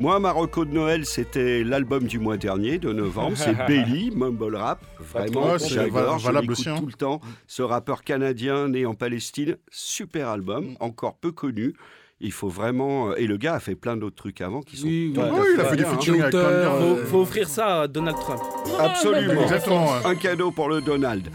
Moi, 0.00 0.18
Marocco 0.18 0.64
de 0.64 0.72
Noël, 0.72 1.06
c'était 1.06 1.62
l'album 1.62 2.08
du 2.08 2.18
mois 2.18 2.36
dernier, 2.36 2.78
de 2.78 2.92
novembre. 2.92 3.36
C'est 3.36 3.54
Bailey, 3.68 4.10
Mumble 4.10 4.56
Rap. 4.56 4.84
Vraiment, 4.98 5.58
j'adore, 5.58 6.18
je 6.18 6.50
aussi, 6.50 6.68
hein. 6.68 6.76
tout 6.78 6.86
le 6.86 6.92
temps. 6.92 7.20
Ce 7.46 7.62
rappeur 7.62 8.02
canadien 8.02 8.68
né 8.68 8.84
en 8.86 8.94
Palestine, 8.94 9.58
super 9.70 10.28
album, 10.28 10.76
encore 10.80 11.14
peu 11.16 11.30
connu. 11.30 11.74
Il 12.22 12.32
faut 12.32 12.48
vraiment. 12.48 13.10
euh, 13.10 13.14
Et 13.16 13.26
le 13.26 13.36
gars 13.36 13.54
a 13.54 13.60
fait 13.60 13.74
plein 13.74 13.96
d'autres 13.96 14.16
trucs 14.16 14.40
avant 14.40 14.60
qui 14.62 14.76
sont. 14.76 14.86
Oui, 14.86 15.12
il 15.14 15.20
a 15.20 15.64
fait 15.64 15.84
hein. 15.84 15.90
featuring 15.92 16.20
avec 16.22 16.32
plein 16.32 16.50
de 16.50 16.62
gens. 16.62 16.78
Faut, 16.78 16.96
faut 17.06 17.20
offrir 17.22 17.48
ça 17.48 17.82
à 17.82 17.88
Donald 17.88 18.16
Trump. 18.18 18.40
Absolument. 18.78 19.42
Exactement. 19.42 19.92
Un 20.04 20.14
cadeau 20.14 20.50
pour 20.50 20.68
le 20.68 20.80
Donald. 20.80 21.28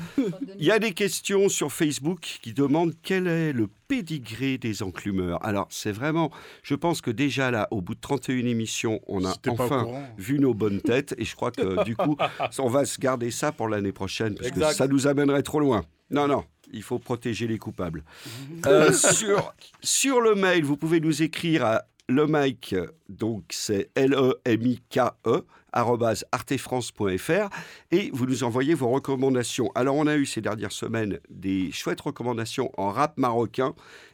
Il 0.57 0.65
y 0.65 0.71
a 0.71 0.79
des 0.79 0.93
questions 0.93 1.49
sur 1.49 1.71
Facebook 1.71 2.39
qui 2.41 2.53
demandent 2.53 2.93
quel 3.03 3.27
est 3.27 3.53
le 3.53 3.67
pédigré 3.88 4.57
des 4.57 4.83
enclumeurs. 4.83 5.43
Alors, 5.45 5.67
c'est 5.69 5.91
vraiment. 5.91 6.31
Je 6.63 6.75
pense 6.75 7.01
que 7.01 7.11
déjà 7.11 7.51
là, 7.51 7.67
au 7.71 7.81
bout 7.81 7.95
de 7.95 8.01
31 8.01 8.45
émissions, 8.45 8.99
on 9.07 9.23
a 9.25 9.33
enfin 9.49 9.85
vu 10.17 10.39
nos 10.39 10.53
bonnes 10.53 10.81
têtes. 10.81 11.13
Et 11.17 11.25
je 11.25 11.35
crois 11.35 11.51
que 11.51 11.83
du 11.83 11.95
coup, 11.95 12.17
on 12.59 12.69
va 12.69 12.85
se 12.85 12.99
garder 12.99 13.31
ça 13.31 13.51
pour 13.51 13.67
l'année 13.69 13.91
prochaine 13.91 14.35
parce 14.35 14.47
Exact. 14.49 14.69
que 14.69 14.75
ça 14.75 14.88
nous 14.88 15.07
amènerait 15.07 15.43
trop 15.43 15.59
loin. 15.59 15.83
Non, 16.10 16.28
non. 16.28 16.43
Il 16.74 16.84
faut 16.84 16.99
protéger 16.99 17.47
les 17.47 17.58
coupables. 17.58 18.03
Euh, 18.66 18.91
sur, 18.93 19.53
sur 19.82 20.22
le 20.22 20.36
mail, 20.36 20.64
vous 20.64 20.78
pouvez 20.78 20.99
nous 20.99 21.22
écrire 21.22 21.66
à 21.66 21.84
le 22.10 22.26
mic, 22.26 22.74
donc 23.10 23.43
c'est 23.49 23.89
L-E-M-I-K-E, 23.95 25.45
arobase 25.74 26.26
artefrance.fr, 26.32 27.49
et 27.91 28.10
vous 28.14 28.26
nous 28.26 28.43
envoyez 28.43 28.74
vos 28.74 28.89
recommandations. 28.89 29.72
Alors, 29.76 29.95
on 29.95 30.08
a 30.08 30.16
eu 30.16 30.26
ces 30.26 30.41
dernières 30.41 30.72
semaines 30.72 31.20
des 31.30 31.72
chouettes 31.72 32.01
recommandations 32.01 32.72
en 32.78 32.91
rap 32.91 33.18
marocain 33.18 33.74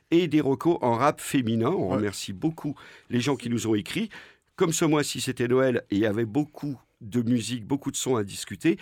et 0.10 0.28
des 0.28 0.42
recos 0.42 0.78
en 0.82 0.96
rap 0.96 1.22
féminin. 1.22 1.70
On 1.70 1.90
remercie 1.90 2.34
beaucoup 2.34 2.76
les 3.10 3.20
gens 3.20 3.36
qui 3.36 3.50
nous 3.50 3.68
ont 3.68 3.76
écrit. 3.76 4.10
Comme 4.56 4.74
ce 4.74 4.86
mois-ci, 4.86 5.22
c'était 5.22 5.48
Noël 5.48 5.84
et 5.92 5.96
il 5.96 6.02
y 6.02 6.06
avait 6.06 6.26
beaucoup 6.26 6.80
de 7.02 7.22
musique, 7.22 7.66
beaucoup 7.66 7.92
de 7.92 7.98
sons 7.98 8.16
à 8.16 8.24
discuter, 8.24 8.78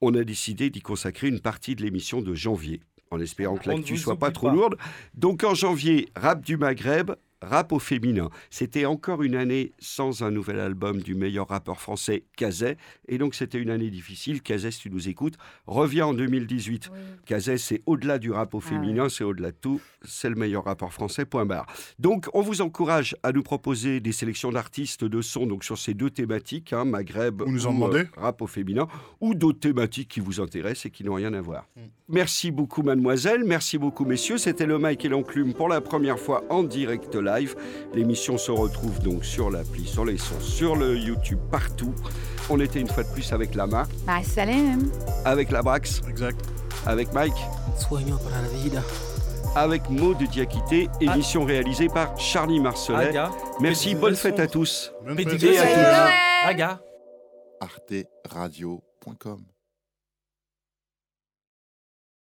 on 0.00 0.14
a 0.14 0.24
décidé 0.24 0.70
d'y 0.70 0.80
consacrer 0.80 1.28
une 1.28 1.40
partie 1.40 1.74
de 1.74 1.82
l'émission 1.82 2.20
de 2.20 2.34
janvier, 2.34 2.80
en 3.10 3.20
espérant 3.20 3.56
que 3.56 3.68
l'actu 3.68 3.96
soit 3.96 4.18
pas 4.18 4.30
trop 4.30 4.48
pas. 4.48 4.54
lourde. 4.54 4.76
Donc 5.14 5.44
en 5.44 5.54
janvier, 5.54 6.08
rap 6.16 6.44
du 6.44 6.56
Maghreb, 6.56 7.12
Rap 7.42 7.72
au 7.72 7.78
féminin. 7.78 8.30
C'était 8.50 8.86
encore 8.86 9.22
une 9.22 9.34
année 9.34 9.72
sans 9.78 10.22
un 10.22 10.30
nouvel 10.30 10.58
album 10.58 11.02
du 11.02 11.14
meilleur 11.14 11.48
rappeur 11.48 11.80
français, 11.80 12.24
Kazay. 12.36 12.76
Et 13.08 13.18
donc, 13.18 13.34
c'était 13.34 13.58
une 13.58 13.70
année 13.70 13.90
difficile. 13.90 14.42
Kazay, 14.42 14.70
si 14.70 14.80
tu 14.80 14.90
nous 14.90 15.08
écoutes, 15.08 15.34
reviens 15.66 16.06
en 16.06 16.14
2018. 16.14 16.90
Kazay, 17.26 17.58
c'est 17.58 17.82
au-delà 17.86 18.18
du 18.18 18.30
rap 18.30 18.54
au 18.54 18.62
Ah 18.64 18.68
féminin, 18.68 19.08
c'est 19.08 19.24
au-delà 19.24 19.50
de 19.50 19.56
tout. 19.60 19.80
C'est 20.02 20.28
le 20.30 20.36
meilleur 20.36 20.64
rappeur 20.64 20.92
français, 20.92 21.24
point 21.24 21.46
barre. 21.46 21.66
Donc, 21.98 22.26
on 22.32 22.40
vous 22.40 22.62
encourage 22.62 23.16
à 23.22 23.32
nous 23.32 23.42
proposer 23.42 24.00
des 24.00 24.12
sélections 24.12 24.50
d'artistes 24.50 25.04
de 25.04 25.20
son 25.20 25.46
donc 25.46 25.64
sur 25.64 25.78
ces 25.78 25.94
deux 25.94 26.10
thématiques, 26.10 26.72
hein, 26.72 26.84
Maghreb 26.84 27.42
Ou 27.42 27.50
nous 27.50 27.66
en 27.66 27.76
ou, 27.76 27.84
euh, 27.86 28.04
rap 28.16 28.40
au 28.42 28.46
féminin, 28.46 28.86
ou 29.20 29.34
d'autres 29.34 29.60
thématiques 29.60 30.08
qui 30.08 30.20
vous 30.20 30.40
intéressent 30.40 30.86
et 30.86 30.90
qui 30.90 31.04
n'ont 31.04 31.14
rien 31.14 31.34
à 31.34 31.40
voir. 31.40 31.66
Merci 32.08 32.50
beaucoup, 32.50 32.82
mademoiselle. 32.82 33.42
Merci 33.44 33.78
beaucoup, 33.78 34.04
messieurs. 34.04 34.38
C'était 34.38 34.66
le 34.66 34.78
Mike 34.78 35.04
et 35.04 35.08
l'Enclume 35.08 35.54
pour 35.54 35.68
la 35.68 35.80
première 35.80 36.18
fois 36.18 36.44
en 36.50 36.62
direct 36.62 37.16
live. 37.26 37.54
L'émission 37.94 38.38
se 38.38 38.50
retrouve 38.50 38.98
donc 39.00 39.24
sur 39.24 39.50
l'appli, 39.50 39.84
sur 39.86 40.04
les 40.04 40.16
sons, 40.18 40.40
sur 40.40 40.76
le 40.76 40.96
YouTube, 40.96 41.38
partout. 41.50 41.92
On 42.48 42.60
était 42.60 42.80
une 42.80 42.88
fois 42.88 43.02
de 43.02 43.08
plus 43.12 43.32
avec 43.32 43.54
Lama, 43.54 43.86
Bah, 44.06 44.20
avec 45.24 45.50
la 45.50 45.62
Brax, 45.62 46.00
exact. 46.08 46.40
avec 46.86 47.12
Mike, 47.12 47.34
Sueño 47.76 48.16
para 48.18 48.40
la 48.42 48.48
vida. 48.62 48.82
avec 49.56 49.88
Maud 49.90 50.18
Diakité. 50.30 50.88
Émission 51.00 51.44
réalisée 51.44 51.88
par 51.88 52.18
Charlie 52.18 52.60
Marcelet. 52.60 53.08
Aga. 53.08 53.30
Merci, 53.60 53.94
bonne 53.94 54.14
fête 54.16 54.38
à 54.38 54.46
tous. 54.46 54.92
Bonne 55.04 55.16
fête. 55.16 55.26
À 55.28 55.30
toutes. 55.32 56.46
Aga. 56.46 56.80
arteradio.com 57.60 59.55